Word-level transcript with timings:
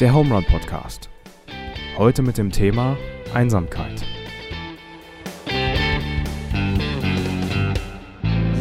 Der 0.00 0.14
Home 0.14 0.32
Run 0.32 0.44
Podcast. 0.44 1.10
Heute 1.96 2.22
mit 2.22 2.38
dem 2.38 2.52
Thema 2.52 2.96
Einsamkeit. 3.34 4.00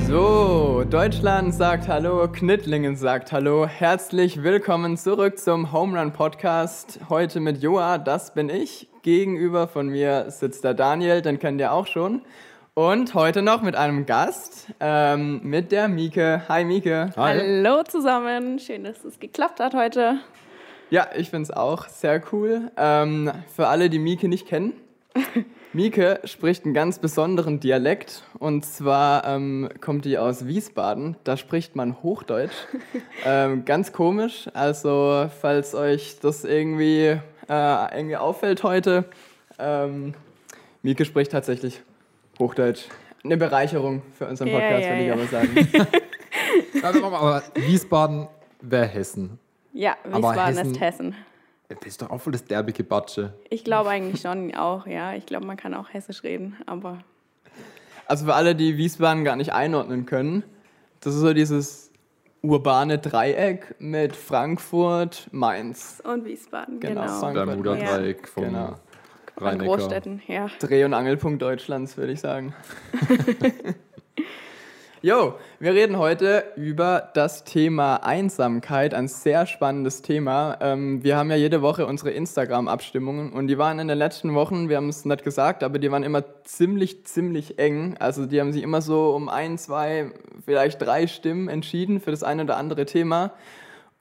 So, 0.08 0.84
Deutschland 0.90 1.54
sagt 1.54 1.88
Hallo, 1.88 2.28
Knittlingen 2.28 2.96
sagt 2.96 3.32
Hallo. 3.32 3.68
Herzlich 3.68 4.42
willkommen 4.42 4.98
zurück 4.98 5.38
zum 5.38 5.72
Home 5.72 6.00
Run 6.00 6.12
Podcast. 6.12 7.02
Heute 7.08 7.40
mit 7.40 7.62
Joa, 7.62 8.00
das 8.00 8.34
bin 8.34 8.50
ich. 8.50 8.88
Gegenüber 9.04 9.68
von 9.68 9.90
mir 9.90 10.32
sitzt 10.32 10.64
der 10.64 10.74
Daniel, 10.74 11.22
den 11.22 11.38
kennt 11.38 11.62
ihr 11.62 11.72
auch 11.72 11.86
schon. 11.86 12.24
Und 12.74 13.14
heute 13.14 13.44
noch 13.44 13.62
mit 13.62 13.76
einem 13.76 14.08
Gast, 14.08 14.74
ähm, 14.80 15.42
mit 15.44 15.72
der 15.72 15.88
Mieke. 15.88 16.42
Hi 16.50 16.66
Mieke. 16.66 17.12
Hallo 17.16 17.84
zusammen, 17.84 18.58
schön, 18.58 18.86
dass 18.86 19.06
es 19.06 19.20
geklappt 19.20 19.60
hat 19.60 19.76
heute. 19.76 20.20
Ja, 20.90 21.08
ich 21.16 21.30
finde 21.30 21.44
es 21.44 21.52
auch 21.52 21.88
sehr 21.90 22.22
cool. 22.32 22.72
Ähm, 22.78 23.32
für 23.54 23.68
alle, 23.68 23.90
die 23.90 24.00
Mieke 24.00 24.28
nicht 24.28 24.48
kennen, 24.48 24.74
Mieke 25.74 26.22
spricht 26.24 26.66
einen 26.66 26.74
ganz 26.74 27.00
besonderen 27.00 27.60
Dialekt 27.60 28.24
und 28.40 28.66
zwar 28.66 29.26
ähm, 29.26 29.70
kommt 29.82 30.06
die 30.06 30.18
aus 30.18 30.48
Wiesbaden. 30.48 31.18
Da 31.24 31.38
spricht 31.38 31.76
man 31.76 32.02
Hochdeutsch. 32.04 32.56
ähm, 33.26 33.66
ganz 33.66 33.92
komisch. 33.92 34.50
Also, 34.54 35.30
falls 35.42 35.76
euch 35.76 36.20
das 36.22 36.46
irgendwie, 36.46 37.20
äh, 37.50 37.98
irgendwie 37.98 38.16
auffällt 38.16 38.64
heute, 38.64 39.06
ähm, 39.60 40.14
Mieke 40.84 41.04
spricht 41.04 41.32
tatsächlich 41.32 41.82
Hochdeutsch. 42.40 42.86
Eine 43.24 43.36
Bereicherung 43.36 44.04
für 44.18 44.26
unseren 44.26 44.48
Ja, 44.48 44.54
Podcast, 44.54 44.84
ja, 44.84 44.90
würde 44.90 45.02
ich 45.02 45.08
ja. 45.08 45.14
aber 45.14 45.26
sagen. 45.26 45.68
Also, 46.82 47.02
warte 47.02 47.12
mal, 47.12 47.14
aber 47.14 47.44
Wiesbaden 47.56 48.28
wäre 48.62 48.86
Hessen. 48.86 49.40
Ja, 49.78 49.96
Wiesbaden 50.06 50.56
Hessen- 50.58 50.72
ist 50.72 50.80
Hessen. 50.80 51.16
Das 51.70 51.78
ist 51.86 52.02
doch 52.02 52.10
auch 52.10 52.20
voll 52.20 52.32
das 52.34 52.46
derbe 52.46 52.72
Gebatsche. 52.74 53.34
Ich 53.50 53.64
glaube 53.64 53.90
eigentlich 53.90 54.22
schon 54.22 54.56
auch, 54.56 54.88
ja. 54.88 55.14
Ich 55.14 55.26
glaube, 55.28 55.46
man 55.46 55.56
kann 55.58 55.74
auch 55.76 55.90
Hessisch 55.94 56.24
reden, 56.24 56.58
aber 56.66 57.00
Also 58.08 58.26
für 58.26 58.34
alle, 58.34 58.56
die 58.56 58.78
Wiesbaden 58.78 59.24
gar 59.24 59.36
nicht 59.36 59.54
einordnen 59.54 60.06
können, 60.08 60.44
das 61.02 61.14
ist 61.14 61.22
so 61.22 61.32
dieses 61.34 61.92
urbane 62.42 62.98
Dreieck 62.98 63.76
mit 63.80 64.16
Frankfurt, 64.16 65.28
Mainz. 65.32 66.02
und 66.04 66.26
Wiesbaden, 66.26 66.80
Genau, 66.80 67.02
genau. 67.02 67.20
Frankfurt. 67.20 67.46
Bermuda-Dreieck 67.48 68.28
vom 68.28 68.44
Genau. 68.46 68.76
Rhein-Neckar. 69.38 69.78
Großstädten, 69.78 70.22
ja. 70.28 70.48
Dreh- 70.60 70.86
und 70.86 70.94
Angelpunkt 70.96 71.42
Deutschlands, 71.44 71.98
würde 71.98 72.14
ich 72.14 72.20
sagen. 72.20 72.56
Jo, 75.08 75.36
wir 75.62 75.74
reden 75.74 75.98
heute 75.98 76.44
über 76.58 77.12
das 77.14 77.46
Thema 77.46 78.04
Einsamkeit, 78.04 78.94
ein 78.94 79.08
sehr 79.08 79.46
spannendes 79.46 80.02
Thema. 80.02 80.58
Ähm, 80.60 81.02
wir 81.02 81.16
haben 81.16 81.30
ja 81.30 81.38
jede 81.38 81.62
Woche 81.62 81.86
unsere 81.86 82.12
Instagram-Abstimmungen 82.12 83.32
und 83.32 83.48
die 83.48 83.58
waren 83.58 83.80
in 83.80 83.88
den 83.88 83.98
letzten 83.98 84.34
Wochen, 84.34 84.68
wir 84.68 84.76
haben 84.76 84.90
es 84.90 85.06
nicht 85.06 85.24
gesagt, 85.24 85.64
aber 85.64 85.80
die 85.80 85.90
waren 85.92 86.04
immer 86.04 86.26
ziemlich, 86.44 87.06
ziemlich 87.06 87.58
eng. 87.58 87.96
Also 88.00 88.26
die 88.26 88.42
haben 88.42 88.52
sich 88.52 88.64
immer 88.64 88.82
so 88.82 89.16
um 89.16 89.30
ein, 89.30 89.58
zwei, 89.58 90.12
vielleicht 90.44 90.82
drei 90.82 91.08
Stimmen 91.08 91.48
entschieden 91.48 92.02
für 92.02 92.12
das 92.12 92.24
eine 92.24 92.44
oder 92.44 92.58
andere 92.58 92.86
Thema. 92.86 93.32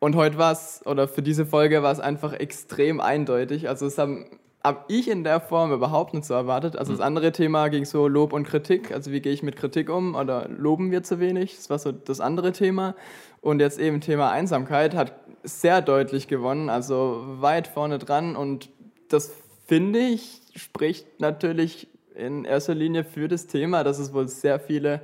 Und 0.01 0.17
heute 0.17 0.39
war 0.39 0.51
es, 0.51 0.83
oder 0.87 1.07
für 1.07 1.23
diese 1.23 1.47
Folge 1.47 1.85
war 1.85 1.93
es 1.93 2.01
einfach 2.01 2.33
extrem 2.33 3.01
eindeutig. 3.01 3.69
Also 3.69 3.87
es 3.87 3.97
haben 3.97 4.27
habe 4.67 4.85
ich 4.89 5.09
in 5.09 5.23
der 5.23 5.41
Form 5.41 5.73
überhaupt 5.73 6.13
nicht 6.13 6.25
so 6.25 6.35
erwartet. 6.35 6.77
Also 6.77 6.91
das 6.91 7.01
andere 7.01 7.31
Thema 7.31 7.69
ging 7.69 7.85
so 7.85 8.09
Lob 8.09 8.33
und 8.33 8.43
Kritik. 8.43 8.91
Also 8.91 9.13
wie 9.13 9.21
gehe 9.21 9.33
ich 9.33 9.45
mit 9.45 9.55
Kritik 9.55 9.89
um 9.89 10.17
oder 10.17 10.49
loben 10.49 10.91
wir 10.91 11.05
zu 11.05 11.21
wenig? 11.21 11.55
Das 11.55 11.71
war 11.71 11.79
so 11.79 11.93
das 11.93 12.21
andere 12.21 12.51
Thema. 12.51 12.97
Und 13.41 13.61
jetzt 13.61 13.79
eben 13.79 14.01
Thema 14.01 14.31
Einsamkeit 14.33 14.97
hat 14.97 15.13
sehr 15.45 15.83
deutlich 15.83 16.27
gewonnen, 16.27 16.69
also 16.69 17.23
weit 17.39 17.69
vorne 17.69 17.99
dran. 17.99 18.35
Und 18.35 18.69
das 19.09 19.31
finde 19.67 20.01
ich 20.01 20.43
spricht 20.57 21.21
natürlich 21.21 21.87
in 22.17 22.45
erster 22.45 22.75
Linie 22.75 23.05
für 23.05 23.29
das 23.29 23.47
Thema, 23.47 23.85
dass 23.85 24.01
es 24.01 24.13
wohl 24.13 24.27
sehr 24.27 24.59
viele 24.59 25.01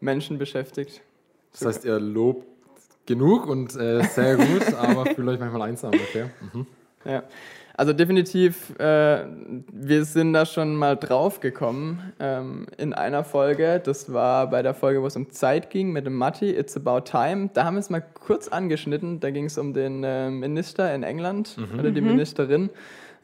Menschen 0.00 0.38
beschäftigt. 0.38 1.02
Das 1.52 1.64
heißt, 1.64 1.84
ihr 1.84 2.00
lobt 2.00 2.48
genug 3.06 3.46
und 3.46 3.76
äh, 3.76 4.02
sehr 4.02 4.36
gut, 4.36 4.74
aber 4.74 5.06
fühlt 5.06 5.28
euch 5.28 5.38
manchmal 5.38 5.68
einsam, 5.68 5.92
okay? 5.92 6.30
Mhm. 6.52 6.66
Ja, 7.04 7.22
also 7.76 7.92
definitiv, 7.92 8.78
äh, 8.78 9.24
wir 9.72 10.04
sind 10.04 10.32
da 10.32 10.46
schon 10.46 10.76
mal 10.76 10.96
drauf 10.96 11.40
gekommen 11.40 12.12
ähm, 12.20 12.66
in 12.78 12.92
einer 12.92 13.24
Folge. 13.24 13.80
Das 13.84 14.12
war 14.12 14.48
bei 14.48 14.62
der 14.62 14.74
Folge, 14.74 15.02
wo 15.02 15.06
es 15.06 15.16
um 15.16 15.30
Zeit 15.30 15.70
ging 15.70 15.92
mit 15.92 16.06
dem 16.06 16.14
Matti, 16.14 16.50
It's 16.50 16.76
About 16.76 17.00
Time. 17.00 17.50
Da 17.52 17.64
haben 17.64 17.74
wir 17.74 17.80
es 17.80 17.90
mal 17.90 18.00
kurz 18.00 18.48
angeschnitten. 18.48 19.18
Da 19.18 19.30
ging 19.30 19.46
es 19.46 19.58
um 19.58 19.72
den 19.72 20.04
äh, 20.04 20.30
Minister 20.30 20.94
in 20.94 21.02
England 21.02 21.56
oder 21.78 21.90
die 21.90 22.00
Ministerin. 22.00 22.70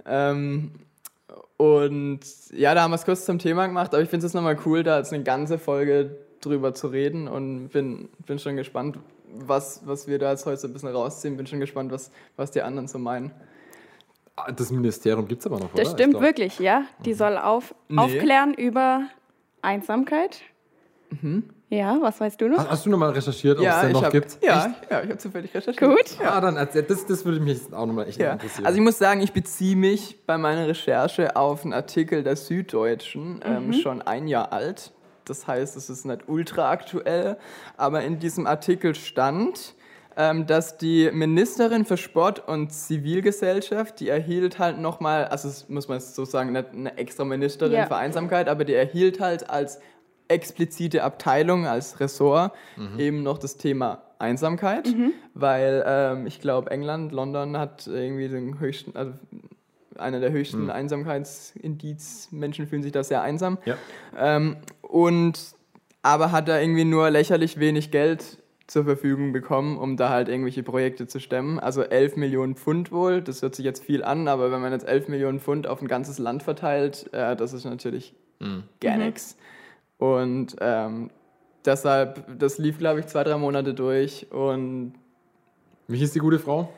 Ähm, 0.04 0.72
und 1.56 2.20
ja, 2.52 2.74
da 2.74 2.82
haben 2.82 2.90
wir 2.90 2.96
es 2.96 3.04
kurz 3.04 3.26
zum 3.26 3.38
Thema 3.38 3.66
gemacht, 3.66 3.92
aber 3.92 4.02
ich 4.02 4.08
finde 4.08 4.26
es 4.26 4.34
nochmal 4.34 4.56
cool, 4.64 4.82
da 4.82 4.98
jetzt 4.98 5.12
eine 5.12 5.22
ganze 5.22 5.58
Folge 5.58 6.16
drüber 6.40 6.74
zu 6.74 6.88
reden 6.88 7.28
und 7.28 7.68
bin, 7.68 8.08
bin 8.26 8.38
schon 8.38 8.56
gespannt, 8.56 8.98
was, 9.32 9.82
was 9.84 10.08
wir 10.08 10.18
da 10.18 10.30
jetzt 10.30 10.46
heute 10.46 10.56
so 10.56 10.68
ein 10.68 10.72
bisschen 10.72 10.88
rausziehen. 10.88 11.36
Bin 11.36 11.46
schon 11.46 11.60
gespannt, 11.60 11.92
was, 11.92 12.10
was 12.36 12.50
die 12.50 12.62
anderen 12.62 12.88
so 12.88 12.98
meinen. 12.98 13.30
Ah, 14.46 14.52
Das 14.52 14.70
Ministerium 14.70 15.26
gibt 15.28 15.40
es 15.40 15.46
aber 15.46 15.58
noch, 15.58 15.70
Das 15.74 15.88
oder? 15.88 15.98
stimmt 15.98 16.20
wirklich, 16.20 16.58
ja. 16.58 16.84
Die 17.04 17.14
soll 17.14 17.36
auf, 17.38 17.74
Nee. 17.88 17.98
aufklären 18.00 18.54
über 18.54 19.02
Einsamkeit. 19.62 20.40
Ja, 21.68 21.98
was 22.00 22.20
weißt 22.20 22.40
du 22.40 22.48
noch? 22.48 22.58
Hast, 22.58 22.70
hast 22.70 22.86
du 22.86 22.90
nochmal 22.90 23.10
recherchiert, 23.10 23.58
ob 23.58 23.66
es 23.66 23.80
den 23.80 23.92
noch 23.92 24.02
hab, 24.04 24.12
gibt? 24.12 24.38
Ja, 24.42 24.74
ja, 24.90 25.02
ich 25.02 25.08
habe 25.10 25.18
zufällig 25.18 25.52
recherchiert. 25.54 25.78
Gut. 25.90 26.18
Ja, 26.22 26.40
dann 26.40 26.56
erzähl, 26.56 26.82
das, 26.82 27.04
das 27.06 27.24
würde 27.24 27.40
mich 27.40 27.58
jetzt 27.58 27.74
auch 27.74 27.86
nochmal 27.86 28.08
echt 28.08 28.18
Ja. 28.20 28.32
interessieren. 28.32 28.66
Also 28.66 28.78
ich 28.78 28.84
muss 28.84 28.98
sagen, 28.98 29.20
ich 29.20 29.32
beziehe 29.32 29.76
mich 29.76 30.24
bei 30.26 30.38
meiner 30.38 30.66
Recherche 30.68 31.36
auf 31.36 31.64
einen 31.64 31.72
Artikel 31.72 32.22
der 32.22 32.36
Süddeutschen, 32.36 33.40
ähm, 33.44 33.72
schon 33.72 34.02
ein 34.02 34.26
Jahr 34.28 34.52
alt. 34.52 34.92
Das 35.24 35.46
heißt, 35.46 35.76
es 35.76 35.90
ist 35.90 36.04
nicht 36.06 36.28
ultra 36.28 36.70
aktuell, 36.70 37.36
aber 37.76 38.02
in 38.02 38.18
diesem 38.18 38.46
Artikel 38.46 38.94
stand, 38.94 39.58
ähm, 39.58 39.79
dass 40.46 40.76
die 40.76 41.10
Ministerin 41.12 41.84
für 41.84 41.96
Sport 41.96 42.46
und 42.48 42.72
Zivilgesellschaft, 42.72 44.00
die 44.00 44.08
erhielt 44.08 44.58
halt 44.58 44.78
nochmal, 44.78 45.24
also 45.26 45.48
das 45.48 45.68
muss 45.68 45.88
man 45.88 46.00
so 46.00 46.24
sagen, 46.24 46.52
nicht 46.52 46.66
eine 46.72 46.96
extra 46.98 47.24
Ministerin 47.24 47.72
Ja. 47.78 47.86
für 47.86 47.96
Einsamkeit, 47.96 48.48
aber 48.48 48.64
die 48.64 48.74
erhielt 48.74 49.20
halt 49.20 49.48
als 49.48 49.80
explizite 50.28 51.02
Abteilung, 51.02 51.66
als 51.66 51.98
Ressort 52.00 52.52
eben 52.98 53.22
noch 53.22 53.38
das 53.38 53.56
Thema 53.56 54.02
Einsamkeit, 54.18 54.88
weil 55.34 55.82
ähm, 55.86 56.26
ich 56.26 56.40
glaube, 56.40 56.70
England, 56.70 57.10
London 57.12 57.56
hat 57.56 57.86
irgendwie 57.86 58.28
den 58.28 58.60
höchsten, 58.60 58.94
also 58.96 59.12
einer 59.98 60.20
der 60.20 60.30
höchsten 60.30 60.70
Einsamkeitsindiz. 60.70 62.28
Menschen 62.30 62.66
fühlen 62.66 62.82
sich 62.82 62.92
da 62.92 63.02
sehr 63.02 63.22
einsam. 63.22 63.58
Ja. 63.64 63.76
Ähm, 64.16 64.56
und 64.82 65.38
aber 66.02 66.32
hat 66.32 66.48
da 66.48 66.58
irgendwie 66.60 66.84
nur 66.84 67.10
lächerlich 67.10 67.58
wenig 67.58 67.90
Geld 67.90 68.38
zur 68.70 68.84
Verfügung 68.84 69.32
bekommen, 69.32 69.78
um 69.78 69.96
da 69.96 70.10
halt 70.10 70.28
irgendwelche 70.28 70.62
Projekte 70.62 71.06
zu 71.06 71.18
stemmen. 71.18 71.58
Also 71.58 71.82
11 71.82 72.16
Millionen 72.16 72.54
Pfund 72.54 72.92
wohl, 72.92 73.20
das 73.20 73.42
hört 73.42 73.54
sich 73.54 73.64
jetzt 73.64 73.84
viel 73.84 74.04
an, 74.04 74.28
aber 74.28 74.52
wenn 74.52 74.60
man 74.60 74.72
jetzt 74.72 74.86
11 74.86 75.08
Millionen 75.08 75.40
Pfund 75.40 75.66
auf 75.66 75.82
ein 75.82 75.88
ganzes 75.88 76.18
Land 76.18 76.42
verteilt, 76.42 77.12
äh, 77.12 77.34
das 77.34 77.52
ist 77.52 77.64
natürlich 77.64 78.14
gar 78.80 78.96
nichts. 78.96 79.36
Und 79.98 80.56
ähm, 80.60 81.10
deshalb, 81.64 82.38
das 82.38 82.58
lief, 82.58 82.78
glaube 82.78 83.00
ich, 83.00 83.06
zwei, 83.06 83.24
drei 83.24 83.36
Monate 83.36 83.74
durch 83.74 84.28
und 84.30 84.94
Wie 85.88 85.98
hieß 85.98 86.12
die 86.12 86.20
gute 86.20 86.38
Frau? 86.38 86.72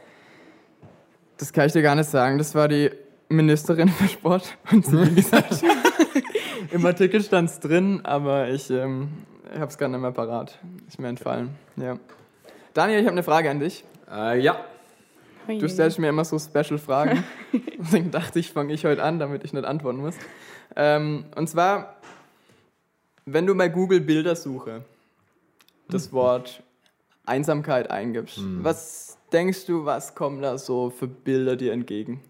das 1.43 1.53
kann 1.53 1.67
ich 1.67 1.73
dir 1.73 1.83
gar 1.83 1.97
nicht 1.97 2.09
sagen. 2.09 2.39
Das 2.39 2.55
war 2.55 2.69
die 2.69 2.89
Ministerin 3.29 3.89
für 3.89 4.07
Sport 4.07 4.57
und 4.71 4.87
Zivilgesellschaft. 4.87 5.65
Im 6.71 6.87
Artikel 6.87 7.21
stand 7.21 7.51
es 7.51 7.59
drin, 7.59 8.01
aber 8.05 8.49
ich 8.49 8.71
ähm, 8.71 9.09
habe 9.51 9.67
es 9.67 9.79
gar 9.79 9.89
nicht 9.89 10.01
mehr 10.01 10.13
parat. 10.13 10.59
Ist 10.89 10.99
mir 10.99 11.09
entfallen. 11.09 11.51
Ja. 11.77 11.99
Daniel, 12.75 13.01
ich 13.01 13.05
habe 13.05 13.13
eine 13.13 13.23
Frage 13.23 13.51
an 13.51 13.61
dich. 13.61 13.85
Äh, 14.11 14.41
ja. 14.41 14.65
Du 15.47 15.69
stellst 15.69 15.99
mir 15.99 16.09
immer 16.09 16.25
so 16.25 16.39
Special-Fragen. 16.39 17.25
Deswegen 17.79 18.11
dachte 18.11 18.39
ich, 18.39 18.53
fange 18.53 18.73
ich 18.73 18.85
heute 18.85 19.03
an, 19.03 19.19
damit 19.19 19.45
ich 19.45 19.53
nicht 19.53 19.65
antworten 19.65 19.99
muss. 19.99 20.15
Ähm, 20.77 21.25
und 21.37 21.49
zwar, 21.49 21.97
wenn 23.25 23.47
du 23.47 23.55
bei 23.55 23.69
Google 23.69 24.01
Bildersuche 24.01 24.85
das 25.89 26.13
Wort 26.13 26.63
Einsamkeit 27.27 27.91
eingibst, 27.91 28.41
was 28.63 29.19
denkst 29.33 29.67
du, 29.67 29.85
was 29.85 30.15
kommen 30.15 30.43
da 30.43 30.59
so 30.59 30.91
für 30.91 31.09
Bilder 31.09 31.57
dir 31.57 31.73
entgegen? 31.73 32.21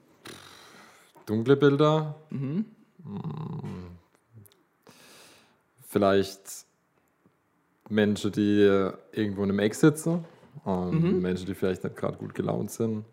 Dunkle 1.26 1.56
Bilder. 1.56 2.16
Mhm. 2.30 2.64
Mm. 3.04 3.92
Vielleicht 5.86 6.66
Menschen, 7.92 8.32
die 8.32 8.90
irgendwo 9.12 9.42
in 9.44 9.50
einem 9.50 9.58
Eck 9.60 9.74
sitzen. 9.74 10.24
Und 10.64 10.92
Mhm. 11.12 11.20
Menschen, 11.20 11.46
die 11.46 11.54
vielleicht 11.54 11.82
nicht 11.84 11.96
gerade 11.96 12.16
gut 12.16 12.34
gelaunt 12.34 12.70
sind. 12.70 13.04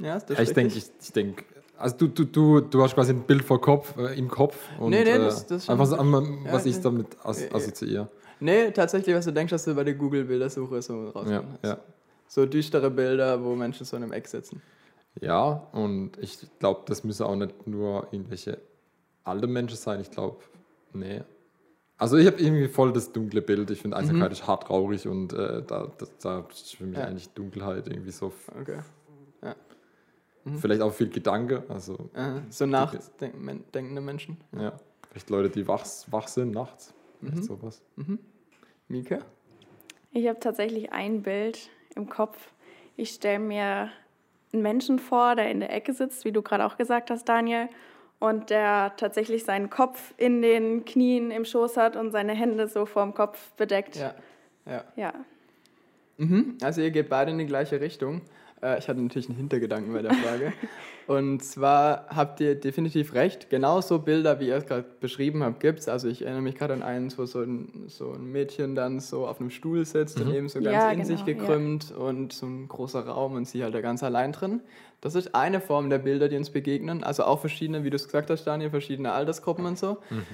Ja, 0.00 0.16
ist 0.16 0.26
das 0.30 0.38
ich 0.40 0.52
denke, 0.52 0.78
ich, 0.78 0.84
ich 1.00 1.12
denke, 1.12 1.44
also 1.78 1.96
du, 1.96 2.08
du, 2.08 2.24
du, 2.24 2.60
du 2.60 2.82
hast 2.82 2.94
quasi 2.94 3.12
ein 3.12 3.22
Bild 3.22 3.42
vor 3.44 3.60
Kopf, 3.60 3.96
äh, 3.96 4.18
im 4.18 4.28
Kopf 4.28 4.56
und 4.78 4.90
Nee, 4.90 5.04
nee, 5.04 5.10
äh, 5.10 5.18
das- 5.18 5.46
das 5.46 5.68
einfach 5.68 5.86
so, 5.86 5.96
was 5.98 6.64
Ja, 6.64 6.70
ich 6.70 6.80
damit 6.80 7.06
as 7.24 7.42
Äh, 7.42 7.46
äh. 7.48 7.54
assoziiere. 7.54 8.08
Nee, 8.40 8.70
tatsächlich, 8.72 9.14
was 9.14 9.24
du 9.24 9.32
denkst, 9.32 9.50
dass 9.52 9.64
du 9.64 9.74
bei 9.74 9.84
der 9.84 9.94
Google-Bildersuche 9.94 10.82
so 10.82 11.04
Ja, 11.04 11.10
rauskommst. 11.10 11.64
ja. 11.64 11.78
So 12.26 12.46
düstere 12.46 12.90
Bilder, 12.90 13.42
wo 13.44 13.54
Menschen 13.54 13.84
so 13.86 13.96
in 13.96 14.02
einem 14.02 14.12
Eck 14.12 14.26
sitzen. 14.28 14.60
Ja, 15.20 15.68
und 15.72 16.16
ich 16.18 16.38
glaube, 16.58 16.82
das 16.86 17.04
müssen 17.04 17.24
auch 17.24 17.36
nicht 17.36 17.66
nur 17.66 18.08
irgendwelche 18.10 18.58
alte 19.24 19.46
Menschen 19.46 19.76
sein. 19.76 20.00
Ich 20.00 20.10
glaube, 20.10 20.38
nee. 20.94 21.22
Also 21.98 22.16
ich 22.16 22.26
habe 22.26 22.40
irgendwie 22.40 22.68
voll 22.68 22.92
das 22.92 23.12
dunkle 23.12 23.42
Bild. 23.42 23.70
Ich 23.70 23.80
finde 23.80 23.96
Einsamkeit 23.96 24.30
mhm. 24.30 24.32
ist 24.32 24.46
hart 24.46 24.64
traurig 24.66 25.06
und 25.06 25.32
äh, 25.32 25.62
da, 25.62 25.90
das, 25.98 26.18
da 26.18 26.46
ist 26.50 26.76
für 26.76 26.84
mich 26.84 26.98
ja. 26.98 27.04
eigentlich 27.04 27.28
Dunkelheit 27.30 27.86
irgendwie 27.86 28.10
so. 28.10 28.32
Okay. 28.60 28.80
Ja. 29.42 29.54
Mhm. 30.44 30.58
Vielleicht 30.58 30.82
auch 30.82 30.92
viel 30.92 31.08
Gedanke. 31.08 31.62
Also 31.68 32.10
Aha. 32.14 32.42
so 32.50 32.66
nachdenkende 32.66 34.00
Menschen. 34.00 34.36
Ja. 34.58 34.72
Vielleicht 35.10 35.30
Leute, 35.30 35.50
die 35.50 35.68
wach, 35.68 35.84
wach 36.10 36.26
sind 36.26 36.52
nachts. 36.52 36.94
Vielleicht 37.20 37.36
mhm. 37.36 37.42
sowas. 37.42 37.82
Mhm. 37.96 38.18
Mika? 38.88 39.18
Ich 40.10 40.26
habe 40.28 40.40
tatsächlich 40.40 40.92
ein 40.92 41.22
Bild 41.22 41.70
im 41.94 42.08
Kopf. 42.08 42.52
Ich 42.96 43.10
stelle 43.10 43.38
mir 43.38 43.90
einen 44.52 44.62
Menschen 44.62 44.98
vor, 44.98 45.36
der 45.36 45.50
in 45.50 45.60
der 45.60 45.72
Ecke 45.72 45.94
sitzt, 45.94 46.24
wie 46.24 46.32
du 46.32 46.42
gerade 46.42 46.66
auch 46.66 46.76
gesagt 46.76 47.10
hast, 47.10 47.28
Daniel, 47.28 47.68
und 48.22 48.50
der 48.50 48.92
tatsächlich 48.96 49.42
seinen 49.42 49.68
Kopf 49.68 50.14
in 50.16 50.42
den 50.42 50.84
Knien 50.84 51.32
im 51.32 51.44
Schoß 51.44 51.76
hat 51.76 51.96
und 51.96 52.12
seine 52.12 52.34
Hände 52.34 52.68
so 52.68 52.86
vorm 52.86 53.14
Kopf 53.14 53.50
bedeckt. 53.56 53.96
Ja. 53.96 54.14
Ja. 54.64 54.84
ja. 54.94 55.12
Mhm. 56.18 56.56
Also 56.62 56.82
ihr 56.82 56.92
geht 56.92 57.08
beide 57.08 57.32
in 57.32 57.38
die 57.38 57.46
gleiche 57.46 57.80
Richtung. 57.80 58.20
Äh, 58.62 58.78
ich 58.78 58.88
hatte 58.88 59.00
natürlich 59.00 59.28
einen 59.28 59.36
Hintergedanken 59.36 59.92
bei 59.92 60.02
der 60.02 60.14
Frage. 60.14 60.52
Und 61.08 61.42
zwar 61.42 62.06
habt 62.08 62.40
ihr 62.40 62.54
definitiv 62.54 63.14
recht. 63.14 63.50
Genauso 63.50 63.98
Bilder, 63.98 64.38
wie 64.38 64.48
ihr 64.48 64.56
es 64.56 64.66
gerade 64.66 64.84
beschrieben 65.00 65.42
habt, 65.42 65.60
gibt 65.60 65.80
es. 65.80 65.88
Also 65.88 66.08
ich 66.08 66.22
erinnere 66.22 66.42
mich 66.42 66.54
gerade 66.54 66.74
an 66.74 66.82
eins, 66.82 67.18
wo 67.18 67.26
so 67.26 67.40
ein, 67.40 67.84
so 67.88 68.12
ein 68.12 68.30
Mädchen 68.30 68.74
dann 68.76 69.00
so 69.00 69.26
auf 69.26 69.40
einem 69.40 69.50
Stuhl 69.50 69.84
sitzt 69.84 70.18
mhm. 70.18 70.26
und 70.26 70.34
eben 70.34 70.48
so 70.48 70.60
ganz 70.60 70.74
ja, 70.74 70.90
in 70.90 71.02
genau, 71.02 71.08
sich 71.08 71.24
gekrümmt 71.24 71.90
ja. 71.90 71.96
und 71.96 72.32
so 72.32 72.46
ein 72.46 72.68
großer 72.68 73.04
Raum 73.04 73.34
und 73.34 73.48
sie 73.48 73.64
halt 73.64 73.74
da 73.74 73.80
ganz 73.80 74.02
allein 74.02 74.32
drin. 74.32 74.60
Das 75.00 75.16
ist 75.16 75.34
eine 75.34 75.60
Form 75.60 75.90
der 75.90 75.98
Bilder, 75.98 76.28
die 76.28 76.36
uns 76.36 76.50
begegnen. 76.50 77.02
Also 77.02 77.24
auch 77.24 77.40
verschiedene, 77.40 77.82
wie 77.82 77.90
du 77.90 77.96
es 77.96 78.04
gesagt 78.04 78.30
hast, 78.30 78.44
Daniel, 78.44 78.70
verschiedene 78.70 79.12
Altersgruppen 79.12 79.66
und 79.66 79.78
so. 79.78 79.98
Mhm. 80.10 80.26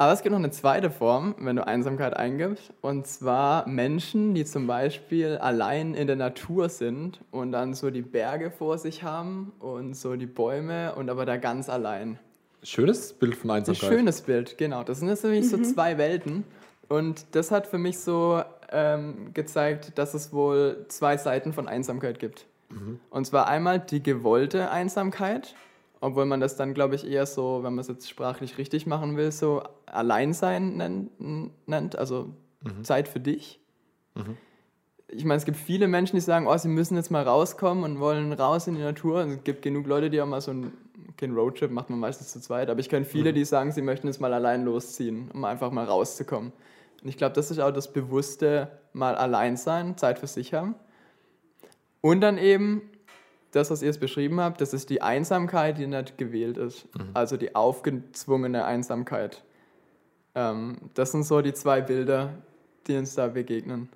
Aber 0.00 0.12
es 0.12 0.22
gibt 0.22 0.30
noch 0.30 0.38
eine 0.38 0.52
zweite 0.52 0.92
Form, 0.92 1.34
wenn 1.40 1.56
du 1.56 1.66
Einsamkeit 1.66 2.16
eingibst, 2.16 2.72
und 2.82 3.08
zwar 3.08 3.66
Menschen, 3.68 4.32
die 4.32 4.44
zum 4.44 4.68
Beispiel 4.68 5.38
allein 5.38 5.94
in 5.94 6.06
der 6.06 6.14
Natur 6.14 6.68
sind 6.68 7.18
und 7.32 7.50
dann 7.50 7.74
so 7.74 7.90
die 7.90 8.02
Berge 8.02 8.52
vor 8.52 8.78
sich 8.78 9.02
haben 9.02 9.52
und 9.58 9.94
so 9.94 10.14
die 10.14 10.26
Bäume 10.26 10.94
und 10.94 11.10
aber 11.10 11.26
da 11.26 11.36
ganz 11.36 11.68
allein. 11.68 12.16
Schönes 12.62 13.12
Bild 13.12 13.34
von 13.34 13.50
Einsamkeit. 13.50 13.90
Ein 13.90 13.96
schönes 13.96 14.20
Bild, 14.22 14.56
genau. 14.56 14.84
Das 14.84 15.00
sind 15.00 15.08
jetzt 15.08 15.24
nämlich 15.24 15.44
mhm. 15.46 15.64
so 15.64 15.72
zwei 15.72 15.98
Welten. 15.98 16.44
Und 16.88 17.26
das 17.32 17.50
hat 17.50 17.66
für 17.66 17.78
mich 17.78 17.98
so 17.98 18.40
ähm, 18.70 19.34
gezeigt, 19.34 19.98
dass 19.98 20.14
es 20.14 20.32
wohl 20.32 20.86
zwei 20.86 21.16
Seiten 21.16 21.52
von 21.52 21.66
Einsamkeit 21.66 22.20
gibt. 22.20 22.46
Mhm. 22.70 23.00
Und 23.10 23.26
zwar 23.26 23.48
einmal 23.48 23.80
die 23.80 24.00
gewollte 24.02 24.70
Einsamkeit, 24.70 25.56
obwohl 26.00 26.26
man 26.26 26.40
das 26.40 26.56
dann, 26.56 26.74
glaube 26.74 26.94
ich, 26.94 27.06
eher 27.06 27.26
so, 27.26 27.62
wenn 27.62 27.74
man 27.74 27.80
es 27.80 27.88
jetzt 27.88 28.08
sprachlich 28.08 28.58
richtig 28.58 28.86
machen 28.86 29.16
will, 29.16 29.32
so 29.32 29.62
Alleinsein 29.86 31.10
nennt, 31.66 31.96
also 31.96 32.30
mhm. 32.62 32.84
Zeit 32.84 33.08
für 33.08 33.20
dich. 33.20 33.60
Mhm. 34.14 34.36
Ich 35.08 35.24
meine, 35.24 35.38
es 35.38 35.44
gibt 35.44 35.56
viele 35.56 35.88
Menschen, 35.88 36.16
die 36.16 36.20
sagen, 36.20 36.46
oh, 36.46 36.56
sie 36.56 36.68
müssen 36.68 36.96
jetzt 36.96 37.10
mal 37.10 37.22
rauskommen 37.22 37.82
und 37.82 37.98
wollen 37.98 38.32
raus 38.32 38.66
in 38.66 38.74
die 38.74 38.82
Natur. 38.82 39.22
Und 39.22 39.30
es 39.30 39.44
gibt 39.44 39.62
genug 39.62 39.86
Leute, 39.86 40.10
die 40.10 40.20
auch 40.20 40.26
mal 40.26 40.40
so 40.40 40.50
einen, 40.50 40.72
kein 41.16 41.34
Roadtrip 41.34 41.70
macht 41.70 41.90
man 41.90 41.98
meistens 41.98 42.30
zu 42.30 42.40
zweit, 42.40 42.68
aber 42.68 42.80
ich 42.80 42.88
kenne 42.88 43.04
viele, 43.04 43.30
mhm. 43.30 43.36
die 43.36 43.44
sagen, 43.44 43.72
sie 43.72 43.82
möchten 43.82 44.06
jetzt 44.06 44.20
mal 44.20 44.32
allein 44.32 44.64
losziehen, 44.64 45.30
um 45.32 45.44
einfach 45.44 45.72
mal 45.72 45.84
rauszukommen. 45.84 46.52
Und 47.02 47.08
ich 47.08 47.16
glaube, 47.16 47.34
das 47.34 47.50
ist 47.50 47.58
auch 47.58 47.70
das 47.70 47.92
bewusste 47.92 48.70
mal 48.92 49.14
allein 49.14 49.56
sein, 49.56 49.96
Zeit 49.96 50.18
für 50.18 50.26
sich 50.26 50.52
haben. 50.52 50.74
Und 52.00 52.20
dann 52.20 52.38
eben 52.38 52.82
das, 53.52 53.70
was 53.70 53.82
ihr 53.82 53.90
es 53.90 53.98
beschrieben 53.98 54.40
habt, 54.40 54.60
das 54.60 54.74
ist 54.74 54.90
die 54.90 55.02
Einsamkeit, 55.02 55.78
die 55.78 55.86
nicht 55.86 56.18
gewählt 56.18 56.56
ist. 56.56 56.86
Mhm. 56.94 57.10
Also 57.14 57.36
die 57.36 57.54
aufgezwungene 57.54 58.64
Einsamkeit. 58.64 59.42
Ähm, 60.34 60.76
das 60.94 61.12
sind 61.12 61.24
so 61.24 61.40
die 61.40 61.54
zwei 61.54 61.80
Bilder, 61.80 62.34
die 62.86 62.96
uns 62.96 63.14
da 63.14 63.28
begegnen. 63.28 63.88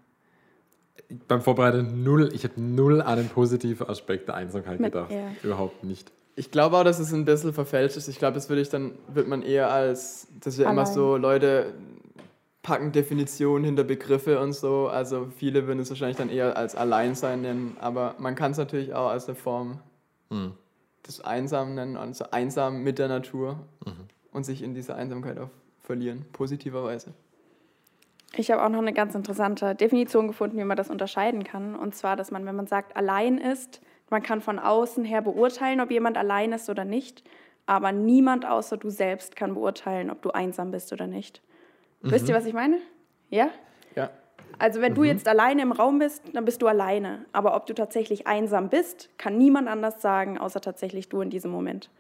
Beim 1.28 1.42
Vorbereiten 1.42 2.02
null, 2.02 2.30
ich 2.32 2.44
habe 2.44 2.60
null 2.60 3.02
an 3.02 3.18
den 3.18 3.28
positiven 3.28 3.88
Aspekt 3.88 4.28
der 4.28 4.36
Einsamkeit 4.36 4.80
Mit, 4.80 4.92
gedacht. 4.92 5.10
Ja. 5.10 5.30
Überhaupt 5.42 5.84
nicht. 5.84 6.10
Ich 6.34 6.50
glaube 6.50 6.78
auch, 6.78 6.84
dass 6.84 6.98
es 6.98 7.12
ein 7.12 7.26
bisschen 7.26 7.52
verfälscht 7.52 7.96
ist. 7.96 8.08
Ich 8.08 8.18
glaube, 8.18 8.34
das 8.34 8.48
würde 8.48 8.62
ich 8.62 8.70
dann, 8.70 8.92
wird 9.08 9.28
man 9.28 9.42
eher 9.42 9.70
als, 9.70 10.28
das 10.40 10.54
ist 10.54 10.60
ja 10.60 10.70
immer 10.70 10.86
so, 10.86 11.18
Leute 11.18 11.74
packen 12.62 12.92
Definitionen 12.92 13.64
hinter 13.64 13.84
Begriffe 13.84 14.40
und 14.40 14.52
so. 14.52 14.88
Also 14.88 15.28
viele 15.36 15.66
würden 15.66 15.80
es 15.80 15.90
wahrscheinlich 15.90 16.16
dann 16.16 16.30
eher 16.30 16.56
als 16.56 16.74
Alleinsein 16.74 17.42
nennen, 17.42 17.76
aber 17.80 18.14
man 18.18 18.34
kann 18.34 18.52
es 18.52 18.58
natürlich 18.58 18.94
auch 18.94 19.10
als 19.10 19.26
eine 19.26 19.34
Form 19.34 19.80
hm. 20.30 20.52
des 21.06 21.20
Einsamen 21.20 21.74
nennen, 21.74 21.96
also 21.96 22.26
einsam 22.30 22.82
mit 22.82 22.98
der 22.98 23.08
Natur 23.08 23.58
mhm. 23.84 24.08
und 24.32 24.44
sich 24.44 24.62
in 24.62 24.74
dieser 24.74 24.94
Einsamkeit 24.94 25.38
auch 25.38 25.50
verlieren, 25.80 26.24
positiverweise. 26.32 27.12
Ich 28.34 28.50
habe 28.50 28.64
auch 28.64 28.70
noch 28.70 28.78
eine 28.78 28.94
ganz 28.94 29.14
interessante 29.14 29.74
Definition 29.74 30.28
gefunden, 30.28 30.56
wie 30.56 30.64
man 30.64 30.76
das 30.76 30.88
unterscheiden 30.88 31.44
kann. 31.44 31.74
Und 31.74 31.94
zwar, 31.94 32.16
dass 32.16 32.30
man, 32.30 32.46
wenn 32.46 32.56
man 32.56 32.66
sagt, 32.66 32.96
allein 32.96 33.36
ist, 33.36 33.82
man 34.08 34.22
kann 34.22 34.40
von 34.40 34.58
außen 34.58 35.04
her 35.04 35.20
beurteilen, 35.20 35.80
ob 35.80 35.90
jemand 35.90 36.16
allein 36.16 36.52
ist 36.52 36.70
oder 36.70 36.84
nicht, 36.84 37.24
aber 37.66 37.92
niemand 37.92 38.46
außer 38.46 38.78
du 38.78 38.88
selbst 38.88 39.36
kann 39.36 39.54
beurteilen, 39.54 40.10
ob 40.10 40.22
du 40.22 40.30
einsam 40.30 40.70
bist 40.70 40.92
oder 40.92 41.06
nicht. 41.06 41.42
Mhm. 42.02 42.10
Wisst 42.10 42.28
ihr, 42.28 42.34
was 42.34 42.46
ich 42.46 42.54
meine? 42.54 42.78
Ja? 43.30 43.48
Ja. 43.94 44.10
Also 44.58 44.80
wenn 44.80 44.92
mhm. 44.92 44.96
du 44.96 45.04
jetzt 45.04 45.26
alleine 45.28 45.62
im 45.62 45.72
Raum 45.72 45.98
bist, 45.98 46.22
dann 46.34 46.44
bist 46.44 46.62
du 46.62 46.66
alleine. 46.66 47.24
Aber 47.32 47.56
ob 47.56 47.66
du 47.66 47.74
tatsächlich 47.74 48.26
einsam 48.26 48.68
bist, 48.68 49.08
kann 49.18 49.38
niemand 49.38 49.68
anders 49.68 50.02
sagen, 50.02 50.38
außer 50.38 50.60
tatsächlich 50.60 51.08
du 51.08 51.20
in 51.20 51.30
diesem 51.30 51.50
Moment. 51.50 51.90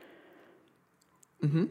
Mhm. 1.40 1.70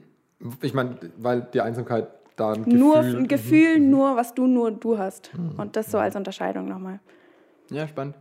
Ich 0.61 0.73
meine, 0.73 0.97
weil 1.17 1.47
die 1.53 1.61
Einsamkeit 1.61 2.07
da 2.35 2.53
ein 2.53 2.63
nur, 2.63 2.97
Gefühl... 2.97 3.17
Ein 3.17 3.27
Gefühl, 3.27 3.79
mhm. 3.79 3.89
nur, 3.89 4.15
was 4.15 4.33
du 4.33 4.47
nur 4.47 4.71
du 4.71 4.97
hast. 4.97 5.31
Mhm. 5.37 5.59
Und 5.59 5.75
das 5.75 5.91
so 5.91 5.97
als 5.97 6.15
Unterscheidung 6.15 6.67
nochmal. 6.67 6.99
Ja, 7.69 7.87
spannend. 7.87 8.15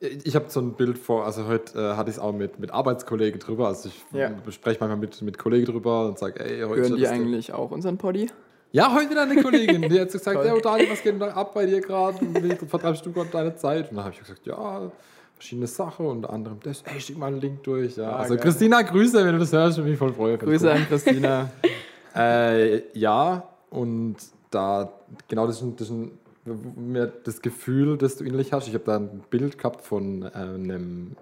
Ich 0.00 0.34
habe 0.34 0.46
so 0.48 0.60
ein 0.60 0.74
Bild 0.74 0.98
vor, 0.98 1.24
also 1.24 1.46
heute 1.46 1.78
äh, 1.78 1.96
hatte 1.96 2.10
ich 2.10 2.16
es 2.16 2.22
auch 2.22 2.32
mit, 2.32 2.58
mit 2.58 2.72
Arbeitskollegen 2.72 3.40
drüber. 3.40 3.68
Also 3.68 3.88
ich 3.88 4.04
ja. 4.12 4.28
bespreche 4.28 4.78
manchmal 4.80 4.98
mit, 4.98 5.22
mit 5.22 5.38
Kollegen 5.38 5.66
drüber 5.66 6.08
und 6.08 6.18
sage, 6.18 6.44
ey, 6.44 6.62
heute. 6.62 6.82
Hören 6.82 6.96
die 6.96 7.06
eigentlich 7.06 7.52
auch 7.52 7.70
unseren 7.70 7.96
Poddy? 7.96 8.28
Ja, 8.74 8.92
heute 8.92 9.10
wieder 9.10 9.22
eine 9.22 9.40
Kollegin, 9.40 9.82
die 9.82 10.00
hat 10.00 10.10
gesagt, 10.10 10.44
ja, 10.44 10.58
Daniel, 10.58 10.90
was 10.90 11.00
geht 11.00 11.14
denn 11.14 11.22
ab 11.22 11.54
bei 11.54 11.64
dir 11.64 11.80
gerade? 11.80 12.18
Wie 12.20 12.56
vertreibst 12.66 13.06
du 13.06 13.12
gerade 13.12 13.30
deine 13.30 13.54
Zeit? 13.54 13.88
Und 13.88 13.96
dann 13.96 14.06
habe 14.06 14.14
ich 14.14 14.18
gesagt, 14.18 14.44
ja, 14.44 14.90
verschiedene 15.36 15.68
Sachen, 15.68 16.06
unter 16.06 16.30
anderem 16.30 16.58
das, 16.60 16.82
ey, 16.82 17.00
schick 17.00 17.16
mal 17.16 17.28
einen 17.28 17.40
Link 17.40 17.62
durch. 17.62 17.96
Ja. 17.96 18.10
Ah, 18.10 18.16
also 18.16 18.34
geil. 18.34 18.42
Christina, 18.42 18.82
Grüße, 18.82 19.24
wenn 19.24 19.34
du 19.34 19.38
das 19.38 19.52
hörst, 19.52 19.78
ich 19.78 19.84
mich 19.84 19.96
voll 19.96 20.12
freue. 20.12 20.36
Grüße 20.38 20.72
an 20.72 20.88
Christina. 20.88 21.52
äh, 22.16 22.98
ja, 22.98 23.48
und 23.70 24.16
da, 24.50 24.92
genau 25.28 25.46
das 25.46 25.62
ist, 25.62 25.80
das 25.80 25.90
ist 25.90 25.96
mir 26.74 27.12
das 27.22 27.40
Gefühl, 27.42 27.96
das 27.96 28.16
du 28.16 28.24
innerlich 28.24 28.52
hast. 28.52 28.66
Ich 28.66 28.74
habe 28.74 28.84
da 28.84 28.96
ein 28.96 29.22
Bild 29.30 29.56
gehabt 29.56 29.82
von 29.82 30.22
äh, 30.22 30.30
einem 30.34 31.14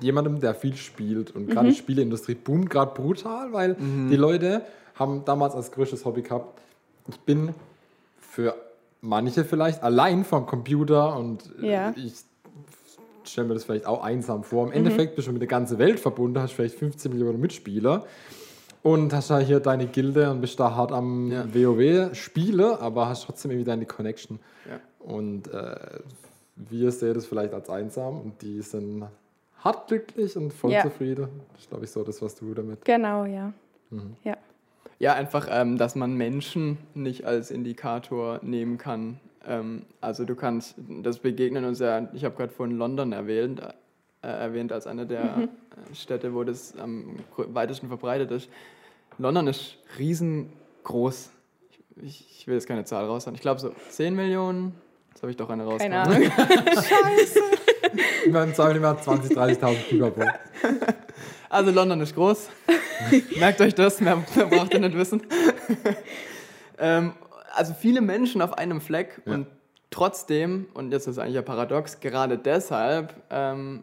jemandem, 0.00 0.40
der 0.40 0.54
viel 0.54 0.76
spielt 0.76 1.32
und 1.32 1.48
gerade 1.48 1.66
mhm. 1.66 1.72
die 1.72 1.76
Spieleindustrie 1.76 2.34
boomt 2.34 2.70
gerade 2.70 2.94
brutal, 2.94 3.52
weil 3.52 3.76
mhm. 3.78 4.08
die 4.08 4.16
Leute 4.16 4.62
haben 4.94 5.24
damals 5.24 5.54
als 5.54 5.72
größtes 5.72 6.04
Hobby 6.04 6.22
gehabt, 6.22 6.60
ich 7.08 7.18
bin 7.20 7.54
für 8.20 8.54
manche 9.00 9.44
vielleicht 9.44 9.82
allein 9.82 10.24
vom 10.24 10.46
Computer 10.46 11.16
und 11.16 11.50
ja. 11.60 11.92
ich 11.96 12.14
stelle 13.24 13.48
mir 13.48 13.54
das 13.54 13.64
vielleicht 13.64 13.86
auch 13.86 14.02
einsam 14.02 14.44
vor. 14.44 14.64
Im 14.64 14.70
mhm. 14.70 14.76
Endeffekt 14.76 15.16
bist 15.16 15.28
du 15.28 15.32
mit 15.32 15.42
der 15.42 15.48
ganzen 15.48 15.78
Welt 15.78 16.00
verbunden, 16.00 16.40
hast 16.40 16.52
vielleicht 16.52 16.76
15 16.76 17.12
Millionen 17.12 17.40
Mitspieler 17.40 18.04
und 18.82 19.12
hast 19.12 19.30
ja 19.30 19.38
hier 19.38 19.60
deine 19.60 19.86
Gilde 19.86 20.30
und 20.30 20.40
bist 20.40 20.58
da 20.58 20.74
hart 20.74 20.92
am 20.92 21.30
ja. 21.30 21.44
WoW 21.54 22.14
spiele, 22.14 22.80
aber 22.80 23.08
hast 23.08 23.24
trotzdem 23.24 23.50
irgendwie 23.50 23.68
deine 23.68 23.86
Connection. 23.86 24.38
Ja. 24.68 24.80
Und 25.00 25.52
äh, 25.52 25.74
wir 26.56 26.92
sehen 26.92 27.14
das 27.14 27.26
vielleicht 27.26 27.54
als 27.54 27.70
einsam 27.70 28.20
und 28.20 28.42
die 28.42 28.60
sind 28.62 29.04
hart 29.60 29.88
glücklich 29.88 30.36
und 30.36 30.52
voll 30.52 30.72
ja. 30.72 30.82
zufrieden. 30.82 31.28
Das 31.52 31.62
ist, 31.62 31.68
glaube 31.68 31.84
ich, 31.84 31.90
so 31.90 32.02
das, 32.02 32.20
was 32.22 32.34
du 32.34 32.54
damit. 32.54 32.84
Genau, 32.84 33.24
ja. 33.24 33.52
Mhm. 33.90 34.16
Ja. 34.24 34.36
Ja, 34.98 35.14
einfach, 35.14 35.48
ähm, 35.50 35.78
dass 35.78 35.94
man 35.94 36.14
Menschen 36.14 36.78
nicht 36.94 37.24
als 37.24 37.50
Indikator 37.50 38.40
nehmen 38.42 38.78
kann. 38.78 39.18
Ähm, 39.46 39.82
also 40.00 40.24
du 40.24 40.34
kannst, 40.34 40.74
das 41.02 41.18
begegnen 41.18 41.64
uns 41.64 41.80
ja, 41.80 42.08
ich 42.12 42.24
habe 42.24 42.36
gerade 42.36 42.52
von 42.52 42.70
London 42.70 43.12
erwähnt, 43.12 43.60
äh, 44.22 44.28
erwähnt 44.28 44.72
als 44.72 44.86
eine 44.86 45.06
der 45.06 45.36
mhm. 45.36 45.42
Äh, 45.90 45.94
Städte, 45.94 46.34
wo 46.34 46.44
das 46.44 46.76
am 46.78 47.16
weitesten 47.36 47.88
verbreitet 47.88 48.30
ist. 48.30 48.48
London 49.18 49.48
ist 49.48 49.76
riesengroß. 49.98 51.30
Ich, 51.96 52.26
ich 52.38 52.46
will 52.46 52.54
jetzt 52.54 52.66
keine 52.66 52.84
Zahl 52.84 53.04
raushauen. 53.04 53.34
Ich 53.34 53.42
glaube 53.42 53.60
so 53.60 53.74
10 53.90 54.14
Millionen. 54.14 54.74
Jetzt 55.10 55.22
habe 55.22 55.30
ich 55.30 55.36
doch 55.36 55.50
eine 55.50 55.64
rausgehauen. 55.64 55.92
Keine 55.92 56.32
Ahnung. 56.36 56.72
Scheiße. 56.74 57.40
In 58.24 58.32
meinem 58.32 58.54
Zahlen 58.54 58.76
immer 58.76 58.92
20.000, 58.92 59.34
30.000 59.34 59.74
Kilowatt. 59.88 60.40
Also 61.52 61.70
London 61.70 62.00
ist 62.00 62.14
groß. 62.14 62.48
Merkt 63.38 63.60
euch 63.60 63.74
das, 63.74 64.00
mehr, 64.00 64.24
mehr 64.34 64.46
braucht 64.46 64.72
ihr 64.72 64.80
nicht 64.80 64.96
wissen. 64.96 65.22
ähm, 66.78 67.12
also 67.54 67.74
viele 67.74 68.00
Menschen 68.00 68.40
auf 68.40 68.56
einem 68.56 68.80
Fleck 68.80 69.20
ja. 69.26 69.34
und 69.34 69.46
trotzdem, 69.90 70.66
und 70.72 70.92
jetzt 70.92 71.06
ist 71.06 71.18
eigentlich 71.18 71.34
ja 71.34 71.42
paradox, 71.42 72.00
gerade 72.00 72.38
deshalb 72.38 73.14
ähm, 73.28 73.82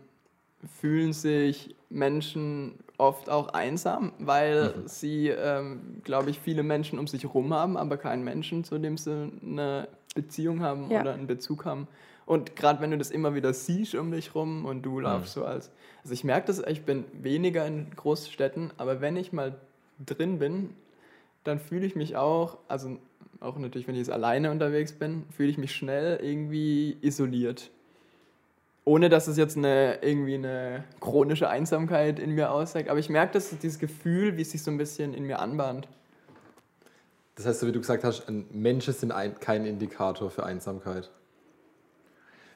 fühlen 0.82 1.14
sich 1.14 1.76
Menschen 1.92 2.80
oft 2.98 3.30
auch 3.30 3.50
einsam, 3.50 4.14
weil 4.18 4.74
mhm. 4.76 4.88
sie, 4.88 5.28
ähm, 5.28 6.02
glaube 6.04 6.32
ich, 6.32 6.40
viele 6.40 6.64
Menschen 6.64 6.98
um 6.98 7.06
sich 7.06 7.22
herum 7.22 7.54
haben, 7.54 7.78
aber 7.78 7.98
keinen 7.98 8.24
Menschen, 8.24 8.64
zu 8.64 8.80
dem 8.80 8.98
sie 8.98 9.32
eine 9.46 9.88
Beziehung 10.16 10.64
haben 10.64 10.90
ja. 10.90 11.02
oder 11.02 11.14
einen 11.14 11.28
Bezug 11.28 11.66
haben. 11.66 11.88
Und 12.30 12.56
gerade 12.56 12.80
wenn 12.80 12.92
du 12.92 12.98
das 13.00 13.10
immer 13.10 13.34
wieder 13.34 13.54
siehst 13.54 13.96
um 13.96 14.12
dich 14.12 14.36
rum 14.36 14.66
und 14.66 14.84
du 14.84 15.00
laufst 15.00 15.36
mhm. 15.36 15.42
so 15.42 15.46
als. 15.48 15.72
Also 16.04 16.14
ich 16.14 16.24
merke 16.24 16.46
das, 16.46 16.60
ich 16.60 16.84
bin 16.84 17.04
weniger 17.12 17.66
in 17.66 17.88
Großstädten, 17.96 18.70
aber 18.78 19.02
wenn 19.02 19.18
ich 19.18 19.34
mal 19.34 19.56
drin 20.06 20.38
bin, 20.38 20.76
dann 21.44 21.58
fühle 21.58 21.88
ich 21.88 21.96
mich 21.96 22.18
auch, 22.18 22.60
also 22.68 23.00
auch 23.40 23.58
natürlich, 23.58 23.88
wenn 23.88 23.96
ich 23.96 24.02
jetzt 24.02 24.12
alleine 24.12 24.52
unterwegs 24.52 24.92
bin, 24.92 25.24
fühle 25.36 25.50
ich 25.50 25.58
mich 25.58 25.74
schnell 25.74 26.20
irgendwie 26.22 26.98
isoliert. 27.02 27.72
Ohne 28.86 29.10
dass 29.10 29.28
es 29.28 29.36
jetzt 29.36 29.58
eine, 29.58 29.98
irgendwie 30.04 30.36
eine 30.36 30.84
chronische 31.00 31.50
Einsamkeit 31.50 32.20
in 32.20 32.36
mir 32.36 32.52
aussagt. 32.52 32.90
Aber 32.90 33.00
ich 33.00 33.10
merke, 33.10 33.34
dass 33.34 33.50
dieses 33.58 33.80
Gefühl, 33.80 34.38
wie 34.38 34.44
es 34.44 34.52
sich 34.52 34.62
so 34.62 34.70
ein 34.70 34.78
bisschen 34.78 35.16
in 35.16 35.24
mir 35.24 35.40
anbahnt. 35.40 35.88
Das 37.38 37.48
heißt, 37.48 37.62
so 37.62 37.66
wie 37.66 37.72
du 37.72 37.80
gesagt 37.80 38.04
hast, 38.04 38.28
Menschen 38.52 38.94
sind 38.94 39.12
ein, 39.12 39.40
kein 39.40 39.66
Indikator 39.66 40.30
für 40.30 40.44
Einsamkeit. 40.44 41.10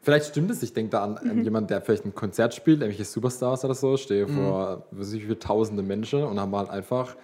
Vielleicht 0.04 0.28
stimmt 0.28 0.52
es, 0.52 0.62
ich 0.62 0.74
denke 0.74 0.92
da 0.92 1.04
an, 1.04 1.18
mhm. 1.24 1.32
an 1.32 1.44
jemanden, 1.46 1.68
der 1.70 1.82
vielleicht 1.82 2.06
ein 2.06 2.14
Konzert 2.14 2.54
spielt, 2.54 2.82
irgendwelche 2.82 3.06
Superstars 3.06 3.64
oder 3.64 3.74
so, 3.74 3.96
stehe 3.96 4.28
mhm. 4.28 4.36
vor 4.36 4.84
wie 4.92 5.20
viele 5.20 5.40
tausende 5.40 5.82
Menschen 5.82 6.24
und 6.24 6.40
haben 6.42 6.54
halt 6.56 6.70
einfach, 6.70 7.16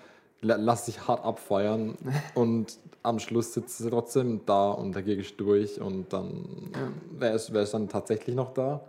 lass 0.42 0.86
sich 0.86 1.06
hart 1.06 1.24
abfeuern 1.26 1.98
und 2.36 2.78
am 3.04 3.20
Schluss 3.20 3.54
sitzt 3.54 3.80
sie 3.80 3.90
trotzdem 3.90 4.46
da 4.46 4.72
und 4.72 4.96
dagegen 4.96 5.20
ist 5.20 5.38
durch 5.40 5.82
und 5.82 6.14
dann 6.14 6.72
ja. 6.74 6.92
wer, 7.18 7.34
ist, 7.34 7.54
wer 7.54 7.64
ist 7.64 7.74
dann 7.74 7.90
tatsächlich 7.90 8.36
noch 8.36 8.54
da? 8.54 8.82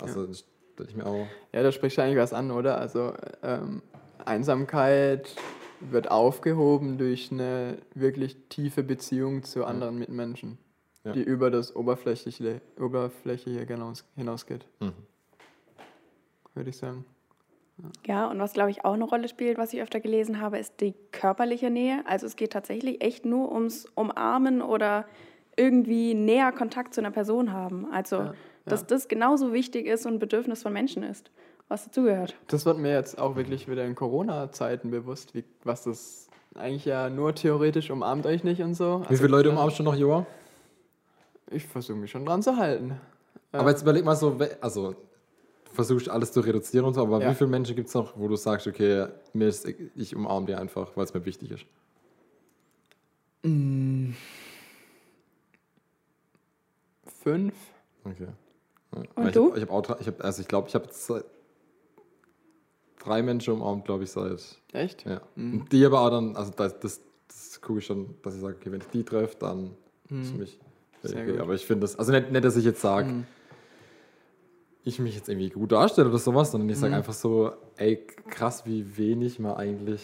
Also 0.00 0.22
ja. 0.22 0.28
das 0.28 0.44
ich 0.88 0.96
mir 0.96 1.04
auch. 1.04 1.26
Ja, 1.52 1.62
da 1.62 1.72
spricht 1.72 1.98
eigentlich 1.98 2.16
was 2.16 2.32
an, 2.32 2.50
oder? 2.50 2.78
Also 2.78 3.12
ähm, 3.42 3.82
Einsamkeit 4.24 5.28
wird 5.80 6.10
aufgehoben 6.10 6.96
durch 6.96 7.30
eine 7.30 7.76
wirklich 7.94 8.38
tiefe 8.48 8.82
Beziehung 8.82 9.42
zu 9.42 9.66
anderen 9.66 9.96
ja. 9.96 10.00
Mitmenschen 10.00 10.56
ja. 11.04 11.12
die 11.12 11.22
über 11.22 11.50
das 11.50 11.74
Oberflächliche, 11.74 12.60
Oberflächliche 12.78 13.64
hinaus, 13.64 14.04
hinausgeht. 14.16 14.66
Mhm. 14.80 14.92
Würde 16.54 16.70
ich 16.70 16.76
sagen. 16.76 17.04
Ja. 17.78 18.14
ja, 18.14 18.30
und 18.30 18.38
was 18.38 18.52
glaube 18.52 18.70
ich 18.70 18.84
auch 18.84 18.92
eine 18.92 19.04
Rolle 19.04 19.28
spielt, 19.28 19.56
was 19.56 19.72
ich 19.72 19.80
öfter 19.80 20.00
gelesen 20.00 20.40
habe, 20.40 20.58
ist 20.58 20.80
die 20.80 20.94
körperliche 21.12 21.70
Nähe. 21.70 22.02
Also 22.06 22.26
es 22.26 22.36
geht 22.36 22.52
tatsächlich 22.52 23.02
echt 23.02 23.24
nur 23.24 23.52
ums 23.52 23.86
Umarmen 23.94 24.60
oder 24.60 25.06
irgendwie 25.56 26.14
näher 26.14 26.52
Kontakt 26.52 26.94
zu 26.94 27.00
einer 27.00 27.10
Person 27.10 27.52
haben. 27.52 27.90
Also, 27.92 28.16
ja, 28.16 28.34
dass 28.66 28.86
das 28.86 29.08
genauso 29.08 29.52
wichtig 29.52 29.86
ist 29.86 30.06
und 30.06 30.14
ein 30.14 30.18
Bedürfnis 30.18 30.62
von 30.62 30.72
Menschen 30.72 31.02
ist, 31.02 31.30
was 31.68 31.84
dazugehört. 31.84 32.36
Das 32.48 32.66
wird 32.66 32.78
mir 32.78 32.92
jetzt 32.92 33.18
auch 33.18 33.36
wirklich 33.36 33.68
wieder 33.68 33.84
in 33.84 33.94
Corona-Zeiten 33.94 34.90
bewusst, 34.90 35.34
wie, 35.34 35.44
was 35.64 35.84
das 35.84 36.28
eigentlich 36.54 36.84
ja 36.84 37.10
nur 37.10 37.34
theoretisch 37.34 37.90
umarmt 37.90 38.26
euch 38.26 38.44
nicht 38.44 38.62
und 38.62 38.74
so. 38.74 38.96
Also, 38.96 39.10
wie 39.10 39.16
viele 39.16 39.28
Leute 39.28 39.50
umarmst 39.50 39.78
du 39.78 39.82
noch, 39.82 39.96
Joa? 39.96 40.26
Ich 41.50 41.66
versuche 41.66 41.98
mich 41.98 42.10
schon 42.10 42.24
dran 42.24 42.42
zu 42.42 42.56
halten. 42.56 43.00
Aber 43.52 43.70
jetzt 43.70 43.82
überleg 43.82 44.04
mal 44.04 44.14
so, 44.14 44.38
also 44.60 44.92
du 44.92 45.72
versuchst 45.72 46.08
alles 46.08 46.32
zu 46.32 46.40
reduzieren 46.40 46.86
und 46.86 46.94
so, 46.94 47.02
aber 47.02 47.20
ja. 47.20 47.30
wie 47.30 47.34
viele 47.34 47.50
Menschen 47.50 47.74
gibt 47.74 47.88
es 47.88 47.94
noch, 47.94 48.16
wo 48.16 48.28
du 48.28 48.36
sagst, 48.36 48.66
okay, 48.66 49.08
mir 49.32 49.48
ist, 49.48 49.66
ich 49.66 50.14
umarme 50.14 50.46
die 50.46 50.54
einfach, 50.54 50.96
weil 50.96 51.04
es 51.04 51.14
mir 51.14 51.24
wichtig 51.24 51.50
ist? 51.50 51.64
Mm. 53.42 54.12
Fünf. 57.22 57.54
Okay. 58.04 58.28
Ja. 58.94 59.02
Und 59.14 59.26
ich 59.26 59.32
du? 59.32 59.50
Hab, 59.50 59.56
ich 59.56 59.62
habe 59.62 59.72
auch, 59.72 60.00
ich 60.00 60.06
hab, 60.06 60.24
also 60.24 60.42
ich 60.42 60.48
glaube, 60.48 60.68
ich 60.68 60.74
habe 60.74 60.88
drei 62.98 63.22
Menschen 63.22 63.54
umarmt, 63.54 63.84
glaube 63.84 64.04
ich, 64.04 64.10
seit. 64.10 64.60
Echt? 64.72 65.04
Ja. 65.04 65.20
Mhm. 65.34 65.60
Und 65.60 65.72
die 65.72 65.84
aber 65.84 66.00
auch 66.00 66.10
dann, 66.10 66.36
also 66.36 66.52
das, 66.56 66.78
das, 66.78 67.00
das 67.28 67.60
gucke 67.60 67.80
ich 67.80 67.86
schon, 67.86 68.14
dass 68.22 68.34
ich 68.34 68.40
sage, 68.40 68.56
okay, 68.56 68.70
wenn 68.70 68.80
ich 68.80 68.88
die 68.88 69.04
treffe, 69.04 69.36
dann 69.38 69.76
mhm. 70.08 70.22
ist 70.22 70.30
für 70.30 70.38
mich 70.38 70.60
Okay, 71.04 71.38
aber 71.38 71.54
ich 71.54 71.66
finde 71.66 71.82
das, 71.82 71.98
also 71.98 72.12
nicht, 72.12 72.30
nicht, 72.30 72.44
dass 72.44 72.56
ich 72.56 72.64
jetzt 72.64 72.80
sage, 72.80 73.08
mhm. 73.08 73.26
ich 74.84 74.98
mich 74.98 75.14
jetzt 75.14 75.28
irgendwie 75.28 75.50
gut 75.50 75.72
darstelle 75.72 76.08
oder 76.08 76.18
sowas, 76.18 76.50
sondern 76.50 76.68
ich 76.68 76.78
sage 76.78 76.92
mhm. 76.92 76.98
einfach 76.98 77.12
so, 77.12 77.52
ey, 77.76 78.06
krass, 78.28 78.66
wie 78.66 78.96
wenig 78.96 79.38
man 79.38 79.54
eigentlich 79.56 80.02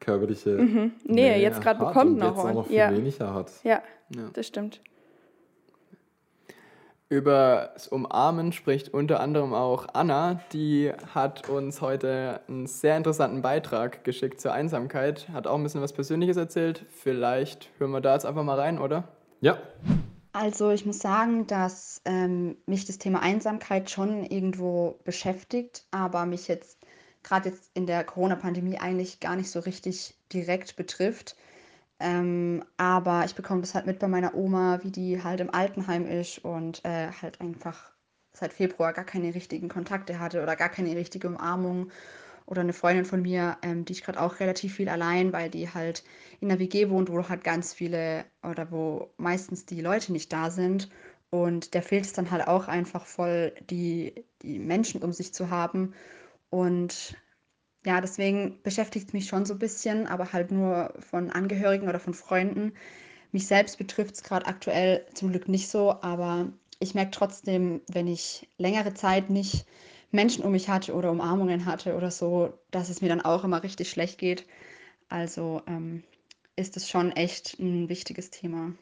körperliche 0.00 0.50
mhm. 0.50 0.92
Nee, 1.04 1.30
Nähe 1.30 1.40
jetzt 1.40 1.60
gerade 1.60 1.84
bekommt 1.84 2.18
noch. 2.18 2.36
Jetzt 2.36 2.44
auch 2.44 2.54
noch 2.54 2.66
viel 2.66 2.76
ja. 2.76 2.90
weniger 2.90 3.32
hat. 3.32 3.50
Ja, 3.62 3.82
ja, 4.10 4.30
das 4.32 4.46
stimmt. 4.46 4.80
Über 7.08 7.72
das 7.74 7.88
Umarmen 7.88 8.52
spricht 8.52 8.94
unter 8.94 9.20
anderem 9.20 9.52
auch 9.52 9.86
Anna, 9.92 10.40
die 10.54 10.90
hat 11.14 11.46
uns 11.50 11.82
heute 11.82 12.40
einen 12.48 12.66
sehr 12.66 12.96
interessanten 12.96 13.42
Beitrag 13.42 14.02
geschickt 14.02 14.40
zur 14.40 14.54
Einsamkeit, 14.54 15.28
hat 15.30 15.46
auch 15.46 15.56
ein 15.56 15.62
bisschen 15.62 15.82
was 15.82 15.92
Persönliches 15.92 16.38
erzählt. 16.38 16.86
Vielleicht 16.88 17.68
hören 17.78 17.90
wir 17.90 18.00
da 18.00 18.14
jetzt 18.14 18.24
einfach 18.24 18.44
mal 18.44 18.58
rein, 18.58 18.78
oder? 18.78 19.04
Ja. 19.42 19.58
Also 20.32 20.70
ich 20.70 20.86
muss 20.86 20.98
sagen, 20.98 21.46
dass 21.46 22.00
ähm, 22.06 22.56
mich 22.66 22.86
das 22.86 22.98
Thema 22.98 23.20
Einsamkeit 23.20 23.90
schon 23.90 24.24
irgendwo 24.24 24.98
beschäftigt, 25.04 25.86
aber 25.90 26.24
mich 26.26 26.48
jetzt 26.48 26.78
gerade 27.22 27.50
jetzt 27.50 27.70
in 27.74 27.86
der 27.86 28.02
Corona-Pandemie 28.04 28.78
eigentlich 28.78 29.20
gar 29.20 29.36
nicht 29.36 29.50
so 29.50 29.60
richtig 29.60 30.14
direkt 30.32 30.76
betrifft. 30.76 31.36
Ähm, 32.00 32.64
aber 32.78 33.24
ich 33.26 33.34
bekomme 33.34 33.60
das 33.60 33.74
halt 33.74 33.86
mit 33.86 33.98
bei 33.98 34.08
meiner 34.08 34.34
Oma, 34.34 34.80
wie 34.82 34.90
die 34.90 35.22
halt 35.22 35.40
im 35.40 35.54
Altenheim 35.54 36.06
ist 36.06 36.44
und 36.44 36.84
äh, 36.84 37.10
halt 37.22 37.40
einfach 37.40 37.92
seit 38.32 38.52
Februar 38.54 38.92
gar 38.94 39.04
keine 39.04 39.34
richtigen 39.34 39.68
Kontakte 39.68 40.18
hatte 40.18 40.42
oder 40.42 40.56
gar 40.56 40.70
keine 40.70 40.96
richtige 40.96 41.28
Umarmung 41.28 41.90
oder 42.46 42.60
eine 42.62 42.72
Freundin 42.72 43.04
von 43.04 43.22
mir, 43.22 43.56
ähm, 43.62 43.84
die 43.84 43.92
ist 43.92 44.04
gerade 44.04 44.20
auch 44.20 44.40
relativ 44.40 44.74
viel 44.74 44.88
allein, 44.88 45.32
weil 45.32 45.50
die 45.50 45.68
halt 45.72 46.04
in 46.40 46.50
einer 46.50 46.60
WG 46.60 46.90
wohnt, 46.90 47.10
wo 47.10 47.28
halt 47.28 47.44
ganz 47.44 47.72
viele 47.72 48.24
oder 48.42 48.70
wo 48.70 49.10
meistens 49.16 49.66
die 49.66 49.80
Leute 49.80 50.12
nicht 50.12 50.32
da 50.32 50.50
sind. 50.50 50.88
Und 51.30 51.74
der 51.74 51.82
fehlt 51.82 52.04
es 52.04 52.12
dann 52.12 52.30
halt 52.30 52.46
auch 52.46 52.68
einfach 52.68 53.06
voll, 53.06 53.54
die, 53.70 54.24
die 54.42 54.58
Menschen 54.58 55.02
um 55.02 55.12
sich 55.12 55.32
zu 55.32 55.50
haben. 55.50 55.94
Und 56.50 57.16
ja, 57.84 58.00
deswegen 58.00 58.60
beschäftigt 58.62 59.08
es 59.08 59.12
mich 59.12 59.28
schon 59.28 59.46
so 59.46 59.54
ein 59.54 59.58
bisschen, 59.58 60.06
aber 60.06 60.32
halt 60.32 60.50
nur 60.50 60.94
von 61.00 61.30
Angehörigen 61.30 61.88
oder 61.88 61.98
von 61.98 62.14
Freunden. 62.14 62.74
Mich 63.32 63.46
selbst 63.46 63.78
betrifft 63.78 64.14
es 64.14 64.22
gerade 64.22 64.46
aktuell 64.46 65.06
zum 65.14 65.30
Glück 65.30 65.48
nicht 65.48 65.68
so, 65.68 65.90
aber 66.02 66.52
ich 66.78 66.94
merke 66.94 67.12
trotzdem, 67.12 67.80
wenn 67.88 68.06
ich 68.06 68.48
längere 68.58 68.92
Zeit 68.92 69.30
nicht 69.30 69.64
Menschen 70.12 70.44
um 70.44 70.52
mich 70.52 70.68
hatte 70.68 70.94
oder 70.94 71.10
Umarmungen 71.10 71.66
hatte 71.66 71.96
oder 71.96 72.10
so, 72.10 72.52
dass 72.70 72.88
es 72.90 73.00
mir 73.00 73.08
dann 73.08 73.22
auch 73.22 73.44
immer 73.44 73.62
richtig 73.62 73.90
schlecht 73.90 74.18
geht. 74.18 74.46
Also 75.08 75.62
ähm, 75.66 76.04
ist 76.54 76.76
es 76.76 76.88
schon 76.88 77.10
echt 77.12 77.58
ein 77.58 77.88
wichtiges 77.88 78.30
Thema. 78.30 78.72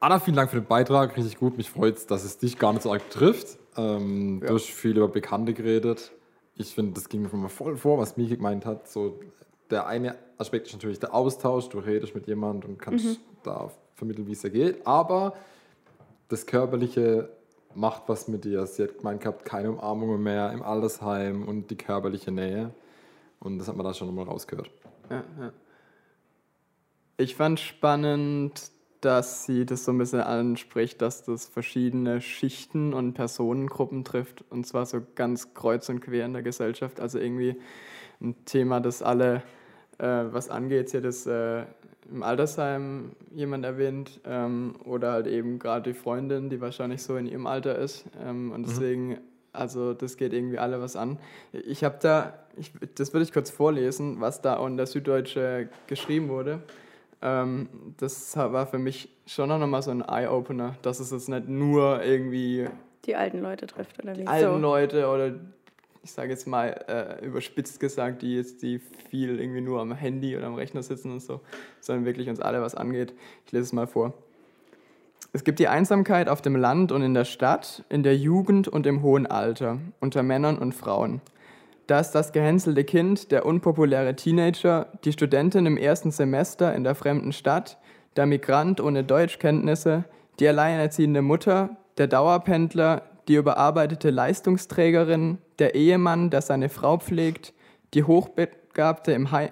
Anna, 0.00 0.18
vielen 0.18 0.36
Dank 0.36 0.50
für 0.50 0.60
den 0.60 0.66
Beitrag. 0.66 1.16
Richtig 1.16 1.38
gut. 1.38 1.56
Mich 1.56 1.70
freut 1.70 1.96
es, 1.96 2.06
dass 2.06 2.24
es 2.24 2.38
dich 2.38 2.58
gar 2.58 2.72
nicht 2.72 2.82
so 2.82 2.92
arg 2.92 3.08
betrifft. 3.08 3.58
Ähm, 3.76 4.40
ja. 4.42 4.48
Du 4.48 4.54
hast 4.54 4.66
viel 4.66 4.96
über 4.96 5.08
Bekannte 5.08 5.54
geredet. 5.54 6.12
Ich 6.56 6.74
finde, 6.74 6.92
das 6.92 7.08
ging 7.08 7.22
mir 7.22 7.28
schon 7.28 7.42
mal 7.42 7.48
voll 7.48 7.76
vor, 7.76 7.98
was 7.98 8.16
Miki 8.16 8.36
gemeint 8.36 8.66
hat. 8.66 8.88
So, 8.88 9.20
der 9.70 9.86
eine 9.86 10.16
Aspekt 10.38 10.66
ist 10.66 10.72
natürlich 10.72 10.98
der 10.98 11.14
Austausch. 11.14 11.68
Du 11.68 11.78
redest 11.78 12.14
mit 12.14 12.26
jemandem 12.26 12.70
und 12.70 12.78
kannst 12.78 13.04
mhm. 13.04 13.16
da 13.44 13.70
vermitteln, 13.94 14.26
wie 14.26 14.32
es 14.32 14.40
dir 14.40 14.50
geht. 14.50 14.86
Aber 14.86 15.34
das 16.28 16.46
Körperliche 16.46 17.28
macht 17.74 18.04
was 18.08 18.28
mit 18.28 18.44
dir. 18.44 18.66
Sie 18.66 18.82
hat 18.82 18.98
gemeint 18.98 19.20
gehabt, 19.20 19.44
keine 19.44 19.70
Umarmungen 19.70 20.22
mehr 20.22 20.52
im 20.52 20.62
Altersheim 20.62 21.46
und 21.46 21.70
die 21.70 21.76
körperliche 21.76 22.30
Nähe. 22.30 22.72
Und 23.38 23.58
das 23.58 23.68
hat 23.68 23.76
man 23.76 23.84
da 23.84 23.94
schon 23.94 24.08
nochmal 24.08 24.26
rausgehört. 24.26 24.70
Ja, 25.08 25.24
ja. 25.38 25.52
Ich 27.16 27.36
fand 27.36 27.60
spannend, 27.60 28.70
dass 29.00 29.46
sie 29.46 29.64
das 29.64 29.84
so 29.84 29.92
ein 29.92 29.98
bisschen 29.98 30.20
anspricht, 30.20 31.00
dass 31.00 31.22
das 31.24 31.46
verschiedene 31.46 32.20
Schichten 32.20 32.92
und 32.92 33.14
Personengruppen 33.14 34.04
trifft. 34.04 34.44
Und 34.50 34.66
zwar 34.66 34.86
so 34.86 35.00
ganz 35.14 35.54
kreuz 35.54 35.88
und 35.88 36.00
quer 36.00 36.26
in 36.26 36.32
der 36.32 36.42
Gesellschaft. 36.42 37.00
Also 37.00 37.18
irgendwie 37.18 37.56
ein 38.20 38.44
Thema, 38.44 38.80
das 38.80 39.02
alle, 39.02 39.42
äh, 39.98 40.06
was 40.06 40.50
angeht, 40.50 40.90
hier 40.90 41.00
das 41.00 41.26
äh, 41.26 41.64
im 42.10 42.22
Altersheim 42.22 43.12
jemand 43.34 43.64
erwähnt 43.64 44.20
ähm, 44.24 44.74
oder 44.84 45.12
halt 45.12 45.26
eben 45.26 45.58
gerade 45.58 45.92
die 45.92 45.98
Freundin, 45.98 46.50
die 46.50 46.60
wahrscheinlich 46.60 47.02
so 47.02 47.16
in 47.16 47.26
ihrem 47.26 47.46
Alter 47.46 47.78
ist. 47.78 48.04
Ähm, 48.24 48.52
und 48.52 48.62
mhm. 48.62 48.66
deswegen, 48.66 49.08
mhm. 49.08 49.18
also 49.52 49.94
das 49.94 50.16
geht 50.16 50.32
irgendwie 50.32 50.58
alle 50.58 50.80
was 50.80 50.96
an. 50.96 51.18
Ich 51.52 51.84
habe 51.84 51.98
da, 52.00 52.34
ich, 52.56 52.72
das 52.94 53.12
würde 53.12 53.24
ich 53.24 53.32
kurz 53.32 53.50
vorlesen, 53.50 54.20
was 54.20 54.40
da 54.42 54.64
in 54.66 54.76
der 54.76 54.86
Süddeutsche 54.86 55.68
geschrieben 55.86 56.28
wurde. 56.28 56.60
Ähm, 57.22 57.68
das 57.98 58.36
war 58.36 58.66
für 58.66 58.78
mich 58.78 59.08
schon 59.26 59.48
noch 59.48 59.64
mal 59.66 59.82
so 59.82 59.90
ein 59.90 60.02
Eye-Opener, 60.02 60.76
dass 60.82 61.00
es 61.00 61.10
jetzt 61.10 61.28
nicht 61.28 61.48
nur 61.48 62.02
irgendwie 62.02 62.66
die 63.06 63.16
alten 63.16 63.40
Leute 63.40 63.66
trifft 63.66 64.02
oder 64.02 64.12
wie? 64.12 64.22
Die 64.22 64.26
alten 64.26 64.54
so. 64.54 64.58
Leute 64.58 65.08
oder 65.08 65.32
ich 66.02 66.12
sage 66.12 66.30
jetzt 66.30 66.46
mal 66.46 66.68
äh, 66.88 67.24
überspitzt 67.24 67.80
gesagt, 67.80 68.22
die 68.22 68.36
jetzt 68.36 68.62
die 68.62 68.80
viel 69.10 69.38
irgendwie 69.38 69.60
nur 69.60 69.80
am 69.80 69.92
Handy 69.92 70.36
oder 70.36 70.46
am 70.46 70.54
Rechner 70.54 70.82
sitzen 70.82 71.12
und 71.12 71.20
so, 71.20 71.40
sondern 71.80 72.04
wirklich 72.04 72.28
uns 72.28 72.40
alle 72.40 72.62
was 72.62 72.74
angeht. 72.74 73.12
Ich 73.46 73.52
lese 73.52 73.64
es 73.64 73.72
mal 73.72 73.86
vor. 73.86 74.14
Es 75.32 75.44
gibt 75.44 75.58
die 75.58 75.68
Einsamkeit 75.68 76.28
auf 76.28 76.42
dem 76.42 76.56
Land 76.56 76.90
und 76.90 77.02
in 77.02 77.14
der 77.14 77.24
Stadt, 77.24 77.84
in 77.88 78.02
der 78.02 78.16
Jugend 78.16 78.66
und 78.66 78.86
im 78.86 79.02
hohen 79.02 79.26
Alter, 79.26 79.78
unter 80.00 80.22
Männern 80.22 80.58
und 80.58 80.74
Frauen. 80.74 81.20
Da 81.86 82.00
ist 82.00 82.12
das 82.12 82.32
gehänselte 82.32 82.84
Kind, 82.84 83.30
der 83.30 83.46
unpopuläre 83.46 84.16
Teenager, 84.16 84.88
die 85.04 85.12
Studentin 85.12 85.66
im 85.66 85.76
ersten 85.76 86.10
Semester 86.10 86.74
in 86.74 86.82
der 86.82 86.94
fremden 86.94 87.32
Stadt, 87.32 87.78
der 88.16 88.26
Migrant 88.26 88.80
ohne 88.80 89.04
Deutschkenntnisse, 89.04 90.04
die 90.40 90.48
alleinerziehende 90.48 91.22
Mutter, 91.22 91.76
der 91.98 92.06
Dauerpendler, 92.06 93.02
die 93.28 93.34
überarbeitete 93.34 94.10
Leistungsträgerin, 94.10 95.38
der 95.60 95.74
Ehemann, 95.74 96.30
der 96.30 96.42
seine 96.42 96.68
Frau 96.68 96.98
pflegt, 96.98 97.52
die 97.94 98.04
Hochbegabte 98.04 99.12
im 99.12 99.30
Heim, 99.30 99.50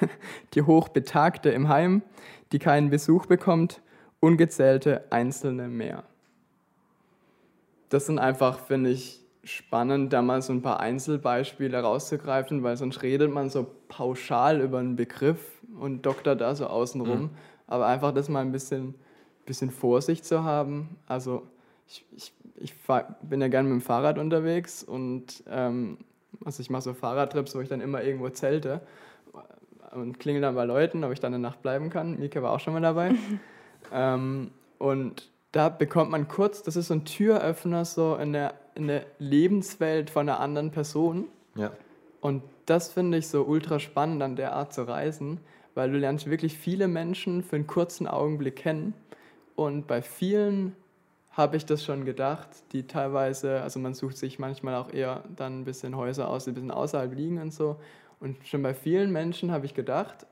die 0.54 0.62
Hochbetagte 0.62 1.50
im 1.50 1.68
Heim, 1.68 2.02
die 2.52 2.58
keinen 2.58 2.90
Besuch 2.90 3.26
bekommt, 3.26 3.82
ungezählte 4.20 5.04
Einzelne 5.10 5.68
mehr. 5.68 6.04
Das 7.88 8.06
sind 8.06 8.18
einfach, 8.18 8.58
finde 8.60 8.90
ich, 8.90 9.24
spannend, 9.44 10.12
da 10.12 10.20
mal 10.22 10.42
so 10.42 10.52
ein 10.52 10.62
paar 10.62 10.80
Einzelbeispiele 10.80 11.80
rauszugreifen, 11.80 12.62
weil 12.62 12.76
sonst 12.76 13.02
redet 13.02 13.32
man 13.32 13.48
so 13.48 13.66
pauschal 13.88 14.60
über 14.60 14.78
einen 14.78 14.96
Begriff 14.96 15.62
und 15.78 16.02
doktert 16.04 16.40
da 16.40 16.54
so 16.54 16.66
außenrum. 16.66 17.22
Mhm. 17.22 17.30
Aber 17.66 17.86
einfach 17.86 18.12
das 18.12 18.28
mal 18.28 18.40
ein 18.40 18.52
bisschen, 18.52 18.94
bisschen 19.46 19.70
Vorsicht 19.70 20.24
zu 20.24 20.44
haben. 20.44 20.98
Also 21.06 21.46
ich, 21.86 22.04
ich, 22.12 22.32
ich 22.60 22.74
fahr, 22.74 23.16
bin 23.22 23.40
ja 23.40 23.48
gerne 23.48 23.68
mit 23.68 23.80
dem 23.80 23.84
Fahrrad 23.84 24.18
unterwegs 24.18 24.82
und 24.82 25.42
ähm, 25.48 25.98
also 26.44 26.60
ich 26.60 26.70
mache 26.70 26.82
so 26.82 26.94
Fahrradtrips, 26.94 27.54
wo 27.54 27.60
ich 27.60 27.68
dann 27.68 27.80
immer 27.80 28.02
irgendwo 28.02 28.28
zelte 28.28 28.80
und 29.92 30.18
klingel 30.18 30.42
dann 30.42 30.54
bei 30.54 30.64
Leuten, 30.64 31.04
ob 31.04 31.12
ich 31.12 31.20
dann 31.20 31.34
eine 31.34 31.42
Nacht 31.42 31.62
bleiben 31.62 31.90
kann. 31.90 32.18
Mika 32.18 32.42
war 32.42 32.52
auch 32.52 32.60
schon 32.60 32.74
mal 32.74 32.80
dabei. 32.80 33.14
ähm, 33.92 34.50
und 34.78 35.30
da 35.52 35.68
bekommt 35.68 36.10
man 36.10 36.28
kurz, 36.28 36.62
das 36.62 36.76
ist 36.76 36.88
so 36.88 36.94
ein 36.94 37.04
Türöffner 37.04 37.84
so 37.84 38.16
in 38.16 38.32
der, 38.32 38.54
in 38.74 38.86
der 38.86 39.06
Lebenswelt 39.18 40.10
von 40.10 40.28
einer 40.28 40.40
anderen 40.40 40.70
Person. 40.70 41.26
Ja. 41.54 41.72
Und 42.20 42.42
das 42.66 42.92
finde 42.92 43.18
ich 43.18 43.28
so 43.28 43.44
ultra 43.44 43.78
spannend 43.78 44.22
an 44.22 44.36
der 44.36 44.52
Art 44.52 44.72
zu 44.72 44.82
reisen, 44.82 45.40
weil 45.74 45.90
du 45.90 45.98
lernst 45.98 46.28
wirklich 46.28 46.58
viele 46.58 46.88
Menschen 46.88 47.42
für 47.42 47.56
einen 47.56 47.66
kurzen 47.66 48.06
Augenblick 48.06 48.56
kennen. 48.56 48.94
Und 49.56 49.86
bei 49.86 50.02
vielen 50.02 50.76
habe 51.38 51.56
ich 51.56 51.64
das 51.64 51.84
schon 51.84 52.04
gedacht, 52.04 52.48
die 52.72 52.88
teilweise, 52.88 53.62
also 53.62 53.78
man 53.78 53.94
sucht 53.94 54.16
sich 54.16 54.40
manchmal 54.40 54.74
auch 54.74 54.92
eher 54.92 55.22
dann 55.36 55.60
ein 55.60 55.64
bisschen 55.64 55.96
Häuser 55.96 56.28
aus, 56.28 56.44
die 56.44 56.50
ein 56.50 56.54
bisschen 56.54 56.72
außerhalb 56.72 57.14
liegen 57.14 57.40
und 57.40 57.54
so. 57.54 57.76
Und 58.18 58.44
schon 58.44 58.60
bei 58.60 58.74
vielen 58.74 59.12
Menschen 59.12 59.52
habe 59.52 59.64
ich 59.64 59.72
gedacht, 59.72 60.26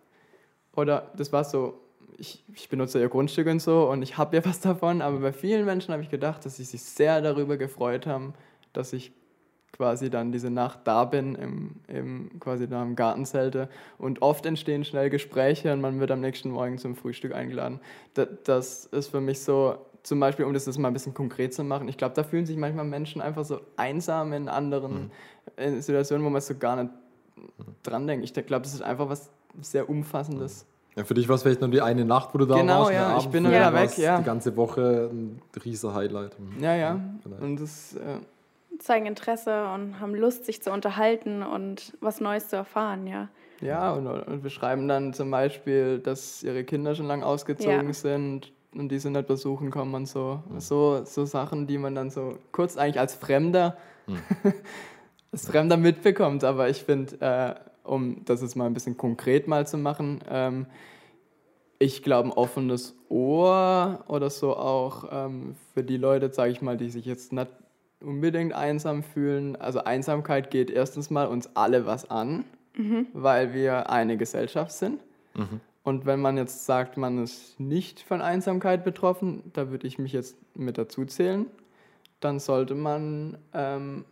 oder 0.74 1.12
das 1.16 1.32
war 1.32 1.44
so, 1.44 1.80
ich, 2.18 2.44
ich 2.52 2.68
benutze 2.68 2.98
ihr 2.98 3.08
Grundstück 3.08 3.46
und 3.46 3.62
so 3.62 3.88
und 3.88 4.02
ich 4.02 4.18
habe 4.18 4.36
ja 4.36 4.44
was 4.44 4.58
davon, 4.58 5.00
aber 5.00 5.20
bei 5.20 5.32
vielen 5.32 5.64
Menschen 5.64 5.92
habe 5.92 6.02
ich 6.02 6.10
gedacht, 6.10 6.44
dass 6.44 6.56
sie 6.56 6.64
sich 6.64 6.82
sehr 6.82 7.22
darüber 7.22 7.56
gefreut 7.56 8.08
haben, 8.08 8.34
dass 8.72 8.92
ich 8.92 9.12
quasi 9.70 10.10
dann 10.10 10.32
diese 10.32 10.50
Nacht 10.50 10.80
da 10.84 11.04
bin, 11.04 11.36
im, 11.36 11.76
im, 11.86 12.40
quasi 12.40 12.66
da 12.66 12.82
im 12.82 12.96
Gartenzelte. 12.96 13.68
Und 13.98 14.22
oft 14.22 14.44
entstehen 14.44 14.84
schnell 14.84 15.10
Gespräche 15.10 15.72
und 15.72 15.80
man 15.80 16.00
wird 16.00 16.10
am 16.10 16.20
nächsten 16.20 16.50
Morgen 16.50 16.78
zum 16.78 16.96
Frühstück 16.96 17.32
eingeladen. 17.32 17.78
Das, 18.14 18.28
das 18.44 18.86
ist 18.86 19.08
für 19.08 19.20
mich 19.20 19.40
so, 19.40 19.76
zum 20.06 20.20
Beispiel, 20.20 20.44
um 20.44 20.54
das 20.54 20.66
jetzt 20.66 20.78
mal 20.78 20.88
ein 20.88 20.94
bisschen 20.94 21.14
konkret 21.14 21.52
zu 21.52 21.64
machen, 21.64 21.88
ich 21.88 21.96
glaube, 21.96 22.14
da 22.14 22.22
fühlen 22.22 22.46
sich 22.46 22.56
manchmal 22.56 22.84
Menschen 22.84 23.20
einfach 23.20 23.44
so 23.44 23.60
einsam 23.76 24.32
in 24.32 24.48
anderen 24.48 25.10
mhm. 25.56 25.80
Situationen, 25.80 26.24
wo 26.24 26.30
man 26.30 26.40
so 26.40 26.54
gar 26.54 26.76
nicht 26.76 26.94
dran 27.82 28.06
denkt. 28.06 28.24
Ich 28.24 28.32
glaube, 28.32 28.62
das 28.62 28.72
ist 28.72 28.82
einfach 28.82 29.08
was 29.08 29.30
sehr 29.60 29.88
Umfassendes. 29.90 30.64
Ja, 30.94 31.04
für 31.04 31.14
dich 31.14 31.28
war 31.28 31.34
es 31.34 31.42
vielleicht 31.42 31.60
nur 31.60 31.70
die 31.70 31.82
eine 31.82 32.04
Nacht, 32.04 32.32
wo 32.32 32.38
du 32.38 32.46
da 32.46 32.56
genau, 32.56 32.82
warst. 32.82 32.92
Genau, 32.92 33.02
ja, 33.02 33.18
ich 33.18 33.28
bin 33.28 33.48
wieder 33.48 33.74
weg, 33.74 33.98
ja. 33.98 34.18
Die 34.18 34.24
ganze 34.24 34.56
Woche 34.56 35.10
ein 35.12 35.42
riesiger 35.64 35.94
Highlight. 35.94 36.36
Ja, 36.60 36.74
ja. 36.76 37.00
Und 37.40 37.60
das... 37.60 37.94
Äh, 37.94 38.20
zeigen 38.78 39.06
Interesse 39.06 39.68
und 39.72 40.00
haben 40.00 40.14
Lust, 40.14 40.44
sich 40.44 40.62
zu 40.62 40.70
unterhalten 40.70 41.42
und 41.42 41.96
was 42.00 42.20
Neues 42.20 42.48
zu 42.48 42.56
erfahren, 42.56 43.06
ja. 43.06 43.28
Ja, 43.60 43.92
und, 43.92 44.06
und 44.06 44.42
wir 44.44 44.50
schreiben 44.50 44.86
dann 44.86 45.14
zum 45.14 45.30
Beispiel, 45.30 45.98
dass 45.98 46.42
ihre 46.42 46.62
Kinder 46.62 46.94
schon 46.94 47.06
lange 47.06 47.24
ausgezogen 47.24 47.86
ja. 47.86 47.92
sind 47.92 48.52
und 48.78 48.88
die 48.90 48.98
sie 48.98 49.10
nicht 49.10 49.26
besuchen 49.26 49.70
kommen 49.70 49.94
und 49.94 50.06
so. 50.06 50.42
Mhm. 50.48 50.60
So, 50.60 51.04
so 51.04 51.24
Sachen, 51.24 51.66
die 51.66 51.78
man 51.78 51.94
dann 51.94 52.10
so 52.10 52.38
kurz 52.52 52.76
eigentlich 52.76 53.00
als 53.00 53.14
Fremder, 53.14 53.76
mhm. 54.06 54.18
als 55.32 55.46
Fremder 55.46 55.76
mitbekommt. 55.76 56.44
Aber 56.44 56.68
ich 56.68 56.82
finde, 56.82 57.20
äh, 57.20 57.54
um 57.84 58.24
das 58.24 58.42
jetzt 58.42 58.56
mal 58.56 58.66
ein 58.66 58.74
bisschen 58.74 58.96
konkret 58.96 59.48
mal 59.48 59.66
zu 59.66 59.78
machen, 59.78 60.20
ähm, 60.28 60.66
ich 61.78 62.02
glaube, 62.02 62.28
ein 62.28 62.32
offenes 62.32 62.96
Ohr 63.08 64.04
oder 64.08 64.30
so 64.30 64.56
auch 64.56 65.08
ähm, 65.10 65.56
für 65.74 65.82
die 65.82 65.98
Leute, 65.98 66.32
sage 66.32 66.52
ich 66.52 66.62
mal, 66.62 66.76
die 66.76 66.88
sich 66.88 67.04
jetzt 67.04 67.32
nicht 67.32 67.48
unbedingt 68.00 68.54
einsam 68.54 69.02
fühlen. 69.02 69.56
Also 69.56 69.84
Einsamkeit 69.84 70.50
geht 70.50 70.70
erstens 70.70 71.10
mal 71.10 71.26
uns 71.26 71.50
alle 71.54 71.86
was 71.86 72.10
an, 72.10 72.44
mhm. 72.76 73.06
weil 73.12 73.52
wir 73.52 73.90
eine 73.90 74.16
Gesellschaft 74.16 74.72
sind. 74.72 75.00
Mhm. 75.34 75.60
Und 75.86 76.04
wenn 76.04 76.20
man 76.20 76.36
jetzt 76.36 76.66
sagt, 76.66 76.96
man 76.96 77.22
ist 77.22 77.60
nicht 77.60 78.00
von 78.00 78.20
Einsamkeit 78.20 78.82
betroffen, 78.82 79.52
da 79.52 79.70
würde 79.70 79.86
ich 79.86 80.00
mich 80.00 80.12
jetzt 80.12 80.36
mit 80.56 80.78
dazu 80.78 81.04
zählen, 81.04 81.46
dann 82.18 82.40
sollte 82.40 82.74
man, 82.74 83.38
ähm, 83.54 84.04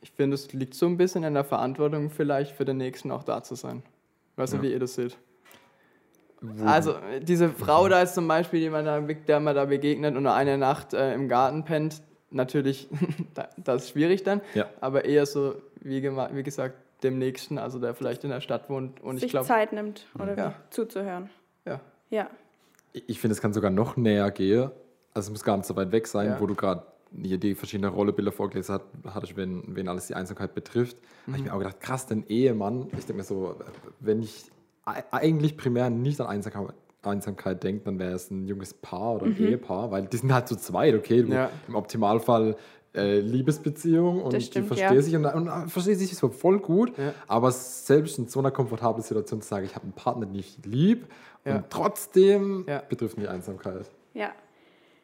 ich 0.00 0.10
finde, 0.12 0.36
es 0.36 0.54
liegt 0.54 0.72
so 0.72 0.86
ein 0.86 0.96
bisschen 0.96 1.22
in 1.22 1.34
der 1.34 1.44
Verantwortung, 1.44 2.08
vielleicht 2.08 2.52
für 2.52 2.64
den 2.64 2.78
Nächsten 2.78 3.10
auch 3.10 3.24
da 3.24 3.42
zu 3.42 3.56
sein. 3.56 3.82
Weißt 4.36 4.54
du, 4.54 4.56
ja. 4.56 4.62
wie 4.62 4.72
ihr 4.72 4.78
das 4.78 4.94
seht? 4.94 5.18
Also, 6.64 6.94
diese 7.20 7.50
Frau 7.50 7.90
da 7.90 8.00
ist 8.00 8.14
zum 8.14 8.26
Beispiel, 8.26 8.60
die 8.60 8.70
man 8.70 8.86
da, 8.86 8.98
der 9.02 9.40
man 9.40 9.54
da 9.54 9.66
begegnet 9.66 10.16
und 10.16 10.22
nur 10.22 10.32
eine 10.32 10.56
Nacht 10.56 10.94
äh, 10.94 11.12
im 11.12 11.28
Garten 11.28 11.66
pennt, 11.66 12.00
natürlich, 12.30 12.88
das 13.58 13.84
ist 13.84 13.90
schwierig 13.90 14.22
dann, 14.22 14.40
ja. 14.54 14.70
aber 14.80 15.04
eher 15.04 15.26
so, 15.26 15.56
wie, 15.82 16.02
wie, 16.02 16.42
gesagt, 16.42 16.78
dem 17.02 17.18
Nächsten, 17.18 17.58
also 17.58 17.78
der 17.78 17.94
vielleicht 17.94 18.24
in 18.24 18.30
der 18.30 18.40
Stadt 18.40 18.68
wohnt 18.70 19.02
und 19.02 19.16
Sich 19.16 19.26
ich 19.26 19.30
glaube... 19.30 19.46
Zeit 19.46 19.72
nimmt 19.72 20.06
oder 20.14 20.36
ja. 20.36 20.54
zuzuhören. 20.70 21.30
Ja. 21.66 21.80
Ja. 22.10 22.30
Ich 22.92 23.20
finde, 23.20 23.32
es 23.34 23.40
kann 23.40 23.52
sogar 23.52 23.70
noch 23.70 23.96
näher 23.96 24.30
gehen, 24.30 24.70
also 25.12 25.28
es 25.28 25.30
muss 25.30 25.44
gar 25.44 25.56
nicht 25.56 25.66
so 25.66 25.76
weit 25.76 25.92
weg 25.92 26.06
sein, 26.06 26.28
ja. 26.28 26.40
wo 26.40 26.46
du 26.46 26.54
gerade 26.54 26.82
hier 27.22 27.38
die 27.38 27.54
verschiedenen 27.54 27.92
Rollenbilder 27.92 28.32
vorgelesen 28.32 28.74
hast, 28.74 29.14
hattest, 29.14 29.36
wenn, 29.36 29.62
wenn 29.74 29.88
alles 29.88 30.06
die 30.06 30.14
Einsamkeit 30.14 30.54
betrifft, 30.54 30.96
mhm. 31.26 31.32
habe 31.32 31.38
ich 31.38 31.44
mir 31.44 31.54
auch 31.54 31.58
gedacht, 31.58 31.80
krass, 31.80 32.06
den 32.06 32.26
Ehemann, 32.26 32.88
ich 32.92 33.06
denke 33.06 33.14
mir 33.14 33.22
so, 33.22 33.56
wenn 34.00 34.22
ich 34.22 34.50
eigentlich 34.84 35.56
primär 35.56 35.90
nicht 35.90 36.20
an 36.20 36.28
Einsamkeit, 36.28 36.74
Einsamkeit 37.02 37.62
denkt, 37.62 37.86
dann 37.86 37.98
wäre 37.98 38.12
es 38.12 38.30
ein 38.30 38.46
junges 38.46 38.74
Paar 38.74 39.16
oder 39.16 39.26
ein 39.26 39.36
mhm. 39.38 39.46
Ehepaar, 39.46 39.90
weil 39.90 40.06
die 40.06 40.16
sind 40.16 40.32
halt 40.32 40.48
zu 40.48 40.56
zweit, 40.56 40.94
okay? 40.94 41.24
Ja. 41.28 41.50
Im 41.68 41.76
Optimalfall 41.76 42.56
äh, 42.96 43.20
Liebesbeziehung 43.20 44.22
und 44.22 44.42
stimmt, 44.42 44.64
die 44.64 44.68
verstehen 44.68 44.94
ja. 44.94 45.02
sich 45.02 45.16
und, 45.16 45.26
und, 45.26 45.48
und 45.48 45.70
verstehen 45.70 45.96
sich 45.96 46.16
so 46.16 46.28
voll 46.28 46.58
gut. 46.58 46.96
Ja. 46.98 47.12
Aber 47.28 47.52
selbst 47.52 48.18
in 48.18 48.28
so 48.28 48.40
einer 48.40 48.50
komfortablen 48.50 49.02
Situation 49.02 49.42
zu 49.42 49.48
sagen, 49.48 49.66
ich 49.66 49.74
habe 49.74 49.84
einen 49.84 49.92
Partner, 49.92 50.26
den 50.26 50.34
ich 50.34 50.58
lieb 50.64 51.06
und 51.44 51.64
trotzdem 51.70 52.66
betrifft 52.88 53.18
mich 53.18 53.28
Einsamkeit. 53.28 53.90
Ja. 54.14 54.32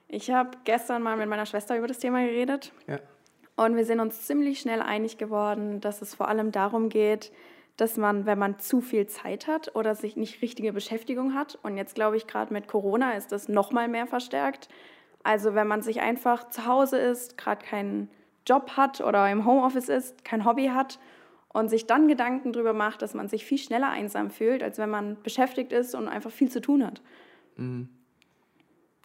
Ich 0.09 0.31
habe 0.31 0.51
gestern 0.65 1.03
mal 1.03 1.17
mit 1.17 1.29
meiner 1.29 1.47
Schwester 1.47 1.79
über 1.79 1.87
das 1.87 1.99
Thema 1.99 2.25
geredet. 2.25 2.73
Und 3.57 3.77
wir 3.77 3.85
sind 3.85 4.01
uns 4.01 4.27
ziemlich 4.27 4.61
schnell 4.61 4.83
einig 4.83 5.19
geworden, 5.19 5.81
dass 5.81 6.03
es 6.03 6.15
vor 6.15 6.29
allem 6.29 6.53
darum 6.53 6.89
geht, 6.89 7.33
dass 7.77 7.97
man, 7.97 8.27
wenn 8.27 8.39
man 8.39 8.59
zu 8.59 8.81
viel 8.81 9.07
Zeit 9.07 9.47
hat 9.47 9.75
oder 9.75 9.95
sich 9.95 10.17
nicht 10.17 10.43
richtige 10.43 10.73
Beschäftigung 10.73 11.35
hat, 11.35 11.59
und 11.63 11.77
jetzt 11.77 11.95
glaube 11.95 12.17
ich 12.17 12.27
gerade 12.27 12.53
mit 12.53 12.69
Corona 12.69 13.13
ist 13.13 13.33
das 13.33 13.49
noch 13.49 13.73
mal 13.73 13.89
mehr 13.89 14.07
verstärkt. 14.07 14.69
Also 15.25 15.55
wenn 15.55 15.67
man 15.67 15.83
sich 15.83 16.01
einfach 16.01 16.49
zu 16.51 16.67
Hause 16.67 16.99
ist, 16.99 17.39
gerade 17.39 17.65
keinen 17.65 18.09
Job 18.47 18.73
hat 18.77 19.01
oder 19.01 19.31
im 19.31 19.47
Homeoffice 19.47 19.89
ist, 19.89 20.25
kein 20.25 20.45
Hobby 20.45 20.69
hat 20.69 20.99
und 21.49 21.69
sich 21.69 21.87
dann 21.87 22.09
Gedanken 22.09 22.53
darüber 22.53 22.73
macht, 22.73 23.03
dass 23.03 23.15
man 23.15 23.29
sich 23.29 23.45
viel 23.45 23.59
schneller 23.59 23.89
einsam 23.89 24.31
fühlt, 24.31 24.63
als 24.63 24.79
wenn 24.79 24.91
man 24.91 25.23
beschäftigt 25.23 25.73
ist 25.73 25.95
und 25.95 26.09
einfach 26.09 26.31
viel 26.31 26.51
zu 26.51 26.61
tun 26.61 26.85
hat. 26.85 27.03
Mhm. 27.57 27.89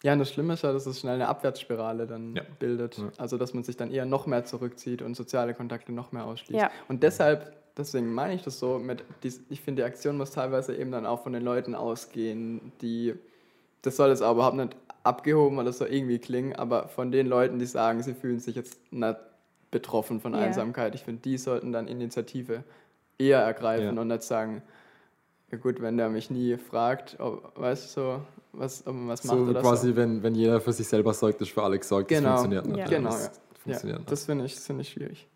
Ja, 0.02 0.12
und 0.12 0.20
das 0.20 0.32
Schlimme 0.32 0.54
ist 0.54 0.62
ja, 0.62 0.72
dass 0.72 0.86
es 0.86 1.00
schnell 1.00 1.14
eine 1.14 1.26
Abwärtsspirale 1.26 2.06
dann 2.06 2.36
ja. 2.36 2.42
bildet. 2.60 2.98
Ja. 2.98 3.10
Also, 3.18 3.36
dass 3.36 3.52
man 3.52 3.64
sich 3.64 3.76
dann 3.76 3.90
eher 3.90 4.06
noch 4.06 4.26
mehr 4.26 4.44
zurückzieht 4.44 5.02
und 5.02 5.16
soziale 5.16 5.54
Kontakte 5.54 5.92
noch 5.92 6.12
mehr 6.12 6.24
ausschließt. 6.24 6.60
Ja. 6.60 6.70
Und 6.86 7.02
deshalb 7.02 7.58
deswegen 7.78 8.12
meine 8.12 8.34
ich 8.34 8.42
das 8.42 8.58
so, 8.58 8.78
mit 8.78 9.04
dies, 9.22 9.40
ich 9.48 9.60
finde, 9.60 9.82
die 9.82 9.86
Aktion 9.86 10.18
muss 10.18 10.32
teilweise 10.32 10.76
eben 10.76 10.90
dann 10.90 11.06
auch 11.06 11.22
von 11.22 11.32
den 11.32 11.42
Leuten 11.42 11.74
ausgehen, 11.74 12.72
die, 12.82 13.14
das 13.82 13.96
soll 13.96 14.10
jetzt 14.10 14.22
aber 14.22 14.32
überhaupt 14.32 14.56
nicht 14.56 14.76
abgehoben 15.02 15.58
oder 15.58 15.72
so 15.72 15.86
irgendwie 15.86 16.18
klingen, 16.18 16.54
aber 16.54 16.88
von 16.88 17.10
den 17.10 17.26
Leuten, 17.26 17.58
die 17.58 17.66
sagen, 17.66 18.02
sie 18.02 18.14
fühlen 18.14 18.40
sich 18.40 18.56
jetzt 18.56 18.92
nicht 18.92 19.16
betroffen 19.70 20.20
von 20.20 20.34
yeah. 20.34 20.44
Einsamkeit, 20.44 20.94
ich 20.94 21.02
finde, 21.02 21.22
die 21.22 21.38
sollten 21.38 21.72
dann 21.72 21.88
Initiative 21.88 22.64
eher 23.18 23.40
ergreifen 23.40 23.96
ja. 23.96 24.00
und 24.00 24.08
nicht 24.08 24.22
sagen, 24.22 24.62
ja 25.50 25.58
gut, 25.58 25.80
wenn 25.80 25.96
der 25.96 26.08
mich 26.08 26.30
nie 26.30 26.56
fragt, 26.56 27.18
ob, 27.20 27.58
weißt 27.58 27.96
du, 27.96 28.00
so, 28.00 28.22
was, 28.52 28.86
ob 28.86 28.94
man 28.94 29.08
was 29.08 29.24
macht 29.24 29.38
so 29.38 29.44
oder 29.44 29.60
quasi, 29.60 29.90
so. 29.90 29.96
wenn, 29.96 30.22
wenn 30.22 30.34
jeder 30.34 30.60
für 30.60 30.72
sich 30.72 30.86
selber 30.86 31.14
sorgt, 31.14 31.40
ist 31.40 31.50
für 31.50 31.62
alle 31.62 31.78
gesorgt, 31.78 32.08
genau. 32.08 32.30
das 32.30 32.40
funktioniert 32.40 32.66
nicht. 32.66 32.90
Ja. 32.90 32.96
Genau, 32.96 33.10
das, 33.10 33.24
ja. 33.24 33.30
Funktioniert 33.62 33.98
ja. 33.98 34.04
das 34.06 34.24
finde 34.24 34.44
ich, 34.44 34.54
find 34.56 34.80
ich 34.80 34.88
schwierig. 34.90 35.26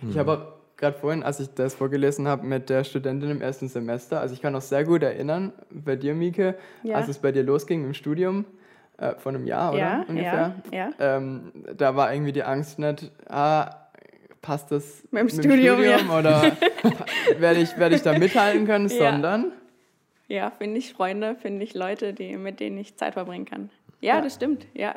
Hm. 0.00 0.10
Ich 0.10 0.18
habe 0.18 0.32
auch 0.32 0.58
gerade 0.76 0.96
vorhin, 0.96 1.22
als 1.22 1.40
ich 1.40 1.48
das 1.54 1.74
vorgelesen 1.74 2.28
habe 2.28 2.46
mit 2.46 2.70
der 2.70 2.84
Studentin 2.84 3.30
im 3.30 3.42
ersten 3.42 3.68
Semester, 3.68 4.20
also 4.20 4.32
ich 4.32 4.40
kann 4.40 4.52
noch 4.52 4.62
sehr 4.62 4.84
gut 4.84 5.02
erinnern, 5.02 5.52
bei 5.70 5.96
dir, 5.96 6.14
Mieke, 6.14 6.56
ja. 6.82 6.96
als 6.96 7.08
es 7.08 7.18
bei 7.18 7.32
dir 7.32 7.42
losging 7.42 7.84
im 7.84 7.94
Studium, 7.94 8.44
äh, 8.98 9.14
vor 9.16 9.30
einem 9.32 9.46
Jahr, 9.46 9.70
oder? 9.72 9.78
Ja, 9.80 10.04
Ungefähr. 10.08 10.54
ja, 10.72 10.78
ja. 10.78 11.16
Ähm, 11.16 11.52
da 11.76 11.96
war 11.96 12.12
irgendwie 12.12 12.32
die 12.32 12.42
Angst 12.42 12.78
nicht, 12.78 13.10
ah, 13.28 13.70
passt 14.42 14.70
das 14.70 15.02
Mit 15.10 15.22
dem 15.22 15.28
Studium, 15.30 15.82
ja. 15.82 15.98
oder 16.18 16.52
werde 17.38 17.60
ich, 17.60 17.76
werd 17.78 17.92
ich 17.92 18.02
da 18.02 18.18
mithalten 18.18 18.66
können, 18.66 18.88
Ja. 18.88 19.12
sondern 19.12 19.52
Ja, 20.28 20.50
finde 20.50 20.78
ich 20.78 20.92
Freunde, 20.92 21.36
finde 21.40 21.64
ich 21.64 21.74
Leute, 21.74 22.12
die, 22.12 22.36
mit 22.36 22.60
denen 22.60 22.78
ich 22.78 22.96
Zeit 22.96 23.14
verbringen 23.14 23.44
kann. 23.46 23.70
Ja, 24.00 24.16
Ja. 24.16 24.20
das 24.20 24.34
stimmt, 24.34 24.66
ja. 24.74 24.94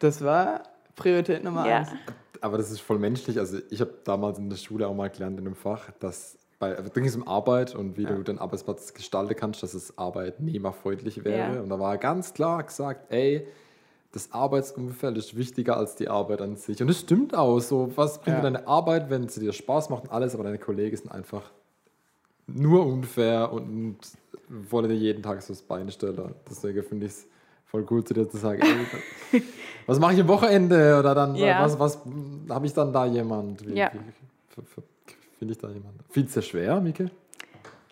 das 0.00 0.22
war 0.24 0.62
Priorität 0.96 1.44
Nummer 1.44 1.66
Ja. 1.68 1.78
eins. 1.78 1.90
Aber 2.40 2.58
das 2.58 2.70
ist 2.72 2.80
voll 2.80 2.98
menschlich. 2.98 3.38
Also 3.38 3.58
ich 3.70 3.80
habe 3.80 3.94
damals 4.04 4.38
in 4.38 4.50
der 4.50 4.56
Schule 4.56 4.88
auch 4.88 4.94
mal 4.94 5.08
gelernt 5.08 5.38
in 5.38 5.46
einem 5.46 5.54
Fach, 5.54 5.90
dass 6.00 6.36
bei 6.62 6.76
also 6.76 6.90
ging 6.90 7.04
es 7.04 7.16
um 7.16 7.26
Arbeit 7.26 7.74
und 7.74 7.96
wie 7.96 8.04
du 8.04 8.22
den 8.22 8.38
Arbeitsplatz 8.38 8.94
gestalten 8.94 9.34
kannst, 9.36 9.62
dass 9.64 9.74
es 9.74 9.98
arbeitnehmerfreundlich 9.98 11.24
wäre. 11.24 11.56
Ja. 11.56 11.60
Und 11.60 11.68
da 11.70 11.78
war 11.80 11.98
ganz 11.98 12.32
klar 12.34 12.62
gesagt, 12.62 13.12
ey, 13.12 13.46
das 14.12 14.30
Arbeitsumfeld 14.32 15.16
ist 15.18 15.36
wichtiger 15.36 15.76
als 15.76 15.96
die 15.96 16.08
Arbeit 16.08 16.40
an 16.40 16.54
sich. 16.56 16.80
Und 16.80 16.86
das 16.88 17.00
stimmt 17.00 17.34
auch. 17.34 17.58
So, 17.58 17.90
was 17.96 18.18
bringt 18.20 18.36
Ja. 18.36 18.42
dir 18.42 18.52
deine 18.52 18.68
Arbeit, 18.68 19.10
wenn 19.10 19.28
sie 19.28 19.40
dir 19.40 19.52
Spaß 19.52 19.90
macht 19.90 20.04
und 20.04 20.10
alles, 20.12 20.34
aber 20.34 20.44
deine 20.44 20.58
Kollegen 20.58 20.96
sind 20.96 21.10
einfach 21.10 21.50
nur 22.46 22.86
unfair 22.86 23.52
und 23.52 23.96
wollen 24.70 24.88
dir 24.88 24.94
jeden 24.96 25.22
Tag 25.22 25.42
so 25.42 25.52
das 25.52 25.62
Bein 25.62 25.90
stellen. 25.90 26.34
Deswegen 26.48 26.82
finde 26.84 27.06
ich 27.06 27.12
es 27.12 27.26
voll 27.66 27.84
cool 27.90 28.04
zu 28.04 28.14
dir 28.14 28.28
zu 28.28 28.36
sagen, 28.36 28.60
ey, 29.32 29.42
was 29.86 29.98
mache 29.98 30.14
ich 30.14 30.20
am 30.20 30.28
Wochenende? 30.28 30.96
Oder 30.98 31.14
dann, 31.14 31.34
Ja. 31.34 31.62
was, 31.64 31.78
was 31.80 31.98
habe 32.50 32.66
ich 32.66 32.72
dann 32.74 32.92
da 32.92 33.06
jemand? 33.06 33.66
Wie, 33.66 33.74
Ja. 33.74 33.90
wie, 33.92 33.98
f- 33.98 34.76
f- 34.78 34.84
Finde 35.42 35.54
ich 35.54 35.58
da 35.58 35.70
jemand? 35.70 35.94
Findest 36.08 36.36
du 36.36 36.38
es 36.38 36.46
schwer, 36.46 36.80
Mike? 36.80 37.10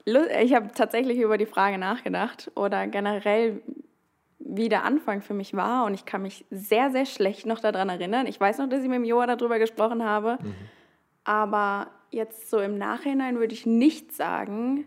Ich 0.05 0.55
habe 0.55 0.71
tatsächlich 0.73 1.19
über 1.19 1.37
die 1.37 1.47
Frage 1.47 1.79
nachgedacht 1.79 2.49
oder 2.55 2.87
generell, 2.87 3.61
wie 4.39 4.69
der 4.69 4.85
Anfang 4.85 5.21
für 5.21 5.35
mich 5.35 5.53
war. 5.55 5.85
Und 5.85 5.95
ich 5.95 6.05
kann 6.05 6.23
mich 6.23 6.45
sehr, 6.53 6.93
sehr 6.93 7.07
schlecht 7.07 7.47
noch 7.47 7.59
daran 7.59 7.89
erinnern. 7.89 8.29
Ich 8.29 8.39
weiß 8.39 8.59
noch, 8.59 8.69
dass 8.69 8.85
ich 8.85 8.89
mit 8.89 8.99
dem 8.99 9.05
Joa 9.05 9.27
darüber 9.27 9.59
gesprochen 9.59 10.05
habe. 10.05 10.39
Aber 11.25 11.89
jetzt 12.13 12.51
so 12.51 12.61
im 12.61 12.79
Nachhinein 12.79 13.41
würde 13.41 13.53
ich 13.53 13.67
nicht 13.67 14.13
sagen, 14.13 14.87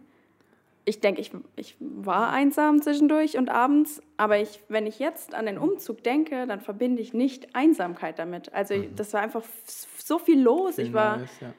ich 0.85 1.01
denke, 1.01 1.19
ich, 1.19 1.31
ich 1.57 1.75
war 1.81 2.31
einsam 2.31 2.81
zwischendurch 2.81 3.37
und 3.37 3.49
abends, 3.49 4.01
aber 4.15 4.39
ich, 4.39 4.63
wenn 4.69 4.87
ich 4.87 4.99
jetzt 4.99 5.35
an 5.35 5.47
den 5.47 5.57
Umzug 5.57 6.01
denke, 6.03 6.47
dann 6.47 6.61
verbinde 6.61 7.01
ich 7.01 7.13
nicht 7.13 7.55
Einsamkeit 7.57 8.19
damit. 8.19 8.53
Also 8.53 8.75
das 8.95 9.11
war 9.11 9.19
einfach 9.19 9.43
so 9.97 10.17
viel 10.17 10.41
los. 10.41 10.75
Viel 10.75 10.85
Ich 10.85 10.93
war, 10.93 11.17
Neues, 11.17 11.39
ja. 11.41 11.53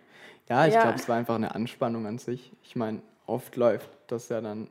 Ja, 0.48 0.66
ich 0.66 0.74
Ja. 0.74 0.82
glaube, 0.82 0.96
es 0.98 1.08
war 1.08 1.16
einfach 1.16 1.34
eine 1.36 1.54
Anspannung 1.54 2.06
an 2.06 2.18
sich. 2.18 2.52
Ich 2.62 2.76
meine, 2.76 3.00
oft 3.26 3.56
läuft 3.56 3.88
das 4.08 4.28
ja 4.28 4.40
dann 4.40 4.68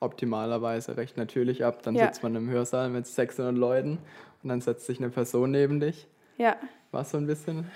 optimalerweise 0.00 0.96
recht 0.96 1.16
natürlich 1.16 1.64
ab. 1.64 1.82
Dann 1.82 1.94
Ja. 1.94 2.06
sitzt 2.06 2.22
man 2.22 2.34
im 2.34 2.50
Hörsaal 2.50 2.90
mit 2.90 3.06
600 3.06 3.54
Leuten 3.56 3.98
und 4.42 4.48
dann 4.48 4.60
setzt 4.60 4.86
sich 4.86 4.98
eine 4.98 5.10
Person 5.10 5.50
neben 5.50 5.80
dich. 5.80 6.06
ja. 6.36 6.56
War 6.92 7.04
so 7.04 7.16
ein 7.16 7.26
bisschen. 7.26 7.68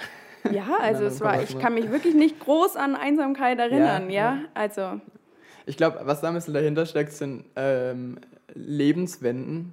Ja, 0.49 0.69
also 0.81 1.03
es 1.05 1.21
war, 1.21 1.43
ich 1.43 1.59
kann 1.59 1.75
mich 1.75 1.91
wirklich 1.91 2.15
nicht 2.15 2.39
groß 2.39 2.77
an 2.77 2.95
Einsamkeit 2.95 3.59
erinnern, 3.59 4.11
Ja, 4.11 4.37
ja. 4.37 4.39
Also, 4.55 5.01
Ich 5.67 5.77
glaube, 5.77 5.99
was 6.05 6.21
da 6.21 6.29
ein 6.29 6.35
bisschen 6.35 6.55
dahinter 6.55 6.87
steckt, 6.87 7.13
sind 7.13 7.45
ähm, 7.57 8.19
Lebenswenden. 8.55 9.73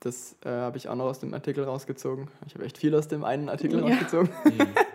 Das 0.00 0.34
äh, 0.44 0.48
habe 0.48 0.76
ich 0.78 0.88
auch 0.88 0.96
noch 0.96 1.04
aus 1.04 1.20
dem 1.20 1.32
Artikel 1.34 1.62
rausgezogen. 1.64 2.28
Ich 2.46 2.54
habe 2.54 2.64
echt 2.64 2.78
viel 2.78 2.94
aus 2.96 3.06
dem 3.06 3.22
einen 3.22 3.48
Artikel 3.48 3.78
Ja. 3.80 3.86
rausgezogen. 3.86 4.30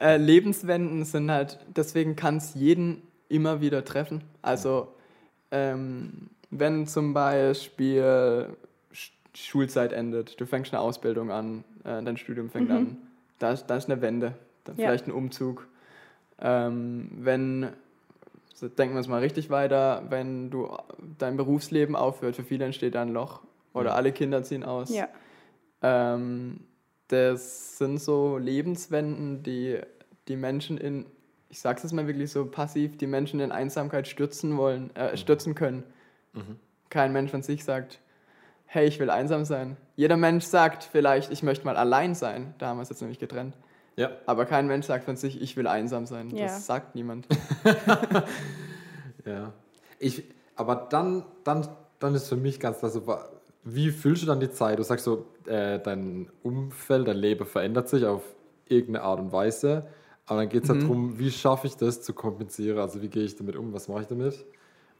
äh, 0.00 0.16
Lebenswenden 0.16 1.04
sind 1.04 1.30
halt, 1.30 1.58
deswegen 1.74 2.16
kann 2.16 2.36
es 2.38 2.54
jeden 2.54 3.02
immer 3.28 3.60
wieder 3.60 3.84
treffen. 3.84 4.22
Also, 4.42 4.88
ähm, 5.50 6.30
wenn 6.50 6.86
zum 6.86 7.14
Beispiel 7.14 8.48
Sch- 8.92 9.10
Schulzeit 9.34 9.92
endet, 9.92 10.40
du 10.40 10.46
fängst 10.46 10.72
eine 10.72 10.80
Ausbildung 10.80 11.30
an, 11.30 11.64
äh, 11.84 12.02
dein 12.02 12.16
Studium 12.16 12.50
fängt 12.50 12.70
an, 12.70 12.96
da 13.38 13.52
ist, 13.52 13.66
da 13.66 13.76
ist 13.76 13.90
eine 13.90 14.00
Wende, 14.02 14.34
dann 14.64 14.76
Ja. 14.76 14.84
vielleicht 14.88 15.06
ein 15.06 15.12
Umzug. 15.12 15.66
Ähm, 16.40 17.10
wenn, 17.20 17.68
so 18.54 18.68
denken 18.68 18.94
wir 18.94 19.00
es 19.00 19.08
mal 19.08 19.20
richtig 19.20 19.50
weiter, 19.50 20.02
wenn 20.10 20.50
du 20.50 20.68
dein 21.18 21.36
Berufsleben 21.36 21.96
aufhört, 21.96 22.36
für 22.36 22.44
viele 22.44 22.64
entsteht 22.64 22.94
da 22.94 23.02
ein 23.02 23.12
Loch 23.12 23.40
oder 23.72 23.94
alle 23.94 24.12
Kinder 24.12 24.42
ziehen 24.42 24.64
aus. 24.64 24.90
ja. 24.90 25.08
Ähm, 25.82 26.60
das 27.08 27.78
sind 27.78 28.00
so 28.00 28.38
Lebenswenden, 28.38 29.42
die 29.42 29.80
die 30.28 30.36
Menschen 30.36 30.78
in, 30.78 31.06
ich 31.48 31.60
sag's 31.60 31.82
jetzt 31.82 31.92
mal 31.92 32.06
wirklich 32.06 32.30
so 32.30 32.46
passiv, 32.46 32.96
die 32.96 33.06
Menschen 33.06 33.40
in 33.40 33.52
Einsamkeit 33.52 34.08
stürzen 34.08 34.56
wollen, 34.56 34.94
äh, 34.96 35.16
stürzen 35.16 35.54
können. 35.54 35.84
Kein 36.88 37.12
Mensch 37.12 37.30
von 37.30 37.42
sich 37.42 37.64
sagt, 37.64 38.00
hey, 38.66 38.86
ich 38.86 38.98
will 38.98 39.10
einsam 39.10 39.44
sein. 39.44 39.76
Jeder 39.94 40.16
Mensch 40.16 40.44
sagt 40.44 40.84
vielleicht, 40.84 41.30
ich 41.30 41.42
möchte 41.42 41.64
mal 41.64 41.76
allein 41.76 42.14
sein. 42.14 42.54
Da 42.58 42.68
haben 42.68 42.78
wir 42.78 42.82
es 42.82 42.88
jetzt 42.88 43.02
nämlich 43.02 43.18
getrennt. 43.18 43.56
Ja. 43.96 44.10
Aber 44.26 44.46
kein 44.46 44.66
Mensch 44.66 44.86
sagt 44.86 45.04
von 45.04 45.16
sich, 45.16 45.40
ich 45.40 45.56
will 45.56 45.66
einsam 45.66 46.06
sein. 46.06 46.30
Ja. 46.30 46.46
Das 46.46 46.66
sagt 46.66 46.94
niemand. 46.94 47.28
Ja. 49.24 49.52
Ich, 49.98 50.24
aber 50.56 50.76
dann, 50.90 51.24
dann, 51.44 51.66
dann 51.98 52.14
ist 52.14 52.28
für 52.28 52.36
mich 52.36 52.60
ganz 52.60 52.78
klar 52.78 52.90
so, 52.90 53.18
wie 53.64 53.90
fühlst 53.90 54.22
du 54.22 54.26
dann 54.26 54.40
die 54.40 54.50
Zeit? 54.50 54.78
Du 54.78 54.82
sagst 54.82 55.04
so, 55.04 55.26
äh, 55.46 55.78
dein 55.80 56.30
Umfeld, 56.42 57.08
dein 57.08 57.16
Leben 57.16 57.46
verändert 57.46 57.88
sich 57.88 58.04
auf 58.04 58.22
irgendeine 58.66 59.04
Art 59.04 59.20
und 59.20 59.32
Weise. 59.32 59.86
Aber 60.26 60.40
dann 60.40 60.48
geht 60.48 60.64
es 60.64 60.70
halt 60.70 60.82
darum, 60.82 61.18
wie 61.18 61.30
schaffe 61.30 61.66
ich 61.66 61.76
das 61.76 62.02
zu 62.02 62.14
kompensieren? 62.14 62.78
Also 62.78 63.02
wie 63.02 63.08
gehe 63.08 63.24
ich 63.24 63.36
damit 63.36 63.56
um? 63.56 63.72
Was 63.72 63.88
mache 63.88 64.02
ich 64.02 64.06
damit? 64.06 64.44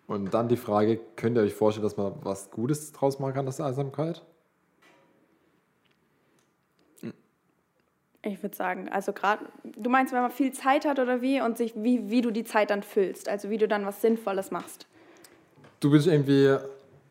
Und 0.07 0.35
dann 0.35 0.49
die 0.49 0.57
Frage, 0.57 1.01
könnt 1.17 1.37
ihr 1.37 1.43
euch 1.43 1.55
vorstellen, 1.55 1.85
dass 1.85 1.97
man 1.97 2.13
was 2.23 2.51
Gutes 2.51 2.93
draus 2.93 3.19
machen 3.19 3.35
kann 3.35 3.49
aus 3.49 3.57
der 3.57 3.67
Einsamkeit? 3.67 4.23
Ich 8.23 8.43
würde 8.43 8.57
sagen, 8.57 8.89
also 8.89 9.13
gerade, 9.13 9.45
du 9.77 9.91
meinst, 9.91 10.13
wenn 10.15 10.23
man 10.23 10.31
viel 10.31 10.53
Zeit 10.53 10.87
hat 10.87 10.99
oder 10.99 11.21
wie 11.21 11.43
und 11.43 11.59
sich, 11.59 11.75
wie, 11.77 12.11
wie 12.11 12.23
du 12.23 12.31
die 12.31 12.45
Zeit 12.45 12.71
dann 12.71 12.83
füllst, 12.83 13.29
also 13.29 13.51
wie 13.51 13.59
du 13.59 13.69
dann 13.69 13.85
was 13.85 14.01
Sinnvolles 14.01 14.51
machst. 14.51 14.87
Du 15.81 15.91
bist 15.91 16.07
irgendwie 16.07 16.57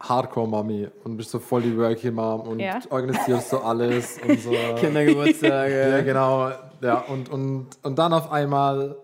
Hardcore-Mami 0.03 0.89
und 1.03 1.17
bist 1.17 1.31
so 1.31 1.39
voll 1.39 1.61
die 1.61 1.77
Working 1.77 2.13
Mom 2.13 2.41
und 2.41 2.59
Ja. 2.59 2.79
organisierst 2.89 3.49
so 3.49 3.59
alles 3.61 4.19
und 4.27 4.39
so. 4.39 4.51
Kindergeburtstage. 4.79 5.89
Ja, 5.89 6.01
genau. 6.01 6.51
Ja, 6.81 6.99
und, 6.99 7.29
und, 7.29 7.67
und 7.83 7.97
dann 7.97 8.13
auf 8.13 8.31
einmal, 8.31 8.97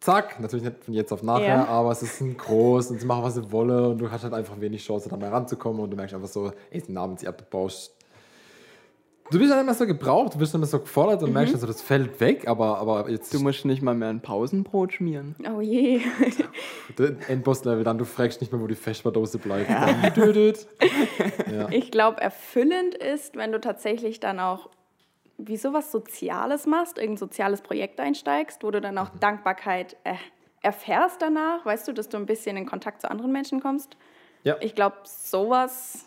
zack, 0.00 0.38
natürlich 0.40 0.64
nicht 0.64 0.84
von 0.84 0.94
jetzt 0.94 1.12
auf 1.12 1.22
nachher, 1.22 1.46
Ja. 1.48 1.64
aber 1.66 1.90
es 1.92 2.02
ist 2.02 2.20
ein 2.20 2.36
groß 2.36 2.90
und 2.90 3.00
sie 3.00 3.06
machen, 3.06 3.22
was 3.22 3.34
sie 3.34 3.50
wollen 3.50 3.92
und 3.92 3.98
du 3.98 4.10
hast 4.10 4.24
halt 4.24 4.34
einfach 4.34 4.60
wenig 4.60 4.84
Chance, 4.84 5.08
da 5.08 5.16
mal 5.16 5.30
ranzukommen 5.30 5.80
und 5.82 5.90
du 5.90 5.96
merkst 5.96 6.14
einfach 6.14 6.28
so, 6.28 6.52
ey, 6.70 6.82
den 6.82 6.98
Abend 6.98 7.20
sie 7.20 7.28
ab, 7.28 7.42
du 9.32 9.38
bist 9.38 9.50
ja 9.50 9.56
nicht 9.56 9.66
mehr 9.66 9.74
so 9.74 9.86
gebraucht, 9.86 10.34
du 10.34 10.38
bist 10.38 10.52
nicht 10.54 10.60
mehr 10.60 10.68
so 10.68 10.78
gefordert 10.78 11.22
und 11.22 11.32
merkst 11.32 11.54
also, 11.54 11.66
das 11.66 11.82
fällt 11.82 12.20
weg, 12.20 12.46
aber, 12.46 12.78
aber 12.78 13.08
jetzt 13.10 13.32
Du 13.34 13.40
musst 13.40 13.64
nicht 13.64 13.82
mal 13.82 13.94
mehr 13.94 14.08
ein 14.08 14.20
Pausenbrot 14.20 14.92
schmieren. 14.92 15.34
Oh 15.52 15.60
je. 15.60 16.00
Endboss-Level 17.28 17.84
dann, 17.84 17.98
du 17.98 18.04
fragst 18.04 18.40
nicht 18.40 18.52
mehr, 18.52 18.60
wo 18.60 18.66
die 18.66 18.74
Vespa-Dose 18.74 19.38
bleibt. 19.38 19.70
Dann, 19.70 20.12
düdüt. 20.14 20.66
ja. 21.52 21.68
Ich 21.70 21.90
glaube, 21.90 22.20
erfüllend 22.20 22.94
ist, 22.94 23.36
wenn 23.36 23.52
du 23.52 23.60
tatsächlich 23.60 24.20
dann 24.20 24.40
auch 24.40 24.68
wie 25.38 25.56
sowas 25.56 25.90
Soziales 25.90 26.66
machst, 26.66 26.98
irgendein 26.98 27.18
soziales 27.18 27.62
Projekt 27.62 27.98
einsteigst, 28.00 28.62
wo 28.62 28.70
du 28.70 28.80
dann 28.80 28.94
Mhm. 28.94 29.00
auch 29.00 29.08
Dankbarkeit 29.18 29.96
äh, 30.04 30.14
erfährst 30.60 31.20
danach, 31.22 31.64
weißt 31.66 31.88
du, 31.88 31.92
dass 31.92 32.08
du 32.08 32.16
ein 32.16 32.26
bisschen 32.26 32.56
in 32.56 32.66
Kontakt 32.66 33.00
zu 33.00 33.10
anderen 33.10 33.32
Menschen 33.32 33.60
kommst. 33.60 33.96
Ja. 34.44 34.56
Ich 34.60 34.74
glaube, 34.74 34.96
sowas, 35.04 36.06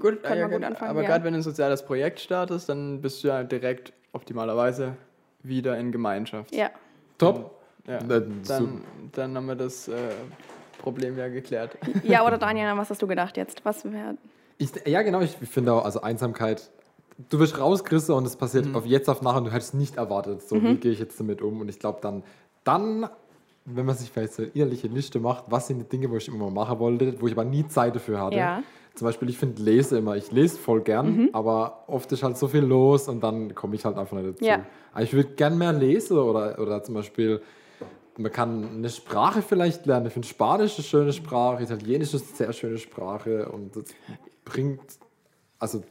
Gut, 0.00 0.22
Kann 0.22 0.38
man 0.38 0.50
ja, 0.50 0.56
gut 0.56 0.64
anfangen, 0.64 0.90
aber 0.90 1.02
ja. 1.02 1.08
gerade 1.08 1.24
wenn 1.24 1.32
du 1.32 1.38
ein 1.38 1.42
soziales 1.42 1.84
Projekt 1.84 2.18
startest, 2.20 2.68
dann 2.68 3.00
bist 3.00 3.22
du 3.22 3.28
ja 3.28 3.44
direkt 3.44 3.92
optimalerweise 4.12 4.96
wieder 5.42 5.78
in 5.78 5.92
Gemeinschaft. 5.92 6.54
ja. 6.54 6.70
Top. 7.18 7.60
Ja. 7.86 7.98
Dann 7.98 8.40
Dann, 9.12 9.36
haben 9.36 9.46
wir 9.46 9.54
das 9.54 9.86
äh, 9.88 9.92
Problem 10.80 11.16
ja 11.16 11.28
geklärt. 11.28 11.76
Ja, 12.02 12.26
oder 12.26 12.38
Daniel, 12.38 12.72
was 12.76 12.90
hast 12.90 13.00
du 13.02 13.06
gedacht 13.06 13.36
jetzt? 13.36 13.64
Was 13.64 13.84
wäre. 13.84 14.16
Ich, 14.58 14.70
ja, 14.86 15.02
genau, 15.02 15.20
ich 15.20 15.36
finde 15.36 15.72
auch, 15.74 15.84
also 15.84 16.00
Einsamkeit, 16.02 16.70
du 17.30 17.38
wirst 17.38 17.58
rausgerissen 17.60 18.14
und 18.14 18.24
es 18.26 18.36
passiert 18.36 18.66
Mhm. 18.66 18.74
auf 18.76 18.86
jetzt 18.86 19.08
auf 19.08 19.22
nachher 19.22 19.38
und 19.38 19.44
du 19.44 19.52
hättest 19.52 19.74
es 19.74 19.78
nicht 19.78 19.96
erwartet. 19.96 20.42
So, 20.42 20.60
wie 20.62 20.74
gehe 20.76 20.90
ich 20.92 20.98
jetzt 20.98 21.20
damit 21.20 21.40
um? 21.42 21.60
Und 21.60 21.68
ich 21.68 21.78
glaube, 21.78 21.98
dann, 22.02 22.24
dann, 22.64 23.08
wenn 23.66 23.86
man 23.86 23.94
sich 23.96 24.10
vielleicht 24.10 24.32
so 24.32 24.42
eine 24.42 24.50
innerliche 24.52 24.88
Liste 24.88 25.20
macht, 25.20 25.44
was 25.48 25.68
sind 25.68 25.78
die 25.78 25.88
Dinge, 25.88 26.10
wo 26.10 26.16
ich 26.16 26.26
immer 26.26 26.50
machen 26.50 26.78
wollte, 26.80 27.20
wo 27.20 27.26
ich 27.28 27.32
aber 27.34 27.44
nie 27.44 27.66
Zeit 27.68 27.94
dafür 27.94 28.20
hatte. 28.20 28.36
Ja. 28.36 28.62
Zum 28.94 29.06
Beispiel, 29.06 29.28
ich 29.28 29.38
finde 29.38 29.60
Lese 29.62 29.98
immer, 29.98 30.16
ich 30.16 30.30
lese 30.30 30.56
voll 30.56 30.80
gern, 30.82 31.16
Mhm. 31.16 31.30
aber 31.32 31.84
oft 31.88 32.10
ist 32.12 32.22
halt 32.22 32.36
so 32.38 32.46
viel 32.46 32.60
los 32.62 33.08
und 33.08 33.22
dann 33.24 33.54
komme 33.54 33.74
ich 33.74 33.84
halt 33.84 33.96
einfach 33.98 34.16
nicht 34.16 34.28
dazu. 34.28 34.44
Ja. 34.44 34.64
Aber 34.92 35.02
ich 35.02 35.12
würde 35.12 35.30
gern 35.30 35.58
mehr 35.58 35.72
lesen 35.72 36.16
oder, 36.16 36.58
oder 36.60 36.82
zum 36.82 36.94
Beispiel, 36.94 37.42
man 38.16 38.30
kann 38.30 38.68
eine 38.76 38.88
Sprache 38.88 39.42
vielleicht 39.42 39.86
lernen. 39.86 40.06
Ich 40.06 40.12
finde 40.12 40.28
Spanisch 40.28 40.76
eine 40.76 40.84
schöne 40.84 41.12
Sprache, 41.12 41.64
Italienisch 41.64 42.14
ist 42.14 42.28
eine 42.28 42.36
sehr 42.36 42.52
schöne 42.52 42.78
Sprache 42.78 43.48
und 43.48 43.74
das 43.74 43.84
bringt, 44.44 44.80
also 45.58 45.82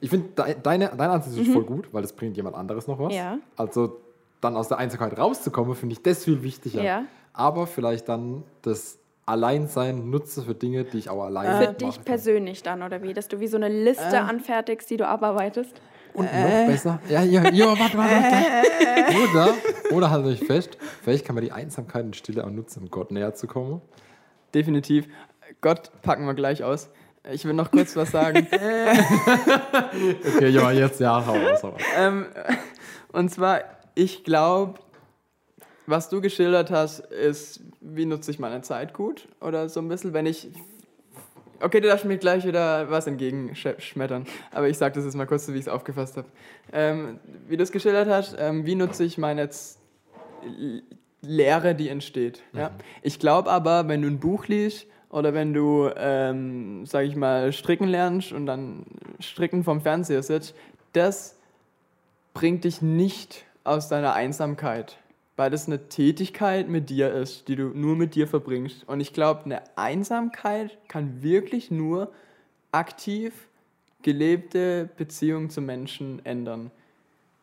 ich 0.00 0.10
finde 0.10 0.28
de, 0.28 0.54
deine, 0.62 0.92
dein 0.96 1.10
Ansatz 1.10 1.36
ist 1.36 1.50
voll 1.50 1.64
gut, 1.64 1.88
weil 1.92 2.02
das 2.02 2.12
bringt 2.12 2.36
jemand 2.36 2.54
anderes 2.54 2.86
noch 2.86 3.00
was. 3.00 3.08
Mhm. 3.12 3.16
Ja. 3.18 3.38
Also 3.56 3.96
dann 4.40 4.56
aus 4.56 4.68
der 4.68 4.78
Einsamkeit 4.78 5.18
rauszukommen, 5.18 5.74
finde 5.74 5.94
ich 5.94 6.02
das 6.02 6.22
viel 6.24 6.42
wichtiger. 6.44 6.82
Ja. 6.82 7.04
Aber 7.32 7.66
vielleicht 7.66 8.08
dann 8.08 8.44
das 8.62 8.98
Alleinsein 9.26 10.10
nutze 10.10 10.42
für 10.42 10.54
Dinge, 10.54 10.84
die 10.84 10.98
ich 10.98 11.08
auch 11.10 11.22
allein 11.24 11.46
Für 11.46 11.64
machen 11.66 11.76
dich 11.78 11.94
kann. 11.96 12.04
persönlich 12.04 12.62
dann, 12.62 12.82
oder 12.82 13.02
wie? 13.02 13.14
Dass 13.14 13.28
du 13.28 13.40
wie 13.40 13.46
so 13.46 13.56
eine 13.56 13.68
Liste 13.68 14.20
anfertigst, 14.20 14.90
die 14.90 14.96
du 14.96 15.06
abarbeitest. 15.06 15.72
Und 16.14 16.24
noch 16.26 16.66
besser. 16.66 17.00
Ja, 17.08 17.22
ja, 17.22 17.48
ja, 17.50 17.66
warte, 17.78 17.96
warte, 17.96 18.14
warte. 18.14 19.32
Oder, 19.32 19.54
oder 19.96 20.10
halt 20.10 20.26
euch 20.26 20.40
fest, 20.44 20.76
vielleicht 21.02 21.24
kann 21.24 21.34
man 21.34 21.44
die 21.44 21.52
Einsamkeit 21.52 22.04
und 22.04 22.16
Stille 22.16 22.44
auch 22.44 22.50
nutzen, 22.50 22.82
um 22.82 22.90
Gott 22.90 23.10
näher 23.12 23.32
zu 23.34 23.46
kommen. 23.46 23.80
Definitiv. 24.54 25.06
Gott 25.62 25.90
packen 26.02 26.26
wir 26.26 26.34
gleich 26.34 26.64
aus. 26.64 26.90
Ich 27.32 27.44
will 27.44 27.54
noch 27.54 27.70
kurz 27.70 27.94
was 27.96 28.10
sagen. 28.10 28.46
Okay, 30.36 30.48
ja, 30.48 30.70
jetzt 30.72 31.00
ja, 31.00 31.24
hau 31.24 31.34
raus. 31.34 31.62
ähm, 31.96 32.26
und 33.12 33.30
zwar, 33.30 33.60
ich 33.94 34.24
glaube, 34.24 34.80
was 35.92 36.08
du 36.08 36.20
geschildert 36.20 36.70
hast, 36.72 36.98
ist, 37.00 37.60
wie 37.80 38.06
nutze 38.06 38.32
ich 38.32 38.38
meine 38.40 38.62
Zeit 38.62 38.94
gut? 38.94 39.28
Oder 39.40 39.68
so 39.68 39.78
ein 39.80 39.88
bisschen, 39.88 40.12
wenn 40.12 40.26
ich. 40.26 40.48
Okay, 41.60 41.80
du 41.80 41.86
darfst 41.86 42.04
mir 42.04 42.18
gleich 42.18 42.44
wieder 42.44 42.90
was 42.90 43.06
entgegenschmettern. 43.06 44.26
Aber 44.50 44.68
ich 44.68 44.76
sage 44.78 44.96
das 44.96 45.04
jetzt 45.04 45.14
mal 45.14 45.26
kurz, 45.26 45.46
so 45.46 45.52
wie 45.54 45.58
ich 45.58 45.66
es 45.66 45.68
aufgefasst 45.68 46.16
habe. 46.16 46.26
Ähm, 46.72 47.20
wie 47.46 47.56
du 47.56 47.62
es 47.62 47.70
geschildert 47.70 48.08
hast, 48.08 48.34
ähm, 48.36 48.66
wie 48.66 48.74
nutze 48.74 49.04
ich 49.04 49.16
meine 49.18 49.48
Z- 49.50 49.78
Lehre, 51.20 51.76
die 51.76 51.88
entsteht. 51.88 52.42
Ja? 52.52 52.72
Ich 53.02 53.20
glaube 53.20 53.48
aber, 53.48 53.86
wenn 53.86 54.02
du 54.02 54.08
ein 54.08 54.18
Buch 54.18 54.48
liest 54.48 54.88
oder 55.08 55.34
wenn 55.34 55.54
du, 55.54 55.88
ähm, 55.96 56.84
sag 56.84 57.04
ich 57.04 57.14
mal, 57.14 57.52
stricken 57.52 57.86
lernst 57.86 58.32
und 58.32 58.46
dann 58.46 58.84
stricken 59.20 59.62
vom 59.62 59.82
Fernseher 59.82 60.24
sitzt, 60.24 60.56
das 60.94 61.36
bringt 62.34 62.64
dich 62.64 62.82
nicht 62.82 63.44
aus 63.62 63.88
deiner 63.88 64.14
Einsamkeit, 64.14 64.98
weil 65.42 65.50
das 65.50 65.66
eine 65.66 65.88
Tätigkeit 65.88 66.68
mit 66.68 66.88
dir 66.88 67.12
ist, 67.12 67.48
die 67.48 67.56
du 67.56 67.70
nur 67.74 67.96
mit 67.96 68.14
dir 68.14 68.28
verbringst. 68.28 68.88
Und 68.88 69.00
ich 69.00 69.12
glaube, 69.12 69.44
eine 69.44 69.60
Einsamkeit 69.74 70.78
kann 70.86 71.20
wirklich 71.20 71.68
nur 71.72 72.12
aktiv 72.70 73.48
gelebte 74.02 74.88
Beziehungen 74.96 75.50
zu 75.50 75.60
Menschen 75.60 76.24
ändern. 76.24 76.70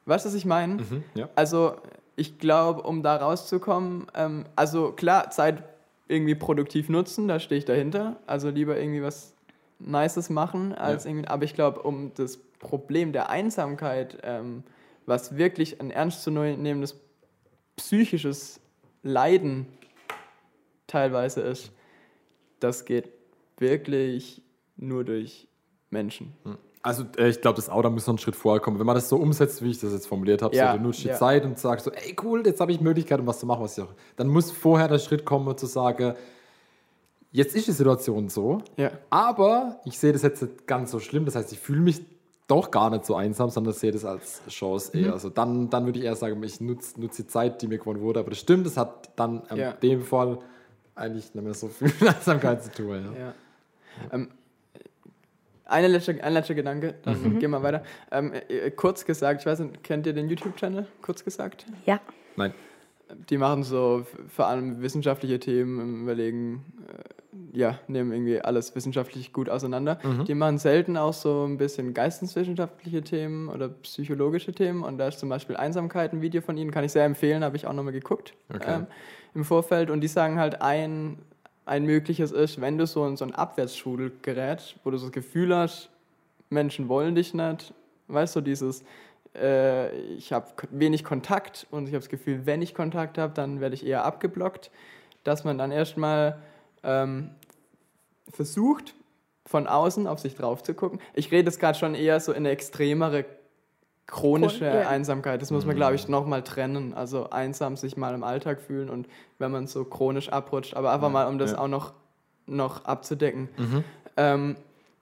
Weißt 0.06 0.24
du, 0.24 0.30
was 0.30 0.36
ich 0.36 0.46
meine? 0.46 0.76
Mhm, 0.76 1.04
ja. 1.14 1.28
Also 1.36 1.74
ich 2.16 2.40
glaube, 2.40 2.84
um 2.84 3.04
da 3.04 3.18
rauszukommen, 3.18 4.08
ähm, 4.16 4.46
also 4.56 4.94
klar, 4.94 5.30
Zeit 5.30 5.62
irgendwie 6.08 6.36
produktiv 6.36 6.88
nutzen, 6.88 7.28
da 7.28 7.38
stehe 7.38 7.60
ich 7.60 7.66
dahinter. 7.66 8.16
Also 8.28 8.50
lieber 8.50 8.80
irgendwie 8.80 9.04
was 9.04 9.34
Nices 9.78 10.30
machen, 10.30 10.74
als 10.74 11.04
Ja. 11.04 11.10
irgendwie, 11.10 11.28
aber 11.28 11.44
ich 11.44 11.54
glaube, 11.54 11.82
um 11.82 12.14
das 12.16 12.38
Problem 12.60 13.12
der 13.12 13.30
Einsamkeit, 13.30 14.20
ähm, 14.24 14.64
was 15.06 15.36
wirklich 15.36 15.82
ein 15.82 15.92
ernstzunehmendes 15.92 17.09
psychisches 17.80 18.60
Leiden 19.04 19.65
teilweise 20.88 21.42
ist, 21.42 21.72
das 22.60 22.84
geht 22.86 23.10
wirklich 23.58 24.42
nur 24.76 25.04
durch 25.06 25.48
Menschen. 25.89 26.34
Also 26.82 27.06
äh, 27.18 27.30
ich 27.30 27.42
glaube, 27.42 27.56
das 27.56 27.70
Auto 27.70 27.89
muss 27.89 28.06
noch 28.06 28.13
einen 28.13 28.18
Schritt 28.20 28.36
vorher 28.36 28.60
kommen. 28.62 28.80
Wenn 28.80 28.86
man 28.86 28.96
das 28.96 29.08
so 29.10 29.15
umsetzt, 29.18 29.62
wie 29.63 29.72
ich 29.72 29.80
das 29.80 29.92
jetzt 29.94 30.08
formuliert 30.08 30.42
habe, 30.42 30.56
Ja, 30.56 30.72
so, 30.74 30.78
du 30.78 30.84
nutzt 30.84 31.04
die 31.04 31.08
ja. 31.10 31.15
Zeit 31.15 31.44
und 31.46 31.58
sagst 31.58 31.86
so, 31.86 31.92
ey 31.92 32.15
cool, 32.24 32.46
jetzt 32.46 32.60
habe 32.60 32.72
ich 32.72 32.82
Möglichkeit, 32.82 33.20
um 33.20 33.28
was 33.28 33.39
zu 33.39 33.46
machen, 33.46 33.63
was 33.63 33.78
ich 33.78 33.84
auch. 33.84 33.94
Dann 34.18 34.28
muss 34.28 34.52
vorher 34.52 34.88
der 34.88 35.00
Schritt 35.00 35.26
kommen, 35.26 35.58
zu 35.58 35.65
sagen, 35.65 36.13
jetzt 37.32 37.56
ist 37.56 37.68
die 37.68 37.72
Situation 37.72 38.28
so, 38.30 38.62
Ja. 38.78 38.92
aber 39.10 39.80
ich 39.86 39.98
sehe 39.98 40.12
das 40.13 40.22
jetzt 40.22 40.42
nicht 40.42 40.68
ganz 40.68 40.92
so 40.92 41.00
schlimm. 41.00 41.26
Das 41.26 41.36
heißt, 41.36 41.52
ich 41.54 41.60
fühle 41.60 41.82
mich 41.82 42.02
doch 42.50 42.72
gar 42.72 42.90
nicht 42.90 43.06
so 43.06 43.16
einsam, 43.16 43.50
sondern 43.50 43.74
sehe 43.74 43.92
das 43.92 44.04
als 44.06 44.42
Chance 44.50 44.98
Mhm. 44.98 45.06
eher. 45.06 45.14
Also 45.14 45.30
dann, 45.30 45.70
dann 45.70 45.86
würde 45.86 46.00
ich 46.00 46.06
eher 46.06 46.16
sagen, 46.16 46.42
ich 46.44 46.60
nutze 46.60 47.00
nutz 47.00 47.16
die 47.16 47.28
Zeit, 47.28 47.62
die 47.62 47.68
mir 47.68 47.78
gewonnen 47.78 48.02
wurde. 48.02 48.20
Aber 48.20 48.30
das 48.32 48.40
stimmt, 48.40 48.66
das 48.66 48.76
hat 48.76 49.10
dann 49.16 49.44
in 49.52 49.58
Ja. 49.58 49.72
dem 49.74 50.02
Fall 50.02 50.40
eigentlich 50.96 51.34
nicht 51.34 51.44
mehr 51.46 51.54
so 51.54 51.68
viel 51.70 51.88
mit 52.00 52.02
Einsamkeit 52.16 52.64
zu 52.64 52.72
tun. 52.72 53.14
Ja. 53.16 53.20
Ja. 53.20 53.34
Ähm, 54.12 54.30
eine 55.66 55.88
letzte, 55.88 56.22
ein 56.24 56.34
letzter 56.34 56.56
Gedanke, 56.56 56.96
dann 57.04 57.38
gehen 57.40 57.52
wir 57.52 57.62
weiter. 57.62 57.84
Ähm, 58.12 58.34
äh, 58.34 58.72
kurz 58.72 59.06
gesagt, 59.06 59.42
ich 59.42 59.46
weiß 59.46 59.60
nicht, 59.60 59.84
kennt 59.84 60.08
ihr 60.08 60.14
den 60.14 60.28
YouTube-Channel? 60.28 60.88
Kurz 61.02 61.24
gesagt? 61.24 61.66
Ja. 61.86 62.00
Nein. 62.36 62.54
Die 63.30 63.38
machen 63.38 63.63
so 63.63 64.06
vor 64.28 64.48
allem 64.48 64.82
wissenschaftliche 64.82 65.39
Themen, 65.39 65.80
im 65.80 66.04
überlegen, 66.04 66.65
äh, 66.88 67.58
ja, 67.58 67.80
nehmen 67.88 68.12
irgendwie 68.12 68.39
alles 68.39 68.76
wissenschaftlich 68.76 69.34
gut 69.34 69.50
auseinander. 69.50 70.00
Die 70.28 70.36
machen 70.36 70.60
selten 70.60 70.98
auch 70.98 71.13
so 71.13 71.45
ein 71.45 71.58
bisschen 71.58 71.93
geisteswissenschaftliche 71.93 73.02
Themen 73.02 73.50
oder 73.50 73.69
psychologische 73.69 74.54
Themen. 74.54 74.84
Und 74.84 74.98
da 75.00 75.08
ist 75.08 75.19
zum 75.19 75.30
Beispiel 75.30 75.58
Einsamkeit 75.58 76.13
ein 76.13 76.22
Video 76.22 76.41
von 76.41 76.58
ihnen, 76.58 76.69
kann 76.72 76.84
ich 76.84 76.91
sehr 76.91 77.06
empfehlen, 77.06 77.43
habe 77.43 77.58
ich 77.58 77.65
auch 77.65 77.74
nochmal 77.74 77.93
geguckt 77.93 78.34
Okay. 78.54 78.76
ähm, 78.76 78.88
im 79.34 79.43
Vorfeld. 79.43 79.89
Und 79.89 80.02
die 80.02 80.08
sagen 80.08 80.38
halt, 80.39 80.62
ein, 80.62 81.17
ein 81.65 81.86
mögliches 81.86 82.32
ist, 82.32 82.62
wenn 82.62 82.78
du 82.78 82.86
so 82.86 83.06
in 83.08 83.17
so 83.17 83.26
ein 83.26 83.34
Abwärtsstrudel 83.34 84.12
gerätst, 84.22 84.76
wo 84.84 84.91
du 84.91 84.98
so 84.98 85.08
das 85.08 85.13
Gefühl 85.13 85.56
hast, 85.56 85.89
Menschen 86.50 86.88
wollen 86.89 87.15
dich 87.15 87.34
nicht, 87.34 87.74
weißt 88.08 88.36
du, 88.36 88.41
dieses, 88.41 88.84
äh, 89.36 89.96
ich 90.13 90.34
habe 90.34 90.48
wenig 90.72 91.04
Kontakt 91.04 91.68
und 91.72 91.88
ich 91.88 91.94
habe 91.94 92.02
das 92.02 92.10
Gefühl, 92.10 92.46
wenn 92.46 92.62
ich 92.62 92.74
Kontakt 92.74 93.18
habe, 93.18 93.34
dann 93.34 93.60
werde 93.60 93.76
ich 93.76 93.86
eher 93.86 94.06
abgeblockt, 94.06 94.72
dass 95.24 95.44
man 95.44 95.58
dann 95.58 95.72
erstmal 95.72 96.39
ähm, 96.84 97.32
versucht, 98.32 98.96
von 99.46 99.68
außen 99.68 100.08
auf 100.08 100.20
sich 100.20 100.36
drauf 100.36 100.62
zu 100.63 100.74
gucken. 100.74 101.00
Ich 101.13 101.32
rede 101.32 101.50
jetzt 101.50 101.60
gerade 101.60 101.78
schon 101.78 101.96
eher 101.96 102.20
so 102.20 102.32
in 102.32 102.38
eine 102.38 102.50
extremere 102.50 103.26
chronische 104.06 104.65
Chron- 104.65 104.82
ja. 104.82 104.88
Einsamkeit. 104.89 105.42
Das 105.42 105.52
muss 105.52 105.65
man, 105.65 105.76
glaube 105.76 105.96
ich, 105.96 106.08
nochmal 106.08 106.44
trennen. 106.44 106.94
Also 106.94 107.30
einsam 107.30 107.78
sich 107.78 107.98
mal 107.98 108.13
im 108.13 108.24
Alltag 108.24 108.62
fühlen 108.62 108.89
und 108.89 109.08
wenn 109.38 109.52
man 109.52 109.68
so 109.68 109.86
chronisch 109.86 110.30
abrutscht, 110.30 110.76
aber 110.76 110.92
einfach 110.92 111.10
mal, 111.10 111.28
um 111.28 111.38
das 111.38 111.52
ja. 111.52 111.60
auch 111.60 111.68
noch, 111.68 111.94
noch 112.46 112.86
abzudecken. 112.86 113.50
Ähm, 114.18 114.56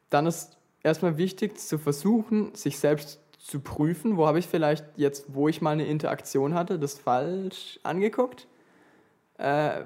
dann 0.10 0.26
ist 0.26 0.58
erstmal 0.84 1.18
wichtig 1.18 1.60
zu 1.60 1.78
versuchen, 1.78 2.56
sich 2.56 2.80
selbst 2.80 3.20
zu 3.48 3.62
prüfen, 3.62 4.18
wo 4.18 4.28
habe 4.28 4.40
ich 4.40 4.48
vielleicht 4.48 4.86
jetzt, 4.98 5.34
wo 5.34 5.48
ich 5.48 5.62
mal 5.62 5.72
eine 5.72 5.86
Interaktion 5.86 6.54
hatte, 6.54 6.78
das 6.78 7.00
falsch 7.00 7.80
angeguckt. 7.82 8.46
Äh, 9.38 9.86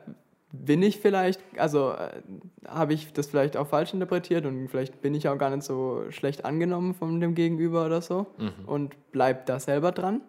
bin 0.51 0.81
ich 0.81 0.99
vielleicht, 0.99 1.39
also 1.57 1.91
äh, 1.91 2.21
habe 2.67 2.93
ich 2.93 3.13
das 3.13 3.27
vielleicht 3.27 3.55
auch 3.55 3.67
falsch 3.67 3.93
interpretiert 3.93 4.47
und 4.47 4.67
vielleicht 4.67 5.01
bin 5.03 5.13
ich 5.13 5.29
auch 5.29 5.37
gar 5.37 5.51
nicht 5.51 5.61
so 5.61 6.05
schlecht 6.09 6.43
angenommen 6.43 6.95
von 6.95 7.19
dem 7.21 7.35
Gegenüber 7.35 7.85
oder 7.85 8.01
so 8.01 8.25
und 8.65 8.95
bleib 9.11 9.45
da 9.45 9.59
selber 9.59 9.91
dran. 9.91 10.21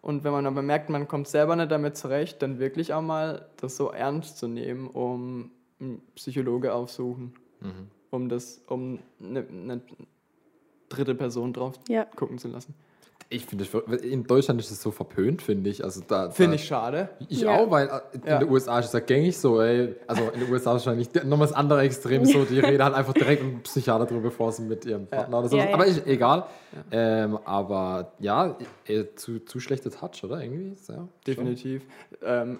Und 0.00 0.24
wenn 0.24 0.32
man 0.32 0.46
aber 0.46 0.62
merkt, 0.62 0.88
man 0.88 1.06
kommt 1.06 1.28
selber 1.28 1.56
nicht 1.56 1.70
damit 1.70 1.98
zurecht, 1.98 2.40
dann 2.40 2.58
wirklich 2.58 2.94
auch 2.94 3.02
mal 3.02 3.46
das 3.58 3.76
so 3.76 3.90
ernst 3.90 4.38
zu 4.38 4.48
nehmen, 4.48 4.88
um 4.88 5.50
einen 5.80 6.00
Psychologe 6.14 6.72
aufsuchen, 6.72 7.34
um 8.10 8.28
das, 8.28 8.62
um 8.66 9.00
eine, 9.20 9.46
eine 9.48 9.80
dritte 10.88 11.14
Person 11.14 11.52
drauf 11.52 11.74
Ja. 11.88 12.04
gucken 12.04 12.38
zu 12.38 12.48
lassen. 12.48 12.74
Ich 13.30 13.46
finde, 13.46 13.64
in 14.02 14.24
Deutschland 14.24 14.60
ist 14.60 14.70
es 14.70 14.82
so 14.82 14.90
verpönt, 14.90 15.40
finde 15.40 15.70
ich. 15.70 15.82
Also 15.82 16.02
da, 16.06 16.30
Finde 16.30 16.56
da, 16.56 16.62
ich 16.62 16.66
schade. 16.66 17.08
Ich 17.28 17.40
Ja. 17.40 17.56
auch, 17.56 17.70
weil 17.70 17.88
äh, 17.88 18.00
in 18.16 18.22
Ja. 18.26 18.38
den 18.38 18.50
USA 18.50 18.78
ist 18.78 18.86
es 18.86 18.92
ja 18.92 19.00
gängig 19.00 19.38
so, 19.38 19.60
ey. 19.60 19.94
Also 20.06 20.28
in 20.30 20.40
den 20.40 20.52
USA 20.52 20.76
ist 20.76 20.86
wahrscheinlich 20.86 21.12
nochmal 21.24 21.48
das 21.48 21.52
andere 21.56 21.80
Extrem 21.80 22.26
so, 22.26 22.44
die 22.44 22.60
reden 22.60 22.84
halt 22.84 22.94
einfach 22.94 23.14
direkt 23.14 23.42
mit 23.42 23.52
dem 23.54 23.62
Psychiater 23.62 24.04
drüber, 24.06 24.20
bevor 24.20 24.52
sie 24.52 24.62
mit 24.62 24.84
ihrem 24.84 25.06
Partner 25.06 25.38
oder 25.38 25.48
so. 25.48 25.56
Ja, 25.56 25.64
ja. 25.68 25.74
Aber 25.74 25.86
ist 25.86 26.06
egal. 26.06 26.46
Ähm, 26.92 27.38
aber 27.44 28.12
ja, 28.18 28.56
äh, 28.86 29.04
zu, 29.16 29.40
zu 29.40 29.58
schlechter 29.58 29.90
Touch, 29.90 30.22
oder? 30.22 30.40
Irgendwie? 30.42 30.76
Definitiv. 31.26 31.82
Ähm, 32.22 32.58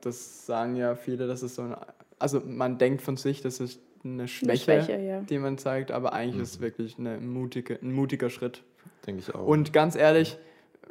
das 0.00 0.46
sagen 0.46 0.74
ja 0.74 0.94
viele, 0.94 1.26
dass 1.26 1.42
es 1.42 1.54
so 1.54 1.62
ein, 1.62 1.76
also 2.18 2.40
man 2.44 2.78
denkt 2.78 3.02
von 3.02 3.16
sich, 3.18 3.42
das 3.42 3.60
ist 3.60 3.78
eine 4.04 4.28
Schwäche, 4.28 4.64
Schwäche, 4.64 5.00
ja. 5.00 5.20
die 5.20 5.38
man 5.38 5.58
zeigt, 5.58 5.90
aber 5.90 6.12
eigentlich 6.12 6.42
ist 6.42 6.54
es 6.54 6.60
wirklich 6.60 6.98
eine 6.98 7.18
mutige, 7.18 7.78
ein 7.82 7.92
mutiger 7.92 8.30
Schritt. 8.30 8.62
Denke 9.06 9.20
ich 9.20 9.34
auch. 9.34 9.46
Und 9.46 9.72
ganz 9.72 9.96
ehrlich, 9.96 10.38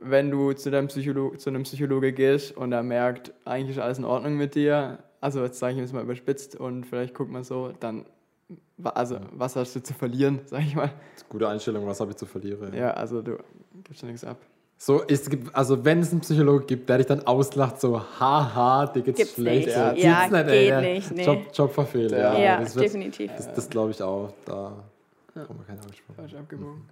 wenn 0.01 0.31
du 0.31 0.53
zu, 0.53 0.71
deinem 0.71 0.87
Psycholo 0.87 1.35
zu 1.35 1.49
einem 1.49 1.63
Psychologe 1.63 2.13
gehst 2.13 2.55
und 2.55 2.71
er 2.71 2.83
merkt, 2.83 3.33
eigentlich 3.45 3.77
ist 3.77 3.81
alles 3.81 3.97
in 3.97 4.05
Ordnung 4.05 4.35
mit 4.35 4.55
dir, 4.55 4.99
also 5.21 5.43
jetzt 5.43 5.59
sage 5.59 5.73
ich 5.73 5.79
jetzt 5.79 5.93
mal 5.93 6.03
überspitzt 6.03 6.55
und 6.55 6.85
vielleicht 6.85 7.13
guckt 7.13 7.31
man 7.31 7.43
so, 7.43 7.73
dann, 7.79 8.05
also 8.83 9.19
was 9.31 9.55
hast 9.55 9.75
du 9.75 9.81
zu 9.81 9.93
verlieren, 9.93 10.41
sag 10.45 10.61
ich 10.61 10.75
mal. 10.75 10.91
Gute 11.29 11.47
Einstellung, 11.47 11.85
was 11.87 11.99
habe 11.99 12.11
ich 12.11 12.17
zu 12.17 12.25
verlieren? 12.25 12.73
Ja, 12.73 12.91
also 12.91 13.21
du 13.21 13.37
gibst 13.83 14.01
ja 14.01 14.07
nichts 14.07 14.23
ab. 14.23 14.37
So, 14.79 15.01
es 15.07 15.27
gibt, 15.29 15.55
also 15.55 15.83
wenn 15.83 16.01
es 16.01 16.11
einen 16.11 16.21
Psychologe 16.21 16.65
gibt, 16.65 16.87
der 16.87 16.97
dich 16.99 17.07
dann 17.07 17.25
auslacht, 17.25 17.81
so, 17.81 17.99
haha, 18.19 18.85
dir 18.85 19.01
geht's 19.01 19.17
Gibt's 19.17 19.33
schlecht. 19.33 19.65
nicht. 19.67 19.75
Ja, 19.75 19.93
Ja, 19.93 20.21
nicht, 20.29 20.47
geht 20.47 20.71
ey. 20.71 20.93
nicht, 20.93 21.11
nee. 21.15 21.25
Job, 21.25 21.39
Job 21.51 21.73
verfehlt. 21.73 22.11
Ja. 22.11 22.33
Ja, 22.33 22.39
Ja, 22.39 22.59
das 22.59 22.75
wird- 22.75 22.85
definitiv. 22.85 23.31
Das, 23.35 23.51
das 23.53 23.69
glaube 23.69 23.91
ich 23.91 24.01
auch. 24.03 24.31
Da 24.45 24.73
brauchen 25.33 25.57
wir 25.57 25.65
keine 25.65 25.79
vor. 25.81 26.15
Falsch 26.15 26.35
abgebogen. 26.35 26.83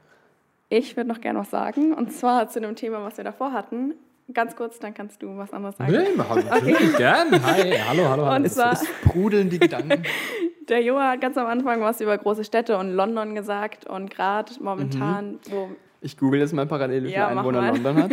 Ich 0.70 0.98
würde 0.98 1.08
noch 1.10 1.22
gerne 1.22 1.40
was 1.40 1.52
sagen, 1.52 1.94
und 1.94 2.12
zwar 2.12 2.50
zu 2.50 2.60
dem 2.60 2.76
Thema, 2.76 3.04
was 3.04 3.18
wir 3.18 3.24
davor 3.24 3.54
hatten. 3.54 3.94
Ganz 4.34 4.56
kurz, 4.56 4.80
dann 4.80 4.96
kannst 4.96 5.22
du 5.22 5.38
was 5.38 5.54
anderes 5.54 5.78
sagen. 5.78 5.92
Nee, 5.92 6.08
wir 6.16 6.28
haben 6.28 6.44
natürlich 6.44 6.98
gern. 6.98 7.32
Hi, 7.46 7.72
hallo, 7.88 8.10
hallo, 8.10 8.26
hallo. 8.26 8.36
Und 8.44 8.50
zwar, 8.52 8.74
Es 8.74 8.84
sprudeln 8.88 9.52
die 9.52 9.60
Gedanken. 9.60 10.02
der 10.68 10.82
Joa 10.82 11.12
hat 11.12 11.22
ganz 11.22 11.38
am 11.38 11.46
Anfang 11.46 11.82
was 11.82 12.02
über 12.02 12.18
große 12.18 12.44
Städte 12.44 12.80
und 12.80 12.92
London 12.96 13.36
gesagt 13.36 13.86
und 13.86 14.10
gerade 14.10 14.52
momentan, 14.60 15.38
wo 15.52 15.70
Ich 16.06 16.18
google 16.18 16.40
jetzt 16.40 16.54
mal 16.54 16.68
parallel, 16.68 17.04
wie 17.04 17.08
viele 17.08 17.20
Ja, 17.20 17.32
mach 17.32 17.40
Einwohner. 17.40 17.72
London 17.72 18.04
hat. 18.04 18.12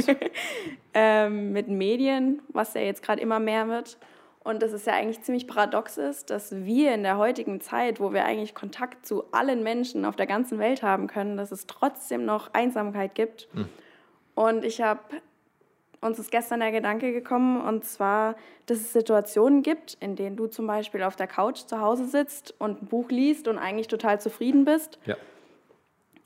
ähm, 0.94 1.52
mit 1.52 1.68
Medien, 1.68 2.40
was 2.48 2.72
ja 2.72 2.81
jetzt 2.81 3.02
gerade 3.02 3.20
immer 3.20 3.38
mehr 3.38 3.68
wird. 3.68 3.98
Und 4.42 4.62
dass 4.62 4.72
es 4.72 4.87
ja 4.87 4.94
eigentlich 4.94 5.20
ziemlich 5.20 5.46
paradox 5.46 5.98
ist, 5.98 6.31
dass 6.31 6.64
wir 6.64 6.94
in 6.94 7.02
der 7.02 7.18
heutigen 7.18 7.61
Zeit, 7.61 8.00
wo 8.00 8.12
wir 8.12 8.24
eigentlich 8.24 8.55
Kontakt 8.55 9.07
zu 9.07 9.31
allen 9.31 9.62
Menschen 9.62 10.07
auf 10.07 10.16
der 10.16 10.26
ganzen 10.26 10.59
Welt 10.59 10.83
haben 10.83 11.07
können, 11.07 11.37
dass 11.37 11.52
es 11.52 11.66
trotzdem 11.66 12.24
noch 12.24 12.55
Einsamkeit 12.55 13.14
gibt. 13.14 13.46
Und 14.35 14.64
ich 14.64 14.81
habe 14.81 15.00
uns 16.00 16.18
ist 16.18 16.33
gestern 16.33 16.59
der 16.59 16.72
Gedanke 16.72 17.12
gekommen, 17.12 17.61
und 17.61 17.85
zwar, 17.85 18.35
dass 18.66 18.78
es 18.78 18.92
Situationen 18.92 19.62
gibt, 19.62 19.96
in 20.00 20.16
denen 20.16 20.35
du 20.35 20.48
zum 20.48 20.66
Beispiel 20.66 21.05
auf 21.05 21.14
der 21.14 21.28
Couch 21.28 21.61
zu 21.61 21.81
Hause 21.81 22.07
sitzt 22.07 22.55
und 22.59 22.83
ein 22.83 22.87
Buch 22.87 23.11
liest 23.11 23.46
und 23.46 23.59
eigentlich 23.59 23.87
total 23.87 24.20
zufrieden 24.20 24.64
bist 24.64 24.98
Ja. 25.05 25.16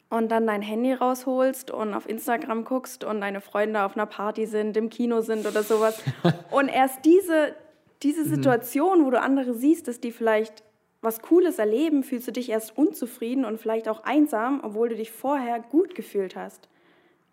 Und 0.09 0.31
dann 0.31 0.47
dein 0.47 0.63
Handy 0.63 0.93
rausholst 0.93 1.71
und 1.71 1.95
auf 1.95 2.09
Instagram 2.09 2.65
guckst 2.65 3.05
und 3.05 3.21
deine 3.21 3.41
Freunde 3.41 3.83
auf 3.83 3.97
einer 3.97 4.07
Party 4.07 4.47
sind, 4.47 4.77
im 4.77 4.89
Kino 4.89 5.21
sind 5.21 5.47
oder 5.47 5.63
sowas. 5.63 6.03
und 6.51 6.69
erst 6.69 7.05
diese, 7.05 7.55
diese 8.03 8.25
Situation, 8.25 9.05
wo 9.05 9.11
du 9.11 9.21
andere 9.21 9.55
siehst, 9.55 9.89
dass 9.89 10.01
die 10.01 10.13
vielleicht 10.13 10.63
was 11.03 11.23
Cooles 11.23 11.59
erleben, 11.59 12.03
fühlst 12.03 12.27
du 12.29 12.33
dich 12.33 12.51
erst 12.51 12.77
unzufrieden 12.77 13.45
und 13.45 13.61
vielleicht 13.61 13.89
auch 13.89 14.05
einsam, 14.05 14.61
obwohl 14.63 14.89
du 14.89 14.97
dich 14.97 15.13
vorher 15.13 15.61
gut 15.61 15.95
gefühlt 15.95 16.37
hast. 16.37 16.69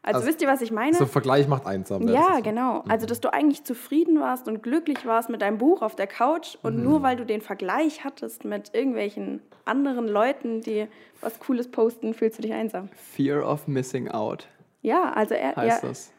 Also, 0.04 0.18
Also, 0.18 0.28
wisst 0.28 0.42
ihr, 0.42 0.50
was 0.50 0.62
ich 0.62 0.72
meine? 0.72 0.96
So 0.96 1.06
Vergleich 1.06 1.48
macht 1.48 1.66
einsam. 1.66 2.06
das 2.06 2.14
Ja, 2.14 2.42
genau. 2.42 2.84
Also, 2.90 3.06
dass 3.06 3.22
du 3.22 3.32
eigentlich 3.32 3.64
zufrieden 3.64 4.20
warst 4.20 4.50
und 4.50 4.62
glücklich 4.62 5.06
warst 5.06 5.30
mit 5.30 5.42
deinem 5.42 5.58
Buch 5.58 5.82
auf 5.82 5.96
der 5.96 6.08
Couch 6.08 6.58
und 6.62 6.84
nur 6.84 7.04
weil 7.04 7.16
du 7.16 7.26
den 7.26 7.40
Vergleich 7.40 8.04
hattest 8.04 8.44
mit 8.44 8.76
irgendwelchen 8.76 9.42
anderen 9.64 10.08
Leuten, 10.10 10.60
die 10.62 10.88
was 11.22 11.40
Cooles 11.40 11.72
posten, 11.72 12.14
fühlst 12.14 12.38
du 12.38 12.42
dich 12.42 12.54
einsam. 12.54 12.90
Fear 12.96 13.50
of 13.50 13.66
missing 13.68 14.10
out 14.10 14.48
Ja, 14.82 15.14
also 15.14 15.36
er, 15.36 15.56
heißt 15.56 15.84
ja, 15.84 15.90
das. 15.90 16.12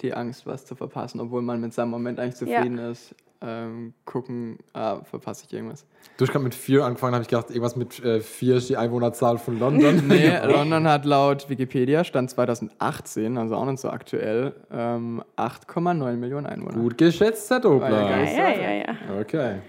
Die 0.00 0.14
Angst, 0.14 0.46
was 0.46 0.64
zu 0.64 0.76
verpassen, 0.76 1.20
obwohl 1.20 1.42
man 1.42 1.60
mit 1.60 1.74
seinem 1.74 1.90
Moment 1.90 2.18
eigentlich 2.18 2.36
zufrieden 2.36 2.78
ist. 2.78 3.14
Ähm, 3.42 3.94
gucken, 4.04 4.58
ah, 4.74 5.02
verpasse 5.02 5.46
ich 5.46 5.52
irgendwas. 5.54 5.86
Du 6.18 6.26
hast 6.26 6.32
gerade 6.32 6.44
mit 6.44 6.54
vier 6.54 6.84
angefangen, 6.84 7.14
habe 7.14 7.22
ich 7.22 7.28
gedacht, 7.28 7.48
irgendwas 7.48 7.74
mit 7.74 7.98
äh, 8.04 8.20
vier 8.20 8.56
ist 8.56 8.68
die 8.68 8.76
Einwohnerzahl 8.76 9.38
von 9.38 9.58
London. 9.58 10.02
Nee, 10.08 10.36
London 10.44 10.86
hat 10.86 11.06
laut 11.06 11.48
Wikipedia, 11.48 12.04
Stand 12.04 12.28
2018, 12.30 13.38
also 13.38 13.56
auch 13.56 13.64
nicht 13.64 13.80
so 13.80 13.88
aktuell, 13.88 14.54
ähm, 14.70 15.22
8,9 15.36 16.16
Millionen 16.16 16.46
Einwohner. 16.46 16.74
Gut 16.74 16.98
geschätzt, 16.98 17.48
Herr 17.48 17.60
Dobler. 17.60 17.90
Ja, 17.90 18.22
ja, 18.22 18.24
ja, 18.24 18.50
ja, 18.50 18.72
ja. 18.72 19.20
Okay. 19.20 19.60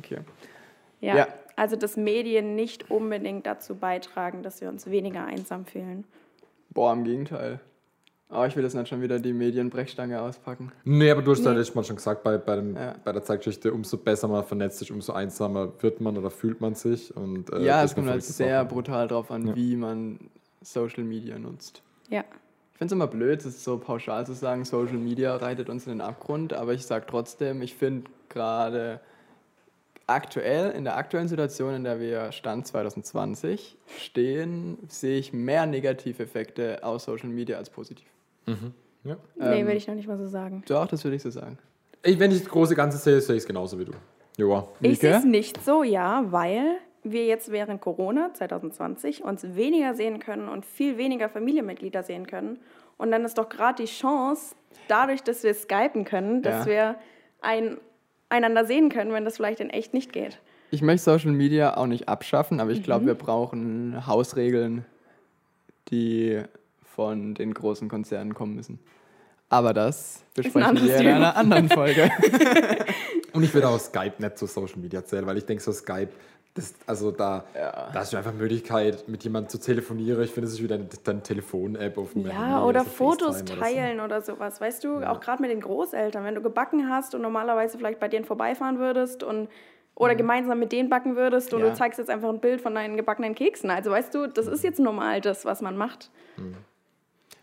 Okay. 0.00 0.18
ja. 1.00 1.16
Ja. 1.16 1.28
Also, 1.56 1.76
dass 1.76 1.96
Medien 1.96 2.54
nicht 2.54 2.90
unbedingt 2.90 3.46
dazu 3.46 3.76
beitragen, 3.76 4.42
dass 4.42 4.60
wir 4.60 4.68
uns 4.68 4.90
weniger 4.90 5.24
einsam 5.24 5.64
fühlen. 5.64 6.04
Boah, 6.70 6.92
im 6.92 7.04
Gegenteil. 7.04 7.60
Aber 8.28 8.46
ich 8.48 8.56
will 8.56 8.64
jetzt 8.64 8.74
nicht 8.74 8.88
schon 8.88 9.02
wieder 9.02 9.20
die 9.20 9.32
Medienbrechstange 9.32 10.20
auspacken. 10.20 10.72
Nee, 10.84 11.10
aber 11.12 11.22
du 11.22 11.30
hast 11.30 11.44
ja 11.44 11.52
Nee. 11.52 11.58
letztes 11.58 11.74
Mal 11.76 11.84
schon 11.84 11.96
gesagt, 11.96 12.24
bei, 12.24 12.38
bei, 12.38 12.56
dem, 12.56 12.74
Ja. 12.74 12.96
bei 13.04 13.12
der 13.12 13.22
Zeitgeschichte, 13.22 13.72
umso 13.72 13.98
besser 13.98 14.26
man 14.26 14.42
vernetzt 14.44 14.82
ist, 14.82 14.90
umso 14.90 15.12
einsamer 15.12 15.72
wird 15.80 16.00
man 16.00 16.18
oder 16.18 16.30
fühlt 16.30 16.60
man 16.60 16.74
sich. 16.74 17.16
Und, 17.16 17.52
äh, 17.52 17.62
ja, 17.62 17.84
es 17.84 17.94
kommt 17.94 18.08
halt 18.08 18.24
sehr 18.24 18.62
Sache. 18.62 18.66
brutal 18.74 19.06
drauf 19.06 19.30
an, 19.30 19.46
Ja. 19.48 19.54
wie 19.54 19.76
man 19.76 20.18
Social 20.60 21.04
Media 21.04 21.38
nutzt. 21.38 21.82
Ja. 22.10 22.24
Ich 22.72 22.78
finde 22.78 22.86
es 22.86 22.92
immer 22.92 23.06
blöd, 23.06 23.44
es 23.44 23.62
so 23.64 23.78
pauschal 23.78 24.26
zu 24.26 24.34
sagen, 24.34 24.64
Social 24.64 24.98
Media 24.98 25.36
reitet 25.36 25.70
uns 25.70 25.86
in 25.86 25.92
den 25.92 26.00
Abgrund, 26.00 26.52
aber 26.52 26.74
ich 26.74 26.84
sage 26.84 27.06
trotzdem, 27.08 27.62
ich 27.62 27.74
finde 27.74 28.10
gerade 28.28 29.00
aktuell, 30.06 30.70
in 30.72 30.84
der 30.84 30.96
aktuellen 30.96 31.28
Situation, 31.28 31.74
in 31.74 31.84
der 31.84 31.98
wir 32.00 32.32
Stand 32.32 32.66
2020 32.66 33.76
stehen, 33.98 34.78
sehe 34.88 35.18
ich 35.18 35.32
mehr 35.32 35.66
Negativeffekte 35.66 36.82
aus 36.82 37.04
Social 37.04 37.28
Media 37.28 37.56
als 37.58 37.70
positiv. 37.70 38.06
Ja. 38.46 38.54
Nee, 39.04 39.60
Ähm, 39.60 39.66
würde 39.66 39.76
ich 39.76 39.86
noch 39.86 39.94
nicht 39.94 40.08
mal 40.08 40.18
so 40.18 40.26
sagen. 40.26 40.62
Doch, 40.68 40.86
das 40.86 41.04
würde 41.04 41.16
ich 41.16 41.22
so 41.22 41.30
sagen. 41.30 41.58
Ich, 42.02 42.18
wenn 42.18 42.30
ich 42.30 42.40
das 42.40 42.48
große 42.48 42.74
Ganze 42.74 42.98
sehe, 42.98 43.20
sehe 43.20 43.36
ich 43.36 43.42
es 43.42 43.46
genauso 43.46 43.78
wie 43.78 43.84
du. 43.84 43.92
Joa. 44.36 44.68
Ich 44.80 44.98
sehe 45.00 45.16
es 45.16 45.24
nicht 45.24 45.64
so, 45.64 45.82
ja, 45.82 46.24
weil 46.30 46.76
wir 47.02 47.24
jetzt 47.26 47.50
während 47.50 47.80
Corona 47.80 48.34
2020 48.34 49.22
uns 49.24 49.54
weniger 49.56 49.94
sehen 49.94 50.18
können 50.18 50.48
und 50.48 50.66
viel 50.66 50.98
weniger 50.98 51.28
Familienmitglieder 51.28 52.02
sehen 52.02 52.26
können. 52.26 52.58
Und 52.98 53.10
dann 53.10 53.24
ist 53.24 53.38
doch 53.38 53.48
gerade 53.48 53.82
die 53.82 53.88
Chance, 53.90 54.54
dadurch, 54.88 55.22
dass 55.22 55.42
wir 55.42 55.54
skypen 55.54 56.04
können, 56.04 56.42
dass 56.42 56.66
Ja. 56.66 56.70
wir 56.70 56.96
ein, 57.40 57.78
einander 58.28 58.64
sehen 58.64 58.88
können, 58.88 59.12
wenn 59.12 59.24
das 59.24 59.36
vielleicht 59.36 59.60
in 59.60 59.70
echt 59.70 59.94
nicht 59.94 60.12
geht. 60.12 60.38
Ich 60.70 60.82
möchte 60.82 61.04
Social 61.04 61.32
Media 61.32 61.76
auch 61.76 61.86
nicht 61.86 62.08
abschaffen, 62.08 62.60
aber 62.60 62.70
ich 62.70 62.82
glaube, 62.82 63.06
wir 63.06 63.14
brauchen 63.14 64.06
Hausregeln, 64.06 64.84
die 65.90 66.42
von 66.82 67.34
den 67.34 67.54
großen 67.54 67.88
Konzernen 67.88 68.34
kommen 68.34 68.56
müssen. 68.56 68.80
Aber 69.48 69.72
das 69.72 70.24
besprechen 70.34 70.82
wir 70.82 70.96
in 70.96 71.06
einer 71.06 71.36
anderen 71.36 71.68
Folge. 71.68 72.10
Und 73.32 73.44
ich 73.44 73.54
würde 73.54 73.68
auch 73.68 73.78
Skype 73.78 74.14
nicht 74.18 74.38
zu 74.38 74.46
Social 74.46 74.78
Media 74.78 75.04
zählen, 75.04 75.26
weil 75.26 75.38
ich 75.38 75.44
denke, 75.44 75.62
so 75.62 75.70
Skype, 75.70 76.08
das, 76.56 76.74
also 76.86 77.10
da, 77.12 77.44
Ja. 77.54 77.90
da 77.92 78.00
hast 78.00 78.12
du 78.12 78.16
einfach 78.16 78.32
Möglichkeit, 78.32 79.06
mit 79.08 79.22
jemandem 79.22 79.48
zu 79.50 79.58
telefonieren. 79.60 80.20
Ich 80.22 80.32
finde, 80.32 80.46
das 80.48 80.54
ist 80.54 80.62
wieder 80.62 80.74
eine, 80.76 80.88
eine 81.06 81.22
Telefon-App 81.22 81.96
auf 81.98 82.12
dem 82.14 82.24
Handy 82.26 82.36
Ja, 82.36 82.64
oder 82.64 82.82
so 82.84 82.90
Fotos 82.90 83.36
FaceTime 83.38 83.58
oder 83.60 83.68
so. 83.68 83.74
teilen 83.74 84.00
oder 84.00 84.20
sowas. 84.22 84.60
Weißt 84.60 84.82
du, 84.84 84.98
auch 85.08 85.20
gerade 85.20 85.40
mit 85.42 85.50
den 85.52 85.60
Großeltern, 85.60 86.24
wenn 86.24 86.34
du 86.34 86.42
gebacken 86.42 86.88
hast 86.90 87.14
und 87.14 87.22
normalerweise 87.22 87.78
vielleicht 87.78 88.00
bei 88.00 88.08
denen 88.08 88.24
vorbeifahren 88.24 88.78
würdest 88.78 89.22
und 89.22 89.48
oder 89.94 90.14
gemeinsam 90.14 90.58
mit 90.58 90.72
denen 90.72 90.90
backen 90.90 91.16
würdest 91.16 91.54
und 91.54 91.60
Ja. 91.60 91.70
du 91.70 91.74
zeigst 91.74 91.98
jetzt 91.98 92.10
einfach 92.10 92.28
ein 92.28 92.38
Bild 92.40 92.60
von 92.60 92.74
deinen 92.74 92.98
gebackenen 92.98 93.34
Keksen. 93.34 93.70
Also 93.70 93.90
weißt 93.90 94.14
du, 94.14 94.26
das 94.26 94.46
ist 94.46 94.62
jetzt 94.62 94.78
normal 94.78 95.22
das, 95.22 95.44
was 95.46 95.62
man 95.62 95.76
macht. 95.78 96.10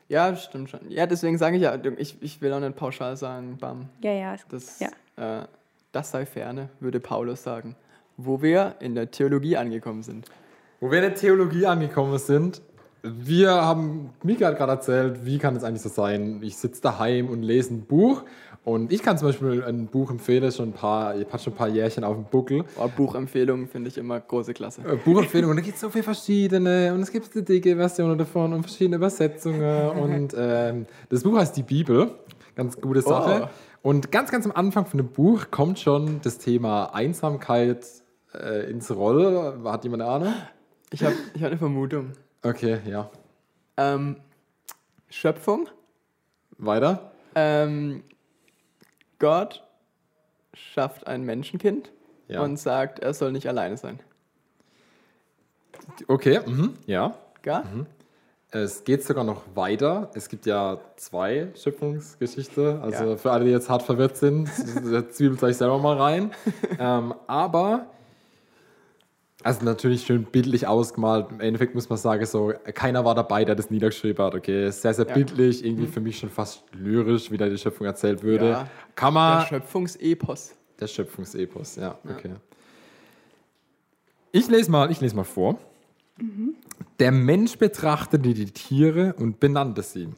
Ja, 0.10 0.36
stimmt 0.36 0.69
schon. 0.69 0.82
Ja, 0.89 1.08
deswegen 1.08 1.38
sage 1.38 1.56
ich 1.56 1.63
ja, 1.63 1.76
ich, 1.97 2.21
ich 2.21 2.41
will 2.41 2.54
auch 2.54 2.60
nicht 2.60 2.76
pauschal 2.76 3.17
sagen, 3.17 3.58
bam, 3.60 3.89
Ja, 4.02 4.12
ja. 4.12 4.34
es- 4.36 4.45
das, 4.49 4.80
ja. 4.80 4.89
äh, 5.41 5.45
das 5.91 6.12
sei 6.12 6.26
ferne, 6.26 6.69
würde 6.80 6.99
Paulus 6.99 7.41
sagen. 7.43 7.76
Wo 8.17 8.41
wir 8.41 8.76
in 8.80 8.95
der 8.95 9.12
Theologie 9.12 9.58
angekommen 9.58 10.04
sind. 10.04 10.28
Wo 10.80 10.91
wir 10.91 10.99
in 10.99 11.04
der 11.04 11.15
Theologie 11.15 11.65
angekommen 11.65 12.17
sind, 12.17 12.62
wir 13.04 13.52
haben, 13.52 14.12
Mika 14.23 14.47
hat 14.47 14.58
gerade 14.58 14.71
erzählt, 14.71 15.26
wie 15.26 15.38
kann 15.38 15.56
es 15.58 15.63
eigentlich 15.63 15.82
so 15.82 15.89
sein, 15.89 16.39
ich 16.41 16.56
sitze 16.56 16.82
daheim 16.82 17.28
und 17.28 17.43
lese 17.43 17.73
ein 17.73 17.82
Buch 17.82 18.23
und 18.63 18.93
ich 18.93 19.04
kann 19.04 19.17
zum 19.17 19.28
Beispiel 19.28 19.62
ein 19.62 19.88
Buch 19.88 20.10
empfehlen, 20.10 20.49
schon 20.54 20.69
ein 20.69 20.73
paar, 20.73 21.17
ich 21.17 21.28
schon 21.41 21.52
ein 21.52 21.56
paar 21.58 21.67
Jährchen 21.67 22.06
auf 22.06 22.15
dem 22.15 22.23
Buckel. 22.23 22.63
Oh, 22.78 22.88
Buchempfehlungen 22.95 23.67
finde 23.67 23.89
ich 23.89 23.97
immer 23.97 24.21
große 24.21 24.54
Klasse. 24.54 24.84
Äh, 24.84 24.95
Buchempfehlungen 24.95 25.58
da 25.58 25.62
gibt 25.62 25.76
es 25.76 25.82
so 25.82 25.89
viele 25.89 26.04
verschiedene 26.04 26.93
und 26.93 27.02
es 27.02 27.12
gibt 27.12 27.36
eine 27.36 27.43
dicke 27.43 27.76
Version 27.76 28.17
davon 28.17 28.54
und 28.54 28.62
verschiedene 28.63 28.95
Übersetzungen 28.95 29.89
und 30.02 30.34
ähm, 30.38 30.86
das 31.10 31.23
Buch 31.23 31.38
heißt 31.38 31.58
die 31.58 31.63
Bibel, 31.63 32.12
ganz 32.56 32.80
gute 32.80 33.02
Sache. 33.02 33.49
Und 33.82 34.13
ganz, 34.13 34.32
ganz 34.32 34.45
am 34.45 34.54
Anfang 34.54 34.86
von 34.86 34.97
dem 34.97 35.10
Buch 35.10 35.52
kommt 35.52 35.78
schon 35.78 36.21
das 36.23 36.38
Thema 36.38 36.86
Einsamkeit 36.93 37.86
äh, 38.34 38.69
ins 38.69 38.89
Roll. 38.91 39.62
Hat 39.65 39.84
jemand 39.84 40.04
eine 40.04 40.12
Ahnung? 40.12 40.34
Ich 40.91 41.04
habe 41.04 41.15
ich 41.34 41.41
hab 41.41 41.50
eine 41.50 41.58
Vermutung. 41.58 42.12
Okay, 42.43 42.80
ja. 42.86 43.10
Ähm, 43.78 44.17
Schöpfung. 45.10 45.67
Weiter? 46.58 47.12
Ähm, 47.36 48.04
Gott 49.19 49.63
schafft 50.54 51.08
ein 51.08 51.24
Menschenkind 51.24 51.91
Ja. 52.28 52.41
und 52.43 52.58
sagt, 52.58 53.00
er 53.00 53.13
soll 53.13 53.32
nicht 53.32 53.48
alleine 53.48 53.78
sein. 53.78 54.00
Okay, 56.08 56.39
mhm, 56.46 56.74
ja. 56.86 57.15
Gell? 57.41 57.63
Es 58.52 58.84
geht 58.84 59.04
sogar 59.04 59.24
noch 59.24 59.41
weiter. 59.56 60.12
Es 60.13 60.30
gibt 60.30 60.46
ja 60.46 60.78
zwei 60.96 61.48
Schöpfungsgeschichten. 61.56 62.82
Also 62.82 63.06
Ja. 63.12 63.17
für 63.17 63.32
alle, 63.32 63.46
die 63.46 63.52
jetzt 63.52 63.69
hart 63.69 63.82
verwirrt 63.84 64.15
sind, 64.17 64.48
zwiebelt 65.12 65.41
euch 65.43 65.58
selber 65.58 65.80
mal 65.80 65.98
rein. 65.98 66.32
ähm, 66.80 67.15
aber, 67.26 67.88
also 69.43 69.63
natürlich 69.65 70.03
schön 70.06 70.23
bildlich 70.23 70.65
ausgemalt. 70.67 71.27
Im 71.32 71.39
Endeffekt 71.39 71.75
muss 71.75 71.89
man 71.89 71.97
sagen, 71.97 72.25
so, 72.25 72.53
keiner 72.73 73.03
war 73.06 73.15
dabei, 73.15 73.45
der 73.45 73.56
das 73.56 73.69
niedergeschrieben 73.69 74.23
hat. 74.23 74.36
Okay, 74.36 74.69
sehr, 74.71 74.93
sehr 74.93 75.08
Ja. 75.08 75.13
bildlich, 75.13 75.63
irgendwie 75.65 75.88
für 75.88 75.99
mich 76.01 76.17
schon 76.19 76.29
fast 76.29 76.63
lyrisch, 76.73 77.29
wie 77.32 77.38
da 77.38 77.47
die 77.49 77.58
Schöpfung 77.58 77.86
erzählt 77.88 78.23
würde. 78.23 78.49
Ja. 78.49 78.67
Kann 78.95 79.13
Der 79.13 79.21
man. 79.21 79.45
Schöpfungsepos. 79.47 80.56
Der 80.79 80.88
Schöpfungsepos, 80.88 81.75
ja, 81.75 81.97
okay. 82.10 82.32
Ich 84.32 84.47
lese 84.49 84.71
mal, 84.71 84.89
ich 84.91 84.99
lese 85.01 85.15
mal 85.15 85.23
vor. 85.23 85.60
Der 86.99 87.11
Mensch 87.11 87.57
betrachtete 87.57 88.34
die 88.34 88.45
Tiere 88.45 89.13
und 89.18 89.39
benannte 89.39 89.82
sie. 89.84 90.09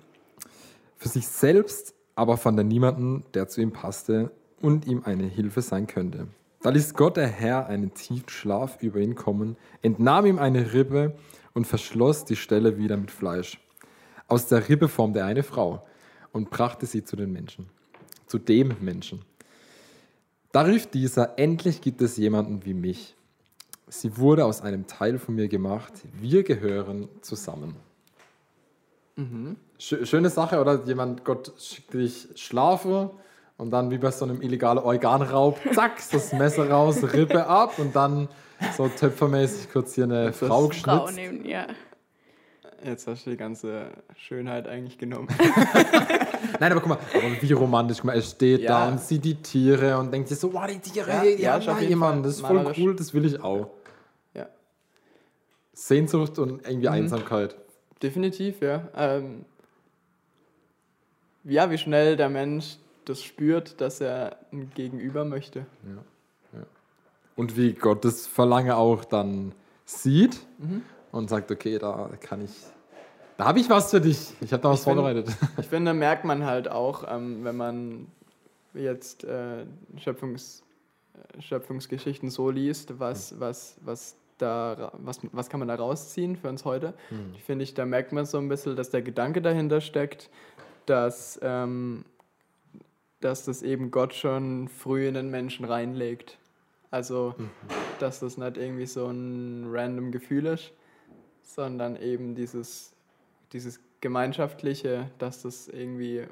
Für 0.98 1.10
sich 1.10 1.28
selbst 1.28 1.94
aber 2.16 2.38
fand 2.38 2.58
er 2.58 2.64
niemanden, 2.64 3.26
der 3.34 3.48
zu 3.50 3.62
ihm 3.62 3.72
passte 3.74 4.32
und 4.62 4.88
ihm 4.88 5.02
eine 5.04 5.26
Hilfe 5.26 5.62
sein 5.62 5.86
könnte. 5.86 6.28
Da 6.66 6.72
ließ 6.72 6.96
Gott 6.96 7.18
der 7.18 7.28
Herr 7.28 7.68
einen 7.68 7.94
tiefen 7.94 8.28
Schlaf 8.28 8.82
über 8.82 8.98
ihn 9.00 9.14
kommen, 9.14 9.56
entnahm 9.84 10.26
ihm 10.26 10.40
eine 10.40 10.74
Rippe 10.74 11.14
und 11.54 11.68
verschloss 11.68 12.26
die 12.26 12.36
Stelle 12.36 12.80
wieder 12.80 12.98
mit 12.98 13.12
Fleisch. 13.12 13.60
Aus 14.28 14.48
der 14.48 14.68
Rippe 14.68 14.88
formte 14.88 15.20
er 15.20 15.28
eine 15.28 15.44
Frau 15.44 15.86
und 16.32 16.50
brachte 16.50 16.88
sie 16.88 17.04
zu 17.04 17.16
den 17.16 17.32
Menschen, 17.32 17.70
zu 18.26 18.40
dem 18.40 18.74
Menschen. 18.82 19.22
Da 20.52 20.62
rief 20.62 20.88
dieser, 20.88 21.38
endlich 21.38 21.82
gibt 21.82 22.02
es 22.02 22.18
jemanden 22.18 22.66
wie 22.66 22.74
mich. 22.74 23.16
Sie 23.88 24.18
wurde 24.18 24.44
aus 24.44 24.62
einem 24.62 24.88
Teil 24.88 25.20
von 25.20 25.36
mir 25.36 25.48
gemacht. 25.48 25.94
Wir 26.20 26.42
gehören 26.42 27.10
zusammen. 27.22 27.76
Schö- 29.80 30.04
Schöne 30.04 30.32
Sache, 30.32 30.60
oder? 30.60 30.84
Jemand, 30.86 31.24
Gott 31.26 31.54
schickt 31.60 31.94
dich 31.94 32.28
schlafen 32.34 33.12
Und 33.58 33.72
dann 33.72 33.90
wie 33.90 33.98
bei 33.98 34.12
so 34.12 34.26
einem 34.26 34.42
illegalen 34.42 34.80
Organraub, 34.80 35.58
zack, 35.74 35.94
das 36.12 36.34
Messer 36.34 36.70
raus, 36.70 37.02
Rippe 37.14 37.48
ab 37.48 37.80
und 37.80 37.96
dann 37.96 38.28
so 38.76 38.88
töpfermäßig 38.90 39.72
kurz 39.72 39.96
hier 39.96 40.04
eine 40.06 40.26
Das 40.28 40.38
Frau 40.40 40.48
Frau 40.48 40.68
geschnitzt. 40.68 41.16
nehmen, 41.16 41.46
ja. 41.46 41.68
Jetzt 42.84 43.08
hast 43.08 43.26
du 43.26 43.30
die 43.32 43.38
ganze 43.38 43.88
Schönheit 44.18 44.68
eigentlich 44.68 44.98
genommen. 44.98 45.28
Nein, 46.60 46.72
aber 46.72 46.82
guck 46.82 46.90
mal, 46.90 47.00
aber 47.14 47.42
wie 47.42 47.52
romantisch. 47.54 47.98
Guck 47.98 48.06
mal, 48.08 48.14
er 48.14 48.22
steht 48.22 48.62
Ja. 48.62 48.68
da 48.86 48.88
und 48.90 49.00
sieht 49.00 49.24
die 49.26 49.36
Tiere 49.36 49.98
und 49.98 50.12
denkt 50.12 50.28
sich 50.30 50.38
so, 50.38 50.54
wow, 50.54 50.68
die 50.68 50.78
Tiere, 50.80 51.10
Ja, 51.10 51.22
die 51.24 51.42
ja, 51.42 51.80
jemanden, 51.80 52.22
Fall 52.22 52.22
das 52.24 52.36
ist 52.36 52.42
voll 52.46 52.56
malerisch. 52.58 52.78
cool, 52.78 52.96
das 52.96 53.14
will 53.14 53.26
ich 53.26 53.42
auch. 53.42 53.70
Ja. 54.34 54.48
Sehnsucht 55.74 56.38
und 56.38 56.52
Mhm. 56.52 56.60
irgendwie 56.66 56.90
Einsamkeit. 56.90 57.56
Definitiv, 58.04 58.62
ja. 58.62 58.84
Ähm, 58.96 59.46
ja, 61.46 61.72
wie 61.72 61.78
schnell 61.78 62.18
der 62.18 62.30
Mensch 62.30 62.78
das 63.10 63.22
spürt, 63.24 63.80
dass 63.82 64.02
er 64.02 64.38
ein 64.52 64.72
Gegenüber 64.76 65.26
möchte. 65.26 65.66
Und 67.36 67.58
wie 67.58 67.74
Gott 67.74 68.06
das 68.06 68.28
Verlangen 68.28 68.72
auch 68.72 69.04
dann 69.04 69.52
sieht 69.86 70.40
Mhm. 70.58 70.84
und 71.12 71.30
sagt, 71.30 71.52
okay, 71.52 71.78
da 71.78 72.10
kann 72.22 72.42
ich, 72.44 72.52
da 73.38 73.46
habe 73.46 73.60
ich 73.60 73.70
was 73.70 73.92
für 73.92 74.00
dich. 74.00 74.34
Ich 74.40 74.54
habe 74.54 74.64
da 74.64 74.70
was 74.70 74.80
Ich 74.80 74.84
find- 74.86 74.96
vorbereitet. 74.96 75.28
Ich 75.60 75.68
finde, 75.68 75.94
merkt 75.94 76.24
man 76.24 76.46
halt 76.46 76.70
auch, 76.72 77.04
ähm, 77.08 77.44
wenn 77.44 77.58
man 77.58 78.08
jetzt 78.74 79.26
äh, 79.26 79.66
Schöpfungs, 79.98 80.64
äh, 81.38 81.42
Schöpfungsgeschichten 81.42 82.30
so 82.30 82.50
liest, 82.50 83.00
was, 83.00 83.38
was, 83.40 83.76
was, 83.82 84.16
da, 84.38 84.92
was, 84.98 85.20
was 85.34 85.50
kann 85.50 85.60
man 85.60 85.68
da 85.68 85.76
rausziehen 85.76 86.36
für 86.38 86.48
uns 86.50 86.64
heute. 86.66 86.94
Ich 87.36 87.44
finde, 87.44 87.64
ich, 87.64 87.74
da 87.74 87.86
merkt 87.86 88.12
man 88.14 88.26
so 88.26 88.38
ein 88.38 88.48
bisschen, 88.50 88.76
dass 88.78 88.90
der 88.90 89.02
Gedanke 89.02 89.42
dahinter 89.42 89.80
steckt, 89.82 90.30
dass, 90.86 91.38
ähm, 91.42 92.06
dass 93.22 93.46
das 93.46 93.62
eben 93.62 93.92
Gott 93.92 94.14
schon 94.14 94.68
früh 94.68 95.08
in 95.08 95.14
den 95.14 95.30
Menschen 95.30 95.66
reinlegt. 95.66 96.38
Also, 96.92 97.36
dass 98.00 98.20
das 98.20 98.38
nicht 98.38 98.58
irgendwie 98.58 98.86
so 98.86 99.08
ein 99.08 99.66
random 99.70 100.12
Gefühl 100.12 100.46
ist, 100.46 100.72
sondern 101.44 101.96
eben 101.96 102.36
dieses, 102.36 102.94
dieses 103.54 103.80
Gemeinschaftliche, 104.02 105.10
dass 105.18 105.42
das 105.42 105.68
irgendwie 105.68 106.26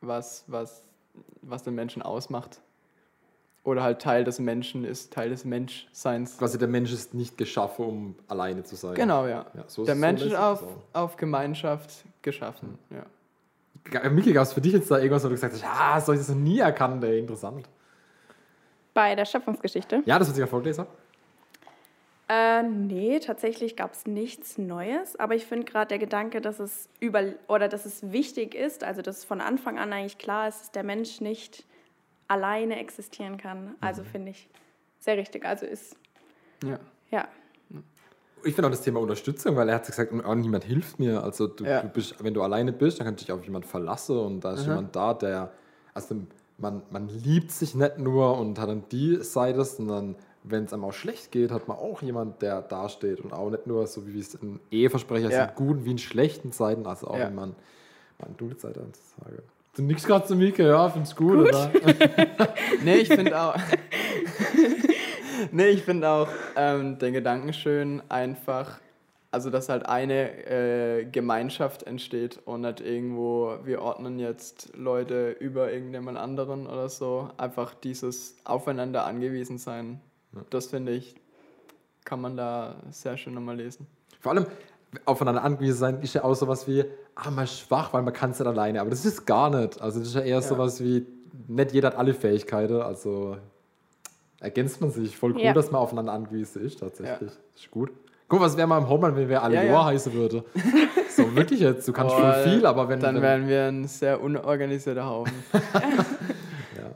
was, 0.00 0.44
was, 0.46 0.84
was 1.42 1.62
den 1.62 1.74
Menschen 1.74 2.02
ausmacht. 2.02 2.60
Oder 3.64 3.82
halt 3.82 4.00
Teil 4.00 4.24
des 4.24 4.38
Menschen 4.38 4.84
ist, 4.84 5.12
Teil 5.12 5.28
des 5.28 5.44
Menschseins. 5.44 6.38
Quasi 6.38 6.56
der 6.58 6.68
Mensch 6.68 6.92
ist 6.92 7.12
nicht 7.12 7.36
geschaffen, 7.36 7.84
um 7.84 8.14
alleine 8.28 8.62
zu 8.62 8.76
sein. 8.76 8.94
Genau, 8.94 9.26
ja. 9.26 9.44
Ja, 9.54 9.64
so- 9.66 9.84
der 9.84 9.94
so 9.94 10.00
Mensch 10.00 10.20
lässt 10.22 10.32
ist 10.34 10.38
auf, 10.38 10.64
auf 10.94 11.16
Gemeinschaft 11.16 12.04
geschaffen. 12.22 12.78
Ja. 12.90 13.04
G- 13.90 14.08
Miki, 14.10 14.32
gab 14.32 14.42
es 14.44 14.52
für 14.52 14.60
dich 14.60 14.72
jetzt 14.72 14.90
da 14.90 14.98
irgendwas, 14.98 15.24
wo 15.24 15.28
du 15.28 15.34
gesagt 15.34 15.54
hast, 15.54 15.64
ah, 15.64 16.00
so 16.00 16.08
habe 16.08 16.14
ich 16.14 16.26
das 16.26 16.28
noch 16.34 16.42
nie 16.42 16.58
erkannt, 16.58 17.02
ey, 17.04 17.18
interessant. 17.18 17.68
Bei 18.94 19.14
der 19.14 19.24
Schöpfungsgeschichte. 19.24 20.02
Ja, 20.06 20.18
das, 20.18 20.28
was 20.28 20.36
ich 20.36 20.40
ja 20.40 20.46
vorgelesen 20.46 20.84
habe. 20.84 20.90
Äh, 22.30 22.62
nee, 22.62 23.20
tatsächlich 23.20 23.74
gab 23.74 23.94
es 23.94 24.06
nichts 24.06 24.58
Neues, 24.58 25.16
aber 25.18 25.34
ich 25.34 25.46
finde 25.46 25.64
gerade 25.64 25.88
der 25.88 25.98
Gedanke, 25.98 26.42
dass 26.42 26.60
es 26.60 26.90
über 27.00 27.22
oder 27.46 27.68
dass 27.68 27.86
es 27.86 28.12
wichtig 28.12 28.54
ist, 28.54 28.84
also 28.84 29.00
dass 29.00 29.24
von 29.24 29.40
Anfang 29.40 29.78
an 29.78 29.92
eigentlich 29.94 30.18
klar 30.18 30.46
ist, 30.48 30.60
dass 30.60 30.70
der 30.72 30.82
Mensch 30.82 31.22
nicht 31.22 31.64
alleine 32.26 32.78
existieren 32.78 33.38
kann. 33.38 33.74
Also 33.80 34.04
finde 34.04 34.32
ich 34.32 34.48
sehr 34.98 35.16
richtig. 35.16 35.46
Also 35.46 35.64
ist 35.64 35.96
Ja. 36.62 36.78
ja 37.10 37.26
Ich 38.44 38.54
finde 38.54 38.68
auch 38.68 38.72
das 38.72 38.82
Thema 38.82 39.00
Unterstützung, 39.00 39.56
weil 39.56 39.68
er 39.68 39.76
hat 39.76 39.86
gesagt, 39.86 40.12
oh, 40.12 40.34
niemand 40.34 40.64
hilft 40.64 40.98
mir. 40.98 41.22
Also 41.22 41.46
du, 41.46 41.64
Ja. 41.64 41.82
du 41.82 41.88
bist, 41.88 42.14
wenn 42.22 42.34
du 42.34 42.42
alleine 42.42 42.72
bist, 42.72 42.98
dann 42.98 43.06
kannst 43.06 43.22
du 43.22 43.26
dich 43.26 43.32
auf 43.32 43.44
jemand 43.44 43.66
verlassen 43.66 44.18
und 44.18 44.40
da 44.40 44.52
ist 44.54 44.66
jemand 44.66 44.94
da, 44.96 45.14
der, 45.14 45.52
also 45.94 46.16
man, 46.58 46.82
man 46.90 47.08
liebt 47.08 47.50
sich 47.52 47.74
nicht 47.74 47.98
nur 47.98 48.38
und 48.38 48.58
hat 48.58 48.68
dann 48.68 48.84
die 48.90 49.16
Seite, 49.22 49.64
sondern 49.64 50.16
wenn 50.44 50.64
es 50.64 50.72
einem 50.72 50.84
auch 50.84 50.92
schlecht 50.92 51.30
geht, 51.32 51.50
hat 51.50 51.68
man 51.68 51.76
auch 51.76 52.00
jemand, 52.02 52.40
der 52.42 52.62
dasteht 52.62 53.20
und 53.20 53.32
auch 53.32 53.50
nicht 53.50 53.66
nur 53.66 53.86
so 53.86 54.06
wie 54.06 54.18
es 54.20 54.34
in 54.34 54.60
Eheversprecher 54.70 55.30
Ja. 55.30 55.46
sind, 55.46 55.54
guten 55.56 55.84
wie 55.84 55.90
in 55.92 55.98
schlechten 55.98 56.52
Zeiten, 56.52 56.86
also 56.86 57.08
auch 57.08 57.18
Ja. 57.18 57.26
wenn 57.26 57.34
man, 57.34 57.54
man 58.18 58.36
dunkle 58.36 58.58
Seite 58.58 58.80
sage. 59.22 59.42
Du 59.76 59.82
nix 59.82 60.04
gerade 60.04 60.26
zu 60.26 60.34
Mieke, 60.34 60.66
ja, 60.66 60.88
find's 60.88 61.14
gut, 61.14 61.38
oder? 61.38 61.70
Nee, 62.82 62.96
ich 62.96 63.08
finde 63.08 63.40
auch. 63.40 63.54
nee, 65.52 65.68
ich 65.68 65.82
finde 65.82 66.08
auch 66.08 66.28
ähm, 66.56 66.98
den 66.98 67.12
Gedanken 67.12 67.52
schön, 67.52 68.02
einfach, 68.08 68.78
also 69.30 69.50
dass 69.50 69.68
halt 69.68 69.86
eine 69.86 70.46
äh, 70.46 71.04
Gemeinschaft 71.04 71.82
entsteht 71.84 72.40
und 72.44 72.62
nicht 72.62 72.80
irgendwo, 72.80 73.58
wir 73.64 73.82
ordnen 73.82 74.18
jetzt 74.18 74.76
Leute 74.76 75.30
über 75.30 75.72
irgendjemand 75.72 76.18
anderen 76.18 76.66
oder 76.66 76.88
so. 76.88 77.30
Einfach 77.36 77.74
dieses 77.74 78.36
Aufeinander 78.44 79.04
angewiesen 79.04 79.58
sein. 79.58 80.00
Das 80.50 80.66
finde 80.66 80.92
ich, 80.92 81.14
kann 82.04 82.20
man 82.20 82.36
da 82.36 82.76
sehr 82.90 83.16
schön 83.16 83.34
nochmal 83.34 83.56
lesen. 83.56 83.86
Vor 84.20 84.32
allem 84.32 84.46
aufeinander 85.04 85.44
angewiesen 85.44 85.78
sein, 85.78 86.02
ist 86.02 86.14
ja 86.14 86.24
auch 86.24 86.34
sowas 86.34 86.66
wie, 86.66 86.84
ah, 87.14 87.30
man 87.30 87.44
ist 87.44 87.60
schwach, 87.60 87.92
weil 87.92 88.02
man 88.02 88.14
kann 88.14 88.30
es 88.30 88.38
nicht 88.38 88.48
alleine. 88.48 88.80
Aber 88.80 88.90
das 88.90 89.04
ist 89.04 89.26
gar 89.26 89.50
nicht. 89.50 89.80
Also 89.80 89.98
das 90.00 90.08
ist 90.08 90.14
ja 90.14 90.22
eher 90.22 90.42
sowas 90.42 90.82
wie, 90.82 91.06
nicht 91.46 91.72
jeder 91.72 91.88
hat 91.88 91.96
alle 91.96 92.14
Fähigkeiten, 92.14 92.80
also 92.80 93.36
ergänzt 94.40 94.80
man 94.80 94.90
sich. 94.90 95.16
Voll 95.16 95.32
cool, 95.34 95.40
Ja. 95.42 95.52
dass 95.52 95.70
man 95.70 95.80
aufeinander 95.80 96.12
angewiesen 96.12 96.64
ist, 96.64 96.80
tatsächlich. 96.80 97.20
Ja. 97.20 97.26
Das 97.54 97.62
ist 97.62 97.70
gut. 97.70 97.90
Guck, 98.28 98.40
was 98.40 98.56
wäre 98.56 98.66
mal 98.66 98.78
im 98.78 98.88
Homeland, 98.88 99.16
wenn 99.16 99.28
wir 99.28 99.42
alle 99.42 99.54
Ja, 99.54 99.62
ja, 99.62 99.72
ja. 99.72 99.84
heißen 99.86 100.12
würde. 100.12 100.44
so, 101.16 101.34
wirklich 101.34 101.60
jetzt. 101.60 101.88
Du 101.88 101.92
kannst 101.92 102.14
Boah, 102.14 102.34
schon 102.34 102.52
viel, 102.52 102.66
aber 102.66 102.88
wenn... 102.88 103.00
Dann 103.00 103.16
wenn, 103.16 103.22
wären 103.22 103.48
wir 103.48 103.64
ein 103.68 103.86
sehr 103.88 104.20
unorganisierter 104.22 105.06
Haufen. 105.06 105.32
ja, 106.76 106.90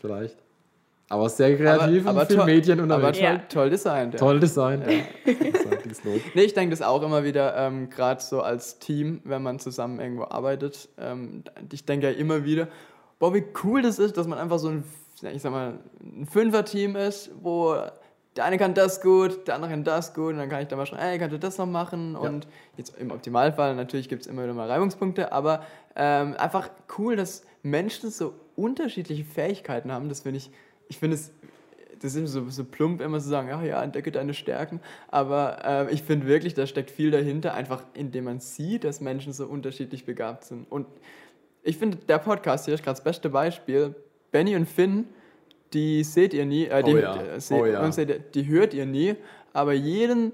vielleicht. 0.00 0.36
Aber 1.08 1.28
sehr 1.28 1.56
kreativ 1.56 2.06
aber 2.06 2.22
und 2.22 2.26
viel 2.28 2.44
Medien 2.44 2.80
Aber 2.80 2.96
unterwegs. 2.96 3.18
toll, 3.18 3.26
Ja. 3.26 3.38
toll 3.48 3.70
designt. 3.70 4.14
Ja. 4.14 4.18
Toll 4.20 4.40
Design. 4.40 4.82
Ja. 4.82 4.86
Nee, 6.34 6.42
ich 6.42 6.54
denke 6.54 6.70
das 6.70 6.82
auch 6.82 7.02
immer 7.02 7.24
wieder, 7.24 7.56
ähm, 7.56 7.88
gerade 7.90 8.20
so 8.22 8.40
als 8.40 8.78
Team, 8.78 9.20
wenn 9.24 9.42
man 9.42 9.58
zusammen 9.58 10.00
irgendwo 10.00 10.24
arbeitet. 10.24 10.88
Ähm, 10.98 11.44
ich 11.72 11.84
denke 11.84 12.10
ja 12.10 12.18
immer 12.18 12.44
wieder, 12.44 12.68
boah, 13.18 13.34
wie 13.34 13.44
cool 13.62 13.82
das 13.82 13.98
ist, 13.98 14.16
dass 14.16 14.26
man 14.26 14.38
einfach 14.38 14.58
so 14.58 14.68
ein, 14.68 14.84
ich 15.22 15.42
sag 15.42 15.52
mal, 15.52 15.78
ein 16.02 16.26
Fünfer-Team 16.26 16.96
ist, 16.96 17.30
wo 17.40 17.76
der 18.36 18.44
eine 18.44 18.58
kann 18.58 18.74
das 18.74 19.00
gut, 19.00 19.46
der 19.46 19.54
andere 19.54 19.70
kann 19.70 19.84
das 19.84 20.12
gut 20.12 20.32
und 20.32 20.38
dann 20.38 20.48
kann 20.48 20.62
ich 20.62 20.68
da 20.68 20.76
mal 20.76 20.86
schreiben, 20.86 21.02
ey, 21.02 21.18
kannst 21.18 21.34
du 21.34 21.38
das 21.38 21.56
noch 21.56 21.66
machen? 21.66 22.16
Und 22.16 22.48
jetzt 22.76 22.98
im 22.98 23.12
Optimalfall, 23.12 23.76
natürlich 23.76 24.08
gibt 24.08 24.22
es 24.22 24.26
immer 24.26 24.42
wieder 24.42 24.54
mal 24.54 24.68
Reibungspunkte, 24.68 25.30
aber 25.30 25.64
ähm, 25.94 26.34
einfach 26.36 26.68
cool, 26.98 27.14
dass 27.14 27.44
Menschen 27.62 28.10
so 28.10 28.34
unterschiedliche 28.56 29.24
Fähigkeiten 29.24 29.92
haben. 29.92 30.08
Das 30.08 30.22
finde 30.22 30.38
ich, 30.38 30.50
ich 30.88 30.98
finde 30.98 31.14
es 31.16 31.32
das 32.04 32.14
ist 32.14 32.32
so, 32.32 32.50
so 32.50 32.64
plump 32.64 33.00
immer 33.00 33.18
zu 33.18 33.28
sagen, 33.28 33.48
ja, 33.48 33.62
ja, 33.62 33.82
entdecke 33.82 34.12
deine 34.12 34.34
Stärken. 34.34 34.80
Aber 35.08 35.58
ähm, 35.64 35.88
ich 35.90 36.02
finde 36.02 36.26
wirklich, 36.26 36.52
da 36.52 36.66
steckt 36.66 36.90
viel 36.90 37.10
dahinter, 37.10 37.54
einfach 37.54 37.82
indem 37.94 38.24
man 38.24 38.40
sieht, 38.40 38.84
dass 38.84 39.00
Menschen 39.00 39.32
so 39.32 39.46
unterschiedlich 39.46 40.04
begabt 40.04 40.44
sind. 40.44 40.70
Und 40.70 40.86
ich 41.62 41.78
finde, 41.78 41.96
der 41.96 42.18
Podcast 42.18 42.66
hier 42.66 42.74
ist 42.74 42.84
gerade 42.84 42.96
das 42.96 43.04
beste 43.04 43.30
Beispiel. 43.30 43.94
Benny 44.34 44.56
und 44.56 44.66
Finn, 44.66 45.06
die 45.74 46.02
seht 46.02 46.34
ihr 46.34 46.44
nie, 46.44 46.64
äh, 46.64 46.82
die, 46.82 46.94
Oh 46.94 46.98
ja, 46.98 47.14
äh, 47.14 47.40
oh 47.52 47.66
ja. 47.66 47.84
und 47.84 47.94
seht 47.94 48.08
ihr, 48.08 48.18
die 48.18 48.48
hört 48.48 48.74
ihr 48.74 48.84
nie, 48.84 49.14
aber 49.52 49.74
jeden, 49.74 50.32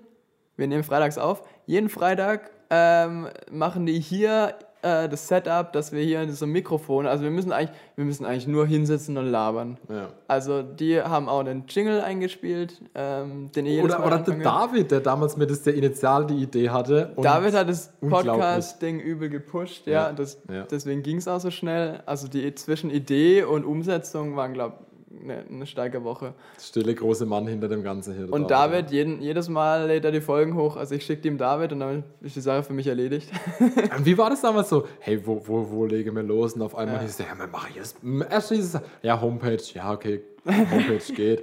wir 0.57 0.67
nehmen 0.67 0.85
freitags 0.85 1.19
auf, 1.19 1.47
jeden 1.67 1.91
Freitag 1.91 2.51
ähm, 2.71 3.29
machen 3.51 3.85
die 3.85 4.01
hier 4.01 4.55
äh, 4.83 5.09
das 5.09 5.29
Setup, 5.29 5.73
dass 5.73 5.93
wir 5.93 6.03
hier 6.03 6.31
so 6.33 6.47
ein 6.47 6.53
Mikrofon, 6.53 7.07
also 7.07 7.25
wir 7.25 7.31
müssen 7.31 7.53
eigentlich, 7.53 7.77
wir 7.97 8.05
müssen 8.05 8.25
eigentlich 8.25 8.47
nur 8.47 8.67
hinsitzen 8.67 9.17
und 9.17 9.27
labern. 9.27 9.79
Ja. 9.89 10.09
Also 10.29 10.63
die 10.63 11.01
haben 11.01 11.29
auch 11.29 11.43
den 11.43 11.65
Jingle 11.69 12.01
eingespielt, 12.01 12.81
ähm, 12.95 13.51
den 13.53 13.67
ihr 13.67 13.85
Oder, 13.85 14.05
oder 14.07 14.19
der 14.19 14.37
David, 14.37 14.91
der 14.91 15.01
damals 15.01 15.37
mir 15.37 15.47
das 15.47 15.63
der 15.63 15.75
Initial 15.75 16.27
die 16.27 16.43
Idee 16.43 16.71
hatte. 16.71 17.13
David 17.17 17.55
hat 17.55 17.69
das. 17.69 17.93
Podcast-Ding 18.01 19.01
übel 19.01 19.29
gepusht, 19.29 19.87
ja, 19.87 20.09
Ja, 20.09 20.13
das, 20.13 20.41
ja. 20.51 20.65
deswegen 20.65 21.03
ging 21.03 21.19
es 21.19 21.29
auch 21.29 21.41
so 21.41 21.51
schnell. 21.51 22.03
Also 22.07 22.29
die 22.29 22.55
zwischen 22.55 22.91
Idee 22.91 23.43
und 23.45 23.65
Umsetzung 23.65 24.37
waren, 24.37 24.53
glaube 24.53 24.77
ich, 24.81 24.90
eine, 25.23 25.45
eine 25.49 25.67
starke 25.67 26.03
Woche. 26.05 26.35
Stille 26.61 26.95
große 26.95 27.27
Mann 27.27 27.47
hinter 27.47 27.69
dem 27.69 27.83
Ganzen 27.83 28.15
hier. 28.15 28.27
der 28.27 28.33
Und 28.35 28.51
David, 28.51 28.91
jeden, 28.91 29.21
jedes 29.21 29.49
Mal 29.49 29.87
lädt 29.87 30.05
er 30.05 30.13
die 30.13 30.21
Folgen 30.21 30.55
hoch. 30.55 30.77
Also 30.77 30.95
ich 30.95 31.05
schicke 31.05 31.29
ihm 31.29 31.39
David 31.39 31.73
und 31.73 31.81
dann 31.81 32.05
ist 32.21 32.37
die 32.37 32.41
Sache 32.41 32.63
für 32.63 32.73
mich 32.73 32.87
erledigt. 32.87 33.31
Und 33.97 34.07
wie 34.07 34.17
war 34.17 34.31
das 34.31 34.41
damals 34.41 34.69
so? 34.69 34.87
Hey, 35.01 35.21
wo, 35.25 35.41
wo, 35.47 35.71
wo 35.71 35.85
legen 35.87 36.15
wir 36.17 36.23
los? 36.23 36.55
Und 36.55 36.63
auf 36.63 36.75
einmal 36.77 36.97
Ja. 36.97 37.03
hieß 37.03 37.11
es, 37.11 37.19
ja, 37.19 37.27
wir 37.39 37.47
machen 37.47 37.71
jetzt. 37.75 37.97
Erst 38.31 38.81
ja, 39.03 39.21
Homepage, 39.21 39.59
ja, 39.75 39.93
okay, 39.93 40.23
Homepage 40.47 41.13
geht. 41.15 41.43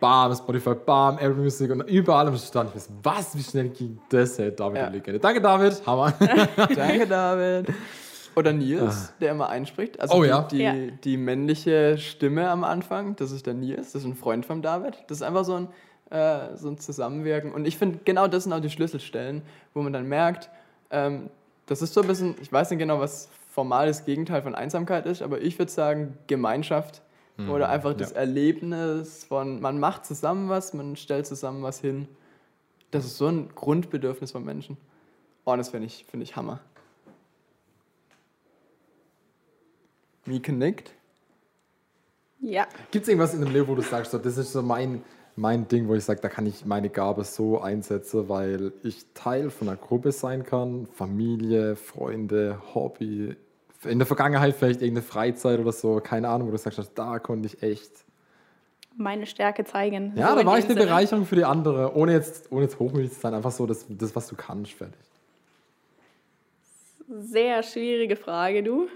Bam, 0.00 0.34
Spotify, 0.34 0.74
bam, 0.74 1.16
Apple 1.18 1.34
Music 1.34 1.70
und 1.70 1.82
überall 1.88 2.26
am 2.28 2.36
Stand. 2.36 2.70
Ich 2.70 2.82
weiß, 2.82 2.90
was, 3.02 3.38
wie 3.38 3.42
schnell 3.42 3.68
ging 3.70 3.98
das? 4.08 4.38
Hey, 4.38 4.54
David, 4.54 4.76
Ja. 4.78 4.82
ja. 4.84 4.88
Legende. 4.90 5.20
Danke, 5.20 5.40
David. 5.40 5.86
Hammer. 5.86 6.12
Danke, 6.76 7.06
David. 7.06 7.66
Oder 8.36 8.52
Nils, 8.52 9.12
der 9.20 9.32
immer 9.32 9.48
einspricht. 9.48 10.00
Also 10.00 10.14
Ah. 10.14 10.18
Oh 10.18 10.22
die, 10.22 10.28
ja. 10.28 10.42
die, 10.42 10.58
Ja. 10.58 10.74
die 11.04 11.16
männliche 11.16 11.98
Stimme 11.98 12.48
am 12.50 12.64
Anfang, 12.64 13.16
das 13.16 13.30
ist 13.30 13.46
der 13.46 13.54
Nils, 13.54 13.92
das 13.92 14.02
ist 14.02 14.04
ein 14.06 14.14
Freund 14.14 14.46
von 14.46 14.62
David. 14.62 14.98
Das 15.08 15.18
ist 15.18 15.22
einfach 15.22 15.44
so 15.44 15.54
ein, 15.56 15.68
äh, 16.10 16.56
so 16.56 16.68
ein 16.68 16.78
Zusammenwirken. 16.78 17.52
Und 17.52 17.66
ich 17.66 17.76
finde, 17.78 18.00
genau 18.04 18.28
das 18.28 18.44
sind 18.44 18.52
auch 18.52 18.60
die 18.60 18.70
Schlüsselstellen, 18.70 19.42
wo 19.74 19.82
man 19.82 19.92
dann 19.92 20.08
merkt, 20.08 20.50
ähm, 20.90 21.30
das 21.66 21.82
ist 21.82 21.94
so 21.94 22.02
ein 22.02 22.06
bisschen, 22.06 22.34
ich 22.40 22.52
weiß 22.52 22.70
nicht 22.70 22.78
genau, 22.78 22.98
was 23.00 23.28
formal 23.50 23.86
das 23.86 24.04
Gegenteil 24.04 24.42
von 24.42 24.54
Einsamkeit 24.54 25.06
ist, 25.06 25.22
aber 25.22 25.40
ich 25.40 25.58
würde 25.58 25.70
sagen 25.70 26.16
Gemeinschaft 26.26 27.02
oder 27.50 27.70
einfach 27.70 27.94
das 27.94 28.10
ja. 28.12 28.18
Erlebnis 28.18 29.24
von, 29.24 29.60
man 29.60 29.80
macht 29.80 30.04
zusammen 30.06 30.48
was, 30.48 30.74
man 30.74 30.96
stellt 30.96 31.26
zusammen 31.26 31.62
was 31.62 31.80
hin. 31.80 32.06
Das 32.90 33.04
ist 33.06 33.16
so 33.16 33.26
ein 33.26 33.48
Grundbedürfnis 33.54 34.32
von 34.32 34.44
Menschen. 34.44 34.76
Oh, 35.44 35.56
das 35.56 35.70
finde 35.70 35.86
ich, 35.86 36.04
find 36.08 36.22
ich 36.22 36.36
Hammer. 36.36 36.60
Mieke 40.26 40.52
nickt. 40.52 40.92
Ja. 42.40 42.66
Gibt 42.90 43.04
es 43.04 43.08
irgendwas 43.08 43.34
in 43.34 43.40
dem 43.40 43.52
Leben, 43.52 43.68
wo 43.68 43.74
du 43.74 43.82
sagst, 43.82 44.10
so, 44.10 44.18
das 44.18 44.36
ist 44.36 44.52
so 44.52 44.62
mein, 44.62 45.02
mein 45.36 45.68
Ding, 45.68 45.86
wo 45.88 45.94
ich 45.94 46.04
sage, 46.04 46.20
da 46.20 46.28
kann 46.28 46.44
ich 46.46 46.66
meine 46.66 46.88
Gabe 46.88 47.24
so 47.24 47.60
einsetzen, 47.60 48.28
weil 48.28 48.72
ich 48.82 49.04
Teil 49.14 49.50
von 49.50 49.68
einer 49.68 49.76
Gruppe 49.76 50.10
sein 50.12 50.44
kann, 50.44 50.86
Familie, 50.86 51.76
Freunde, 51.76 52.60
Hobby, 52.74 53.36
in 53.84 53.98
der 53.98 54.06
Vergangenheit 54.06 54.54
vielleicht 54.54 54.80
irgendeine 54.80 55.06
Freizeit 55.06 55.58
oder 55.58 55.72
so, 55.72 56.00
keine 56.00 56.28
Ahnung, 56.28 56.48
wo 56.48 56.52
du 56.52 56.58
sagst, 56.58 56.80
da 56.94 57.18
konnte 57.18 57.46
ich 57.46 57.62
echt. 57.62 57.90
Meine 58.96 59.26
Stärke 59.26 59.64
zeigen. 59.64 60.12
Ja, 60.16 60.30
So 60.30 60.36
da 60.40 60.46
war 60.46 60.58
ich 60.58 60.64
eine 60.64 60.74
Sinne. 60.74 60.86
Bereicherung 60.86 61.24
für 61.26 61.36
die 61.36 61.44
andere, 61.44 61.96
ohne 61.96 62.12
jetzt, 62.12 62.52
ohne 62.52 62.62
jetzt 62.62 62.78
hochmütig 62.78 63.12
zu 63.12 63.20
sein, 63.20 63.34
einfach 63.34 63.50
so 63.52 63.66
das, 63.66 63.86
das 63.88 64.14
was 64.14 64.28
du 64.28 64.36
kannst, 64.36 64.72
fertig. 64.72 65.00
Sehr 67.08 67.62
schwierige 67.62 68.16
Frage, 68.16 68.62
du. 68.62 68.88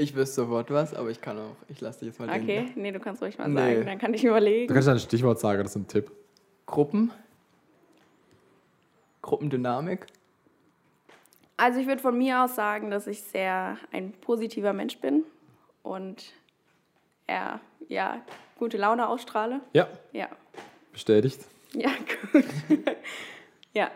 Ich 0.00 0.14
wüsste 0.14 0.36
sofort 0.36 0.70
was, 0.70 0.94
aber 0.94 1.10
ich 1.10 1.20
kann 1.20 1.38
auch. 1.38 1.56
Ich 1.68 1.80
lasse 1.82 1.98
dich 2.00 2.08
jetzt 2.08 2.18
mal 2.18 2.28
Okay, 2.30 2.46
denken. 2.64 2.80
nee, 2.80 2.90
du 2.90 3.00
kannst 3.00 3.20
ruhig 3.22 3.36
mal 3.38 3.48
Nee. 3.48 3.74
sagen, 3.74 3.86
dann 3.86 3.98
kann 3.98 4.14
ich 4.14 4.22
Du 4.22 4.28
überlegen. 4.28 4.72
kannst 4.72 4.88
ja 4.88 4.94
ein 4.94 5.00
Stichwort 5.00 5.38
sagen, 5.38 5.62
das 5.62 5.72
ist 5.72 5.76
ein 5.76 5.88
Tipp. 5.88 6.10
Gruppen. 6.64 7.10
Gruppendynamik. 9.22 10.06
Also 11.56 11.80
ich 11.80 11.86
würde 11.86 12.00
von 12.00 12.16
mir 12.16 12.42
aus 12.44 12.54
sagen, 12.56 12.90
dass 12.90 13.06
ich 13.06 13.20
sehr 13.22 13.76
ein 13.92 14.12
positiver 14.12 14.72
Mensch 14.72 14.96
bin 14.98 15.24
und 15.82 16.32
eher 17.26 17.60
ja, 17.88 18.22
gute 18.58 18.78
Laune 18.78 19.06
ausstrahle. 19.08 19.60
Ja, 19.74 19.88
Ja, 20.12 20.28
bestätigt. 20.92 21.44
ja, 21.74 21.90
gut. 22.32 22.44
ja, 23.74 23.90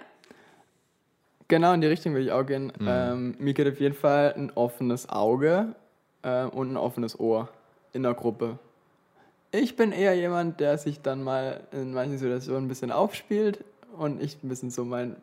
Genau, 1.48 1.72
in 1.74 1.80
die 1.82 1.86
Richtung 1.86 2.14
will 2.14 2.24
ich 2.24 2.32
auch 2.32 2.44
gehen. 2.44 2.72
Ähm, 2.86 3.34
Mika 3.38 3.64
hat 3.64 3.72
auf 3.72 3.80
jeden 3.80 3.94
Fall 3.94 4.32
ein 4.34 4.50
offenes 4.54 5.08
Auge 5.10 5.74
äh, 6.24 6.44
und 6.44 6.72
ein 6.72 6.76
offenes 6.76 7.20
Ohr 7.20 7.48
in 7.92 8.02
der 8.02 8.14
Gruppe. 8.14 8.58
Ich 9.52 9.76
bin 9.76 9.92
eher 9.92 10.14
jemand, 10.16 10.58
der 10.58 10.78
sich 10.78 11.00
dann 11.00 11.22
mal 11.22 11.60
in 11.70 11.92
manchen 11.92 12.18
Situationen 12.18 12.64
ein 12.64 12.68
bisschen 12.68 12.90
aufspielt 12.90 13.62
und 13.96 14.20
ich 14.20 14.42
ein 14.42 14.48
bisschen 14.48 14.70
so 14.70 14.84
mein 14.84 15.14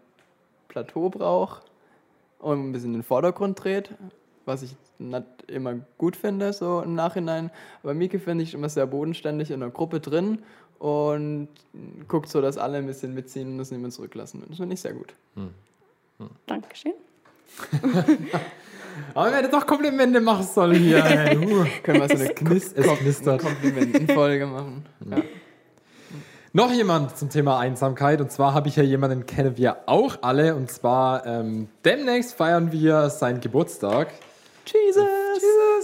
Plateau 0.70 1.10
brauche 1.10 1.64
und 2.40 2.70
ein 2.70 2.72
bisschen 2.72 2.92
in 2.92 3.00
den 3.00 3.04
Vordergrund 3.04 3.62
dreht, 3.62 3.94
was 4.46 4.64
ich 4.64 4.76
nicht 5.00 5.26
immer 5.48 5.76
gut 5.98 6.16
finde, 6.16 6.54
so 6.54 6.82
im 6.82 6.96
Nachhinein. 6.96 7.52
Aber 7.84 7.94
Mieke 7.94 8.20
finde 8.20 8.46
ich 8.46 8.54
immer 8.54 8.70
sehr 8.70 8.88
bodenständig 8.88 9.52
in 9.52 9.60
der 9.60 9.70
Gruppe 9.70 10.00
drin 10.00 10.40
und 10.80 11.50
guckt 12.08 12.30
so, 12.30 12.42
dass 12.42 12.58
alle 12.58 12.78
ein 12.78 12.86
bisschen 12.86 13.14
mitziehen 13.14 13.50
und 13.50 13.58
das 13.58 13.72
niemand 13.72 13.94
zurücklassen. 13.94 14.44
Das 14.48 14.58
finde 14.58 14.74
ich 14.76 14.82
sehr 14.82 14.94
gut. 14.94 15.14
Dankeschön. 16.46 16.94
Aber 19.14 19.30
ich 19.30 19.36
hätte 19.36 19.50
doch 19.50 19.66
Komplimente 19.66 20.22
machen 20.22 20.46
sollen 20.46 20.76
hier. 20.76 21.04
Uh. 21.36 21.66
Können 21.84 22.02
wir 22.02 22.08
so 22.08 22.16
eine 22.16 22.34
Knist, 22.34 22.78
es 22.78 22.88
knistert. 22.88 23.42
Komplimentenfolge 23.42 24.46
machen? 24.46 24.86
Ja. 25.10 25.18
Noch 26.54 26.72
jemand 26.72 27.18
zum 27.18 27.30
Thema 27.30 27.60
Einsamkeit. 27.60 28.20
Und 28.20 28.30
zwar 28.32 28.54
habe 28.54 28.68
ich 28.68 28.76
ja 28.76 28.84
jemanden, 28.84 29.26
kennen 29.26 29.58
wir 29.58 29.78
auch 29.86 30.18
alle. 30.22 30.56
Und 30.56 30.70
zwar 30.70 31.26
ähm, 31.26 31.70
demnächst 31.86 32.34
feiern 32.34 32.72
wir 32.74 33.10
seinen 33.10 33.40
Geburtstag. 33.40 34.10
Jesus! 34.66 35.06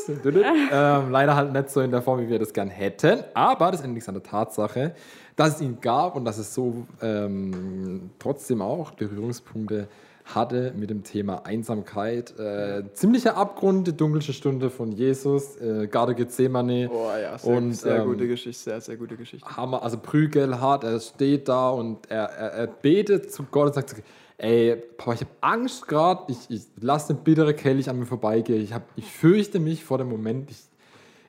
Jesus. 0.08 0.26
ähm, 0.26 1.10
leider 1.10 1.36
halt 1.36 1.53
nicht 1.53 1.70
so 1.70 1.82
in 1.82 1.91
der 1.91 2.01
Form, 2.01 2.20
wie 2.20 2.30
wir 2.30 2.39
das 2.39 2.53
gern 2.53 2.70
hätten. 2.70 3.24
Aber 3.34 3.72
das 3.72 3.80
ändert 3.80 3.95
nichts 3.95 4.10
an 4.10 4.16
der 4.16 4.24
Tatsache, 4.24 4.93
dass 5.36 5.55
es 5.55 5.62
ihn 5.62 5.80
gab 5.82 6.16
und 6.16 6.26
dass 6.26 6.38
es 6.38 6.53
so 6.53 6.86
ähm, 7.01 8.12
trotzdem 8.20 8.62
auch 8.62 8.91
Berührungspunkte 8.91 9.88
hatte 10.34 10.73
mit 10.75 10.89
dem 10.89 11.03
Thema 11.03 11.45
Einsamkeit. 11.45 12.38
Äh, 12.38 12.84
ziemlicher 12.93 13.38
Abgrund, 13.38 13.88
die 13.88 13.95
dunkelste 13.95 14.34
Stunde 14.34 14.69
von 14.69 14.91
Jesus, 14.91 15.55
äh, 15.57 15.88
Garde 15.88 16.15
Gethsemane. 16.15 16.89
Oh 16.91 17.09
ja, 17.19 17.38
sehr, 17.38 17.55
Und, 17.55 17.73
sehr 17.73 18.01
ähm, 18.01 18.07
gute 18.07 18.28
Geschichte, 18.28 18.63
sehr, 18.63 18.82
sehr 18.82 18.97
gute 18.97 19.15
Geschichte. 19.15 19.47
Hammer, 19.47 19.84
also 19.84 19.97
prügelhart, 19.97 20.84
er 20.84 20.99
steht 20.99 21.47
da 21.47 21.69
und 21.69 22.09
er, 22.09 22.25
er, 22.25 22.51
er 22.53 22.67
betet 22.67 23.32
zu 23.32 23.43
Gott 23.49 23.67
und 23.67 23.73
sagt, 23.75 23.95
ey, 24.38 24.75
Papa, 24.97 25.13
ich 25.13 25.21
habe 25.21 25.32
Angst 25.41 25.88
gerade, 25.88 26.32
ich, 26.32 26.49
ich 26.49 26.63
lasse 26.80 27.13
den 27.13 27.23
bittere 27.23 27.53
Kelch 27.53 27.89
an 27.89 27.97
mir 27.97 28.05
vorbeigehen, 28.05 28.61
ich, 28.61 28.73
hab, 28.73 28.84
ich 28.95 29.05
fürchte 29.05 29.59
mich 29.59 29.84
vor 29.84 29.97
dem 29.97 30.09
Moment, 30.09 30.51
ich, 30.51 30.59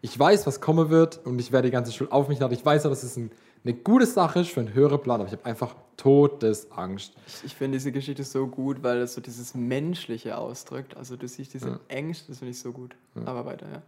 ich 0.01 0.19
weiß, 0.19 0.47
was 0.47 0.61
kommen 0.61 0.91
wird 0.91 1.21
und 1.25 1.41
ich 1.41 1.53
werde 1.53 1.69
die 1.69 1.73
ganze 1.73 1.93
Schuld 1.93 2.13
auf 2.13 2.29
mich 2.29 2.39
laden. 2.39 2.55
Ich 2.55 2.65
weiß 2.65 2.85
ja, 2.85 2.91
dass 2.91 3.03
es 3.03 3.17
ein, 3.17 3.31
eine 3.65 3.75
gute 3.75 4.07
Sache 4.07 4.41
ist 4.41 4.51
für 4.51 4.61
einen 4.61 4.73
höheren 4.75 5.01
Plan, 5.01 5.21
aber 5.21 5.29
ich 5.29 5.33
habe 5.33 5.45
einfach 5.45 5.75
Todesangst. 5.97 7.15
Ich, 7.27 7.45
ich 7.45 7.55
finde 7.55 7.79
diese 7.79 7.93
Geschichte 7.93 8.23
so 8.25 8.47
gut, 8.47 8.83
weil 8.83 8.99
es 8.99 9.15
so 9.15 9.21
dieses 9.21 9.55
Menschliche 9.55 10.39
ausdrückt. 10.39 10.97
Also 10.97 11.17
du 11.17 11.27
siehst 11.27 11.55
diese 11.55 11.69
Ja. 11.71 11.81
Ängste, 11.89 12.29
das 12.29 12.39
finde 12.39 12.53
ich 12.53 12.61
so 12.61 12.73
gut. 12.73 12.95
Aber 13.25 13.45
weiter, 13.45 13.67
ja. 13.71 13.83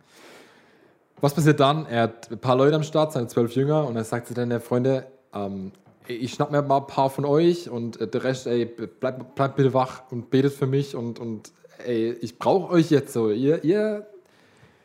Was 1.21 1.35
passiert 1.35 1.61
dann? 1.61 1.87
Er 1.87 2.05
hat 2.05 2.31
ein 2.31 2.39
paar 2.39 2.57
Leute 2.57 2.75
am 2.75 2.83
Start, 2.83 3.13
seine 3.13 3.29
zwölf 3.29 3.55
Jünger, 3.55 3.87
und 3.87 3.95
er 3.97 4.05
sagt 4.05 4.27
zu 4.27 4.35
den 4.35 4.59
Freunde, 4.61 5.07
ähm, 5.35 5.73
ich 6.09 6.33
schnapp 6.33 6.51
mir 6.51 6.63
mal 6.63 6.79
ein 6.79 6.87
paar 6.87 7.11
von 7.11 7.25
euch 7.25 7.71
und 7.71 8.01
äh, 8.01 8.09
der 8.09 8.25
Rest, 8.25 8.47
ey, 8.47 8.65
bleibt 8.65 9.35
bleib 9.35 9.57
bitte 9.57 9.73
wach 9.75 10.03
und 10.11 10.31
betet 10.31 10.53
für 10.53 10.67
mich 10.67 10.97
und, 10.97 11.19
und 11.19 11.53
ey, 11.85 12.13
ich 12.21 12.39
brauche 12.39 12.73
euch 12.73 12.91
jetzt 12.91 13.13
so. 13.13 13.31
Ihr, 13.31 13.63
ihr 13.63 14.07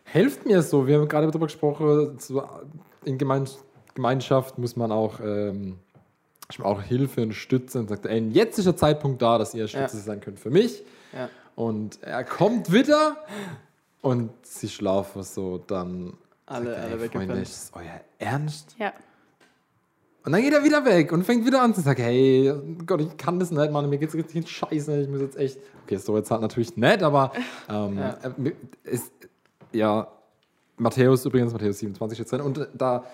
helft 0.04 0.46
mir 0.46 0.62
so. 0.62 0.86
Wir 0.86 1.00
haben 1.00 1.08
gerade 1.08 1.28
darüber 1.28 1.48
gesprochen, 1.48 2.18
in 3.06 3.18
Gemein 3.18 3.48
Gemeinschaft 3.96 4.58
muss 4.60 4.76
man 4.76 4.92
auch, 4.92 5.20
ähm, 5.22 5.78
auch 6.62 6.82
Hilfe 6.82 7.24
und 7.24 7.34
Stütze 7.34 7.80
und 7.80 7.90
sagt, 7.90 8.06
ey, 8.06 8.20
jetzt 8.30 8.60
ist 8.60 8.66
der 8.66 8.76
Zeitpunkt 8.78 9.22
da, 9.22 9.38
dass 9.40 9.54
ihr 9.56 9.68
Stütze 9.68 9.98
Ja. 9.98 10.04
sein 10.04 10.20
könnt 10.22 10.40
für 10.40 10.52
mich. 10.52 10.84
ja. 11.14 11.30
Und 11.56 12.04
er 12.04 12.26
kommt 12.26 12.72
wieder 12.74 13.16
und 14.02 14.30
sie 14.44 14.68
schlafen 14.68 15.24
so 15.24 15.58
dann. 15.58 16.14
Alle- 16.46 16.76
sagt 16.76 16.92
alle. 16.92 17.10
Freunde, 17.10 17.34
ist 17.40 17.72
das 17.74 17.82
euer 17.82 18.02
Ernst? 18.20 18.76
Ja. 18.78 18.92
Und 20.26 20.34
dann 20.34 20.42
geht 20.42 20.54
er 20.54 20.64
wieder 20.66 20.84
weg 20.84 21.12
und 21.14 21.24
fängt 21.24 21.46
wieder 21.46 21.62
an 21.62 21.74
zu 21.74 21.80
sagen, 21.82 22.02
hey, 22.04 22.54
Gott, 22.86 23.00
ich 23.00 23.16
kann 23.16 23.40
das 23.40 23.52
nicht, 23.52 23.72
Mann, 23.72 23.90
mir 23.90 23.98
geht's 24.00 24.14
richtig 24.16 24.50
scheiße, 24.50 25.02
ich 25.04 25.08
muss 25.08 25.22
jetzt 25.22 25.38
echt, 25.38 25.58
okay, 25.86 25.96
so 25.98 26.18
jetzt 26.18 26.30
halt 26.30 26.42
natürlich 26.42 26.76
nicht, 26.76 27.02
aber 27.04 27.32
ähm, 27.70 27.98
Ja. 28.00 28.18
äh, 28.24 28.52
ist, 28.84 29.12
ja, 29.72 30.08
Matthäus 30.78 31.24
übrigens, 31.26 31.54
Matthäus 31.54 31.80
27 31.80 32.18
steht 32.18 32.32
drin, 32.32 32.42
und 32.42 32.68
da 32.74 33.06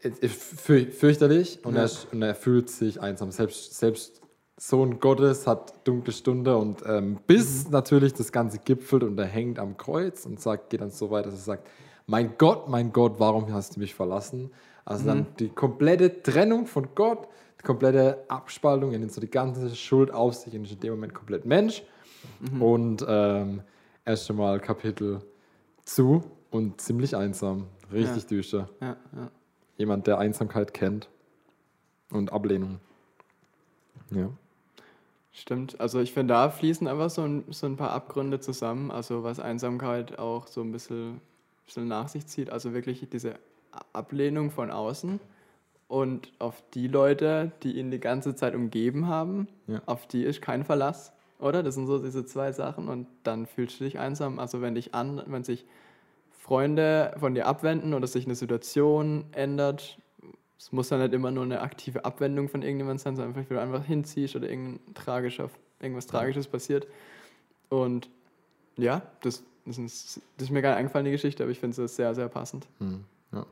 fürchterlich 0.00 1.64
und, 1.64 1.74
Ja. 1.76 1.84
er, 1.84 1.90
und 2.12 2.22
er 2.22 2.34
fühlt 2.34 2.70
sich 2.70 3.00
einsam, 3.00 3.30
selbst, 3.30 3.74
selbst 3.74 4.20
Sohn 4.56 5.00
Gottes 5.00 5.46
hat 5.46 5.86
dunkle 5.86 6.12
Stunde 6.12 6.56
und 6.56 6.82
ähm, 6.86 7.18
bis 7.26 7.68
natürlich 7.70 8.14
das 8.14 8.30
Ganze 8.30 8.58
gipfelt 8.58 9.02
und 9.02 9.18
er 9.18 9.26
hängt 9.26 9.58
am 9.58 9.76
Kreuz 9.76 10.26
und 10.26 10.40
sagt, 10.40 10.70
geht 10.70 10.80
dann 10.80 10.90
so 10.90 11.10
weit, 11.10 11.26
dass 11.26 11.34
er 11.34 11.40
sagt, 11.40 11.68
mein 12.06 12.34
Gott, 12.38 12.68
mein 12.68 12.92
Gott, 12.92 13.14
warum 13.18 13.52
hast 13.52 13.76
du 13.76 13.80
mich 13.80 13.94
verlassen? 13.94 14.50
Also 14.84 15.06
dann 15.06 15.26
die 15.38 15.48
komplette 15.48 16.22
Trennung 16.22 16.66
von 16.66 16.88
Gott, 16.94 17.26
die 17.58 17.64
komplette 17.64 18.24
Abspaltung, 18.28 18.92
er 18.92 18.98
nimmt 18.98 19.12
so 19.12 19.20
die 19.20 19.30
ganze 19.30 19.74
Schuld 19.74 20.12
auf 20.12 20.34
sich 20.34 20.54
und 20.54 20.64
ist 20.64 20.72
in 20.72 20.80
dem 20.80 20.92
Moment 20.92 21.14
komplett 21.14 21.46
Mensch. 21.46 21.82
Und 22.60 23.04
ähm, 23.08 23.62
erst 24.04 24.30
einmal 24.30 24.60
Kapitel 24.60 25.20
zu 25.84 26.22
und 26.50 26.80
ziemlich 26.80 27.16
einsam, 27.16 27.66
richtig 27.92 28.22
Ja. 28.24 28.28
düster. 28.28 28.68
ja, 28.80 28.96
ja. 29.16 29.30
Jemand, 29.76 30.06
der 30.06 30.18
Einsamkeit 30.18 30.72
kennt 30.72 31.08
und 32.10 32.32
Ablehnung. 32.32 32.78
Ja. 34.10 34.30
Stimmt. 35.32 35.80
Also 35.80 35.98
ich 36.00 36.12
finde, 36.12 36.34
da 36.34 36.48
fließen 36.50 36.86
einfach 36.86 37.10
so 37.10 37.22
ein, 37.22 37.44
so 37.50 37.66
ein 37.66 37.76
paar 37.76 37.90
Abgründe 37.90 38.38
zusammen, 38.38 38.90
also 38.92 39.24
was 39.24 39.40
Einsamkeit 39.40 40.18
auch 40.18 40.46
so 40.46 40.60
ein 40.60 40.70
bisschen, 40.70 41.20
bisschen 41.64 41.88
nach 41.88 42.06
sich 42.08 42.26
zieht. 42.28 42.50
Also 42.50 42.72
wirklich 42.72 43.08
diese 43.10 43.34
Ablehnung 43.92 44.52
von 44.52 44.70
außen 44.70 45.18
und 45.88 46.30
auf 46.38 46.62
die 46.74 46.86
Leute, 46.86 47.50
die 47.64 47.76
ihn 47.78 47.90
die 47.90 47.98
ganze 47.98 48.36
Zeit 48.36 48.54
umgeben 48.54 49.08
haben, 49.08 49.48
Ja. 49.66 49.82
auf 49.86 50.06
die 50.06 50.22
ist 50.22 50.40
kein 50.40 50.62
Verlass, 50.64 51.12
oder? 51.40 51.64
Das 51.64 51.74
sind 51.74 51.88
so 51.88 51.98
diese 51.98 52.24
zwei 52.24 52.52
Sachen 52.52 52.86
und 52.88 53.08
dann 53.24 53.46
fühlst 53.46 53.80
du 53.80 53.84
dich 53.84 53.98
einsam. 53.98 54.38
Also 54.38 54.60
wenn 54.62 54.76
dich 54.76 54.94
an, 54.94 55.20
wenn 55.26 55.42
sich 55.42 55.64
Freunde 56.44 57.14
von 57.18 57.34
dir 57.34 57.46
abwenden 57.46 57.94
oder 57.94 58.06
sich 58.06 58.26
eine 58.26 58.34
Situation 58.34 59.24
ändert, 59.32 59.98
es 60.58 60.72
muss 60.72 60.90
ja 60.90 60.98
nicht 60.98 61.14
immer 61.14 61.30
nur 61.30 61.42
eine 61.42 61.62
aktive 61.62 62.04
Abwendung 62.04 62.50
von 62.50 62.60
irgendjemandem 62.60 62.98
sein, 62.98 63.16
sondern 63.16 63.34
einfach, 63.34 63.48
wie 63.48 63.54
du 63.54 63.60
einfach 63.60 63.82
hinziehst 63.86 64.36
oder 64.36 64.50
irgendein 64.50 64.94
tragischer, 64.94 65.48
irgendwas 65.80 66.06
Tragisches 66.06 66.46
passiert. 66.46 66.86
Und 67.70 68.10
ja, 68.76 69.00
das, 69.22 69.42
das, 69.64 69.78
ist, 69.78 70.20
das 70.36 70.48
ist 70.48 70.50
mir 70.50 70.60
gar 70.60 70.72
nicht 70.72 70.80
eingefallen, 70.80 71.06
die 71.06 71.12
Geschichte, 71.12 71.42
aber 71.42 71.50
ich 71.50 71.58
finde 71.58 71.82
es 71.82 71.96
sehr, 71.96 72.14
sehr 72.14 72.28
passend. 72.28 72.66
Hm. 72.78 73.04
ja. 73.32 73.46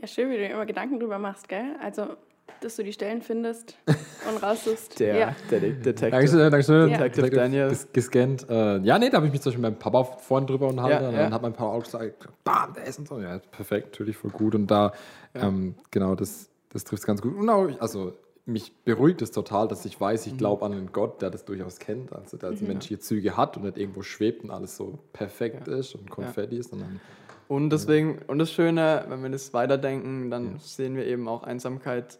Ja, 0.00 0.06
schön, 0.08 0.28
wie 0.30 0.34
du 0.34 0.40
dir 0.40 0.50
immer 0.50 0.66
Gedanken 0.66 0.98
drüber 0.98 1.20
machst, 1.20 1.48
gell? 1.48 1.76
Also 1.80 2.16
dass 2.60 2.76
du 2.76 2.82
die 2.84 2.92
Stellen 2.92 3.22
findest 3.22 3.76
und 3.86 4.42
raussuchst. 4.42 4.98
Der, 5.00 5.16
ja. 5.16 5.36
der 5.50 5.60
De- 5.60 5.72
Detective. 5.74 6.10
Dankeschön, 6.10 6.38
Dankeschön. 6.50 6.88
Ja. 6.90 6.98
Detective 6.98 7.30
Daniel. 7.30 7.68
ges- 7.68 7.86
gescannt. 7.92 8.46
Äh, 8.50 8.78
ja, 8.78 8.98
nee, 8.98 9.10
da 9.10 9.16
habe 9.18 9.26
ich 9.26 9.32
mich 9.32 9.40
zum 9.42 9.50
Beispiel 9.52 9.62
mit 9.62 9.72
meinem 9.72 9.78
Papa 9.78 10.04
vorhin 10.18 10.46
drüber 10.46 10.68
unterhalten. 10.68 11.02
Ja, 11.04 11.08
und 11.10 11.14
ja. 11.14 11.22
dann 11.24 11.34
hat 11.34 11.42
mein 11.42 11.52
Papa 11.52 11.72
auch 11.72 11.82
gesagt, 11.84 12.28
bam, 12.44 12.72
der 12.74 12.84
ist 12.84 12.98
und 12.98 13.08
so. 13.08 13.20
Ja, 13.20 13.38
perfekt, 13.38 13.88
natürlich 13.92 14.16
voll 14.16 14.30
gut. 14.30 14.54
Und 14.54 14.66
da, 14.68 14.92
ähm, 15.34 15.74
genau, 15.90 16.14
das, 16.14 16.48
das 16.70 16.84
trifft 16.84 17.02
es 17.02 17.06
ganz 17.06 17.22
gut. 17.22 17.36
Und 17.36 17.48
auch, 17.48 17.68
also, 17.80 18.14
mich 18.44 18.72
beruhigt 18.84 19.20
es 19.20 19.30
total, 19.30 19.68
dass 19.68 19.84
ich 19.84 20.00
weiß, 20.00 20.26
ich 20.26 20.32
Mhm. 20.32 20.38
glaube 20.38 20.64
an 20.64 20.72
einen 20.72 20.90
Gott, 20.90 21.20
der 21.20 21.28
das 21.30 21.44
durchaus 21.44 21.78
kennt. 21.78 22.12
Also, 22.14 22.38
der 22.38 22.48
also 22.48 22.64
menschliche 22.64 22.98
Züge 22.98 23.36
hat 23.36 23.56
und 23.58 23.64
nicht 23.64 23.76
irgendwo 23.76 24.02
schwebt 24.02 24.42
und 24.42 24.50
alles 24.50 24.74
so 24.76 24.98
perfekt 25.12 25.68
ist 25.68 25.94
und 25.94 26.08
Konfetti 26.10 26.56
ist, 26.56 26.70
sondern 26.70 26.98
Und 27.46 27.68
deswegen, 27.70 28.20
und 28.26 28.38
das 28.38 28.50
Schöne, 28.50 29.04
wenn 29.08 29.22
wir 29.22 29.28
das 29.30 29.52
weiterdenken, 29.52 30.30
dann 30.30 30.58
sehen 30.60 30.96
wir 30.96 31.06
eben 31.06 31.28
auch, 31.28 31.42
Einsamkeit 31.42 32.18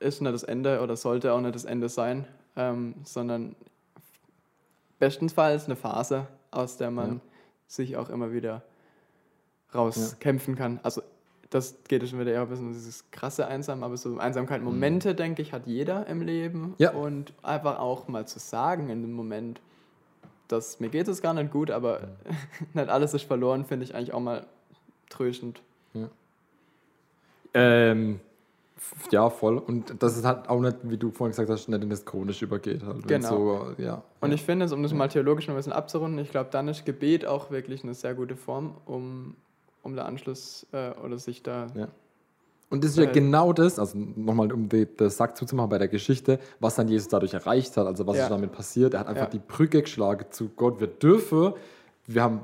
ist 0.00 0.20
nicht 0.20 0.34
das 0.34 0.42
Ende 0.42 0.80
oder 0.80 0.96
sollte 0.96 1.32
auch 1.32 1.40
nicht 1.40 1.54
das 1.54 1.64
Ende 1.64 1.88
sein, 1.88 2.26
ähm, 2.56 2.94
sondern 3.04 3.54
bestenfalls 4.98 5.66
eine 5.66 5.76
Phase, 5.76 6.26
aus 6.50 6.76
der 6.76 6.90
man 6.90 7.14
Ja. 7.14 7.20
sich 7.68 7.96
auch 7.96 8.10
immer 8.10 8.32
wieder 8.32 8.62
rauskämpfen 9.74 10.56
kann. 10.56 10.80
Also 10.82 11.02
das 11.50 11.76
geht 11.88 12.06
schon 12.08 12.18
wieder 12.20 12.32
eher 12.32 12.42
ein 12.42 12.48
bisschen 12.48 12.66
um 12.68 12.72
dieses 12.72 13.10
krasse 13.10 13.46
Einsam, 13.46 13.82
aber 13.82 13.96
so 13.96 14.18
Einsamkeit, 14.18 14.62
Momente, 14.62 15.14
denke 15.14 15.42
ich, 15.42 15.52
hat 15.52 15.66
jeder 15.66 16.06
im 16.06 16.22
Leben. 16.22 16.74
Ja. 16.78 16.92
Und 16.92 17.32
einfach 17.42 17.78
auch 17.78 18.08
mal 18.08 18.26
zu 18.26 18.38
sagen 18.38 18.88
in 18.88 19.02
dem 19.02 19.12
Moment, 19.12 19.60
dass 20.48 20.80
mir 20.80 20.88
geht 20.90 21.08
es 21.08 21.22
gar 21.22 21.34
nicht 21.34 21.50
gut, 21.50 21.70
aber 21.70 22.08
nicht 22.74 22.88
alles 22.88 23.14
ist 23.14 23.24
verloren, 23.24 23.64
finde 23.64 23.84
ich 23.84 23.94
eigentlich 23.94 24.12
auch 24.12 24.20
mal 24.20 24.46
tröstend. 25.08 25.62
Ähm, 27.52 28.14
f- 28.14 28.29
ja, 29.10 29.28
voll. 29.30 29.58
Und 29.58 30.02
das 30.02 30.16
ist 30.16 30.24
halt 30.24 30.48
auch 30.48 30.60
nicht, 30.60 30.76
wie 30.84 30.96
du 30.96 31.10
vorhin 31.10 31.32
gesagt 31.32 31.50
hast, 31.50 31.68
nicht 31.68 31.82
in 31.82 31.90
das 31.90 32.04
Chronische 32.04 32.44
übergeht. 32.46 32.82
Halt. 32.84 33.06
Genau. 33.06 33.28
So, 33.28 33.66
ja. 33.78 34.02
Und 34.20 34.32
ich 34.32 34.42
finde, 34.42 34.72
um 34.74 34.82
das 34.82 34.92
mal 34.92 35.08
theologisch 35.08 35.46
noch 35.48 35.54
ein 35.54 35.58
bisschen 35.58 35.72
abzurunden, 35.72 36.18
ich 36.18 36.30
glaube, 36.30 36.48
dann 36.50 36.68
ist 36.68 36.84
Gebet 36.84 37.26
auch 37.26 37.50
wirklich 37.50 37.84
eine 37.84 37.94
sehr 37.94 38.14
gute 38.14 38.36
Form, 38.36 38.74
um, 38.86 39.36
um 39.82 39.96
da 39.96 40.04
Anschluss 40.04 40.66
äh, 40.72 40.90
oder 41.04 41.18
sich 41.18 41.42
da. 41.42 41.66
Ja. 41.74 41.88
Und 42.70 42.84
das 42.84 42.92
ist 42.92 42.98
ja 42.98 43.04
Äh, 43.04 43.12
genau 43.12 43.52
das, 43.52 43.78
also 43.80 43.98
nochmal 43.98 44.52
um 44.52 44.68
das 44.96 45.16
Sack 45.16 45.36
zuzumachen 45.36 45.70
bei 45.70 45.78
der 45.78 45.88
Geschichte, 45.88 46.38
was 46.60 46.76
dann 46.76 46.86
Jesus 46.88 47.08
dadurch 47.08 47.34
erreicht 47.34 47.76
hat, 47.76 47.86
also 47.86 48.06
was 48.06 48.16
Ja. 48.16 48.22
ist 48.24 48.28
damit 48.30 48.52
passiert. 48.52 48.94
Er 48.94 49.00
hat 49.00 49.08
einfach 49.08 49.24
Ja. 49.24 49.28
die 49.30 49.40
Brücke 49.40 49.82
geschlagen 49.82 50.26
zu 50.30 50.50
Gott. 50.50 50.78
Wir 50.80 50.86
dürfen, 50.86 51.54
wir 52.06 52.22
haben 52.22 52.40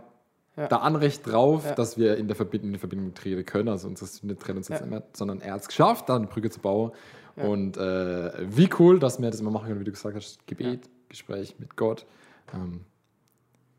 Ja. 0.57 0.69
da 0.69 0.77
Anrecht 0.79 1.27
drauf, 1.27 1.65
Ja. 1.67 1.75
dass 1.75 1.99
wir 1.99 2.17
in 2.17 2.29
der 2.29 2.37
Verbindung, 2.37 2.69
in 2.69 2.73
die 2.75 2.79
Verbindung 2.79 3.13
treten 3.15 3.45
können. 3.45 3.69
Also 3.69 3.89
unsere 3.89 4.07
Sünde 4.09 4.37
trennt 4.39 4.57
uns 4.59 4.69
jetzt 4.69 4.81
Ja. 4.81 4.87
nicht 4.87 4.91
mehr, 4.91 5.03
sondern 5.13 5.41
er 5.43 5.53
hat 5.55 5.61
es 5.61 5.69
geschafft, 5.69 6.09
da 6.09 6.17
eine 6.17 6.27
Brücke 6.27 6.49
zu 6.51 6.61
bauen. 6.61 6.93
Ja. 7.37 7.45
Und 7.45 7.77
äh, 7.77 8.33
wie 8.57 8.71
cool, 8.79 8.99
dass 8.99 9.21
wir 9.21 9.31
das 9.31 9.41
immer 9.41 9.51
machen 9.51 9.69
können, 9.69 9.81
wie 9.81 9.85
du 9.85 9.91
gesagt 9.93 10.17
hast, 10.17 10.47
Gebet, 10.47 10.89
Gespräch 11.11 11.57
mit 11.59 11.77
Gott. 11.77 12.07
Ähm, 12.55 12.85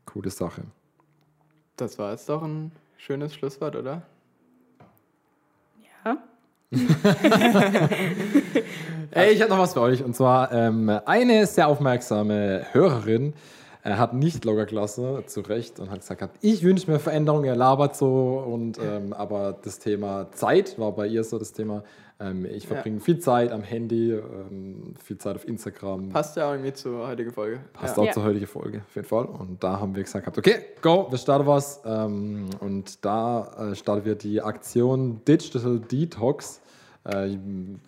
coole 0.06 0.30
Sache. 0.30 0.62
Das 1.76 1.98
war 1.98 2.12
jetzt 2.12 2.28
doch 2.28 2.42
ein 2.42 2.70
schönes 2.96 3.34
Schlusswort, 3.34 3.74
oder? 3.76 4.02
ja. 6.04 6.18
Ey, 9.10 9.32
ich 9.32 9.40
habe 9.40 9.50
noch 9.50 9.58
was 9.58 9.72
für 9.72 9.80
euch. 9.80 10.04
Und 10.04 10.14
zwar 10.14 10.52
ähm, 10.52 10.88
eine 11.06 11.46
sehr 11.46 11.68
aufmerksame 11.68 12.66
Hörerin 12.72 13.32
äh, 13.92 13.94
hat 13.94 14.14
nicht 14.14 14.44
Loggerklasse, 14.44 15.22
zu 15.26 15.40
Recht, 15.40 15.80
und 15.80 15.90
hat 15.90 16.00
gesagt, 16.00 16.36
ich 16.40 16.62
wünsche 16.62 16.90
mir 16.90 16.98
Veränderung, 16.98 17.44
er 17.44 17.56
labert 17.56 17.96
so. 17.96 18.44
Und, 18.46 18.78
ähm, 18.78 19.12
aber 19.12 19.56
das 19.62 19.78
Thema 19.78 20.30
Zeit 20.32 20.78
war 20.78 20.92
bei 20.92 21.06
ihr 21.06 21.24
so 21.24 21.38
das 21.38 21.52
Thema. 21.52 21.82
Ähm, 22.20 22.44
ich 22.46 22.64
Ja. 22.64 22.70
verbringe 22.70 22.98
viel 23.00 23.20
Zeit 23.20 23.52
am 23.52 23.62
Handy, 23.62 24.10
ähm, 24.12 24.94
viel 25.02 25.18
Zeit 25.18 25.36
auf 25.36 25.46
Instagram. 25.46 26.08
Passt 26.08 26.36
ja 26.36 26.48
auch 26.48 26.52
irgendwie 26.52 26.72
zur 26.72 27.06
heutigen 27.06 27.30
Folge. 27.30 27.60
Passt 27.72 27.96
ja. 27.96 28.02
auch 28.02 28.06
Ja. 28.06 28.12
zur 28.12 28.24
heutigen 28.24 28.46
Folge, 28.48 28.78
auf 28.88 28.94
jeden 28.96 29.06
Fall. 29.06 29.24
Und 29.26 29.62
da 29.62 29.78
haben 29.78 29.94
wir 29.94 30.02
gesagt, 30.02 30.24
gehabt, 30.24 30.36
okay, 30.38 30.56
go, 30.82 31.06
wir 31.10 31.18
starten 31.18 31.46
was. 31.46 31.80
Ähm, 31.84 32.46
und 32.58 33.04
da 33.04 33.70
äh, 33.70 33.74
starten 33.76 34.04
wir 34.04 34.16
die 34.16 34.42
Aktion 34.42 35.20
Digital 35.28 35.78
Detox. 35.78 36.60
Äh, 37.08 37.38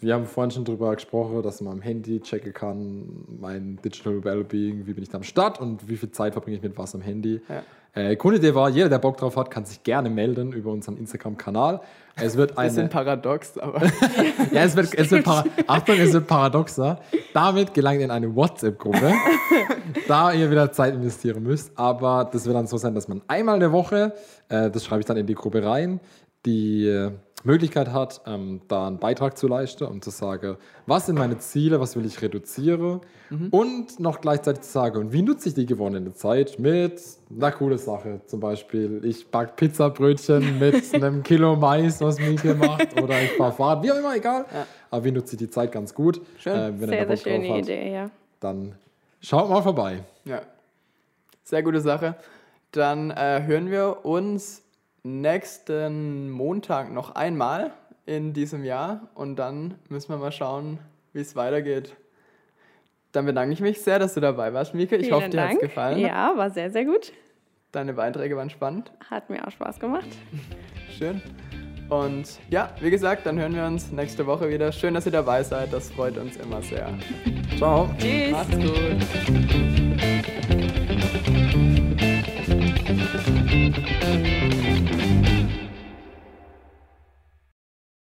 wir 0.01 0.15
haben 0.15 0.25
vorhin 0.25 0.51
schon 0.51 0.65
darüber 0.65 0.95
gesprochen, 0.95 1.43
dass 1.43 1.61
man 1.61 1.75
am 1.75 1.83
Handy 1.83 2.21
checken 2.21 2.55
kann, 2.55 3.27
mein 3.41 3.79
Digital 3.85 4.25
Wellbeing, 4.25 4.87
wie 4.87 4.95
bin 4.95 5.03
ich 5.03 5.11
da 5.11 5.19
am 5.19 5.25
Start 5.25 5.61
und 5.61 5.89
wie 5.89 5.97
viel 5.97 6.11
Zeit 6.11 6.33
verbringe 6.33 6.57
ich 6.57 6.63
mit 6.63 6.79
was 6.79 6.95
am 6.95 7.03
Handy. 7.03 7.41
Ja. 7.49 7.63
Äh, 7.93 8.17
Grundidee 8.17 8.55
war, 8.55 8.71
jeder, 8.71 8.89
der 8.89 8.99
Bock 8.99 9.17
drauf 9.17 9.37
hat, 9.37 9.51
kann 9.51 9.65
sich 9.65 9.83
gerne 9.83 10.09
melden 10.09 10.53
über 10.53 10.71
unseren 10.71 10.97
Instagram-Kanal. 10.97 11.81
Es 12.15 12.37
wird 12.37 12.57
eine. 12.57 12.69
Bisschen 12.69 12.89
paradox, 12.89 13.59
aber 13.59 13.83
Ja, 14.53 14.63
es 14.63 14.77
wird, 14.77 14.95
es 14.95 15.11
wird 15.11 15.27
Achtung, 15.27 15.97
es 15.99 16.13
wird 16.13 16.27
paradoxer. 16.27 17.01
Damit 17.35 17.75
gelangt 17.75 17.99
ihr 17.99 18.05
in 18.05 18.11
eine 18.11 18.35
WhatsApp-Gruppe, 18.35 19.13
da 20.09 20.33
ihr 20.33 20.51
wieder 20.51 20.71
Zeit 20.73 20.95
investieren 20.95 21.43
müsst. 21.43 21.73
Aber 21.77 22.29
das 22.33 22.47
wird 22.47 22.55
dann 22.55 22.69
so 22.69 22.77
sein, 22.77 22.95
dass 22.95 23.09
man 23.09 23.23
einmal 23.27 23.57
in 23.57 23.61
der 23.61 23.73
Woche, 23.73 24.15
äh, 24.49 24.71
das 24.71 24.85
schreibe 24.85 25.01
ich 25.01 25.07
dann 25.07 25.17
in 25.17 25.27
die 25.27 25.35
Gruppe 25.35 25.65
rein, 25.65 26.01
die 26.47 26.87
äh, 26.87 27.11
Möglichkeit 27.43 27.93
hat, 27.93 28.21
ähm, 28.27 28.61
da 28.69 28.87
einen 28.87 28.99
Beitrag 28.99 29.39
zu 29.39 29.49
leisten, 29.49 29.85
um 29.85 30.03
zu 30.03 30.11
sagen, 30.11 30.57
was 30.87 31.07
sind 31.07 31.19
meine 31.19 31.39
Ziele, 31.39 31.81
was 31.81 31.97
will 31.97 32.05
ich 32.05 32.21
reduzieren 32.21 33.01
und 33.53 34.01
noch 34.01 34.21
gleichzeitig 34.21 34.63
zu 34.63 34.73
sagen, 34.73 34.99
und 34.99 35.13
wie 35.13 35.23
nutze 35.23 35.49
ich 35.51 35.55
die 35.55 35.65
gewonnene 35.65 36.13
Zeit 36.15 36.59
mit 36.59 37.01
einer 37.31 37.53
coole 37.53 37.79
Sache. 37.79 38.21
Zum 38.27 38.41
Beispiel, 38.41 39.05
ich 39.05 39.31
backe 39.31 39.53
Pizzabrötchen 39.55 40.59
mit 40.59 40.93
einem 40.95 41.23
Kilo 41.23 41.55
Mais, 41.55 42.01
was 42.01 42.19
Mieke 42.19 42.55
macht, 42.55 43.01
oder 43.01 43.23
ich 43.23 43.31
fahre 43.33 43.53
Fahrrad, 43.53 43.83
wie 43.85 43.93
auch 43.93 43.99
immer, 43.99 44.17
egal. 44.17 44.47
Aber 44.91 45.05
wie 45.05 45.13
nutze 45.13 45.37
ich 45.37 45.39
die 45.39 45.49
Zeit 45.51 45.71
ganz 45.71 45.95
gut? 45.95 46.21
Schön. 46.39 46.53
Äh, 46.53 46.81
wenn 46.81 46.89
Sehr, 46.89 47.07
da 47.07 47.17
sehr 47.17 47.33
schöne 47.33 47.49
habt, 47.51 47.59
Idee, 47.61 47.93
ja. 47.93 48.11
Dann 48.41 48.75
schaut 49.21 49.49
mal 49.49 49.63
vorbei. 49.63 50.03
ja. 50.25 50.43
Sehr 51.45 51.63
gute 51.63 51.81
Sache. 51.81 52.17
Dann 52.73 53.11
äh, 53.11 53.43
hören 53.45 53.71
wir 53.71 54.05
uns 54.05 54.63
nächsten 55.03 56.31
Montag 56.31 56.93
noch 56.93 57.15
einmal 57.15 57.73
in 58.07 58.33
diesem 58.33 58.65
Jahr 58.65 59.09
und 59.15 59.37
dann 59.37 59.75
müssen 59.89 60.11
wir 60.11 60.17
mal 60.19 60.33
schauen, 60.33 60.79
wie 61.13 61.21
es 61.21 61.37
weitergeht. 61.37 61.97
Dann 63.13 63.27
bedanke 63.27 63.53
ich 63.53 63.61
mich 63.61 63.81
sehr, 63.83 63.99
dass 63.99 64.15
du 64.15 64.21
dabei 64.21 64.53
warst, 64.53 64.75
Mieke. 64.75 64.97
Ich 64.97 65.07
Vielen 65.07 65.17
hoffe, 65.17 65.31
dir 65.31 65.43
hat 65.43 65.53
es 65.55 65.61
gefallen. 65.61 65.99
Ja, 65.99 66.33
war 66.37 66.51
sehr, 66.51 66.71
sehr 66.71 66.85
gut. 66.85 67.13
Deine 67.73 67.95
Beiträge 67.95 68.37
waren 68.37 68.51
spannend. 68.51 68.93
Hat 69.09 69.31
mir 69.31 69.47
auch 69.47 69.51
Spaß 69.51 69.79
gemacht. 69.81 70.09
Schön. 70.99 71.21
Und 71.89 72.39
ja, 72.51 72.71
wie 72.81 72.91
gesagt, 72.91 73.27
dann 73.27 73.39
hören 73.39 73.55
wir 73.55 73.65
uns 73.65 73.91
nächste 73.91 74.25
Woche 74.27 74.49
wieder. 74.49 74.71
Schön, 74.71 74.95
dass 74.95 75.07
ihr 75.07 75.13
dabei 75.13 75.43
seid. 75.43 75.73
Das 75.73 75.91
freut 75.91 76.17
uns 76.19 76.37
immer 76.37 76.63
sehr. 76.63 76.89
Ciao. 77.59 77.91
Tschüss. 77.99 78.31
Macht's 78.31 78.57
gut. 78.57 78.97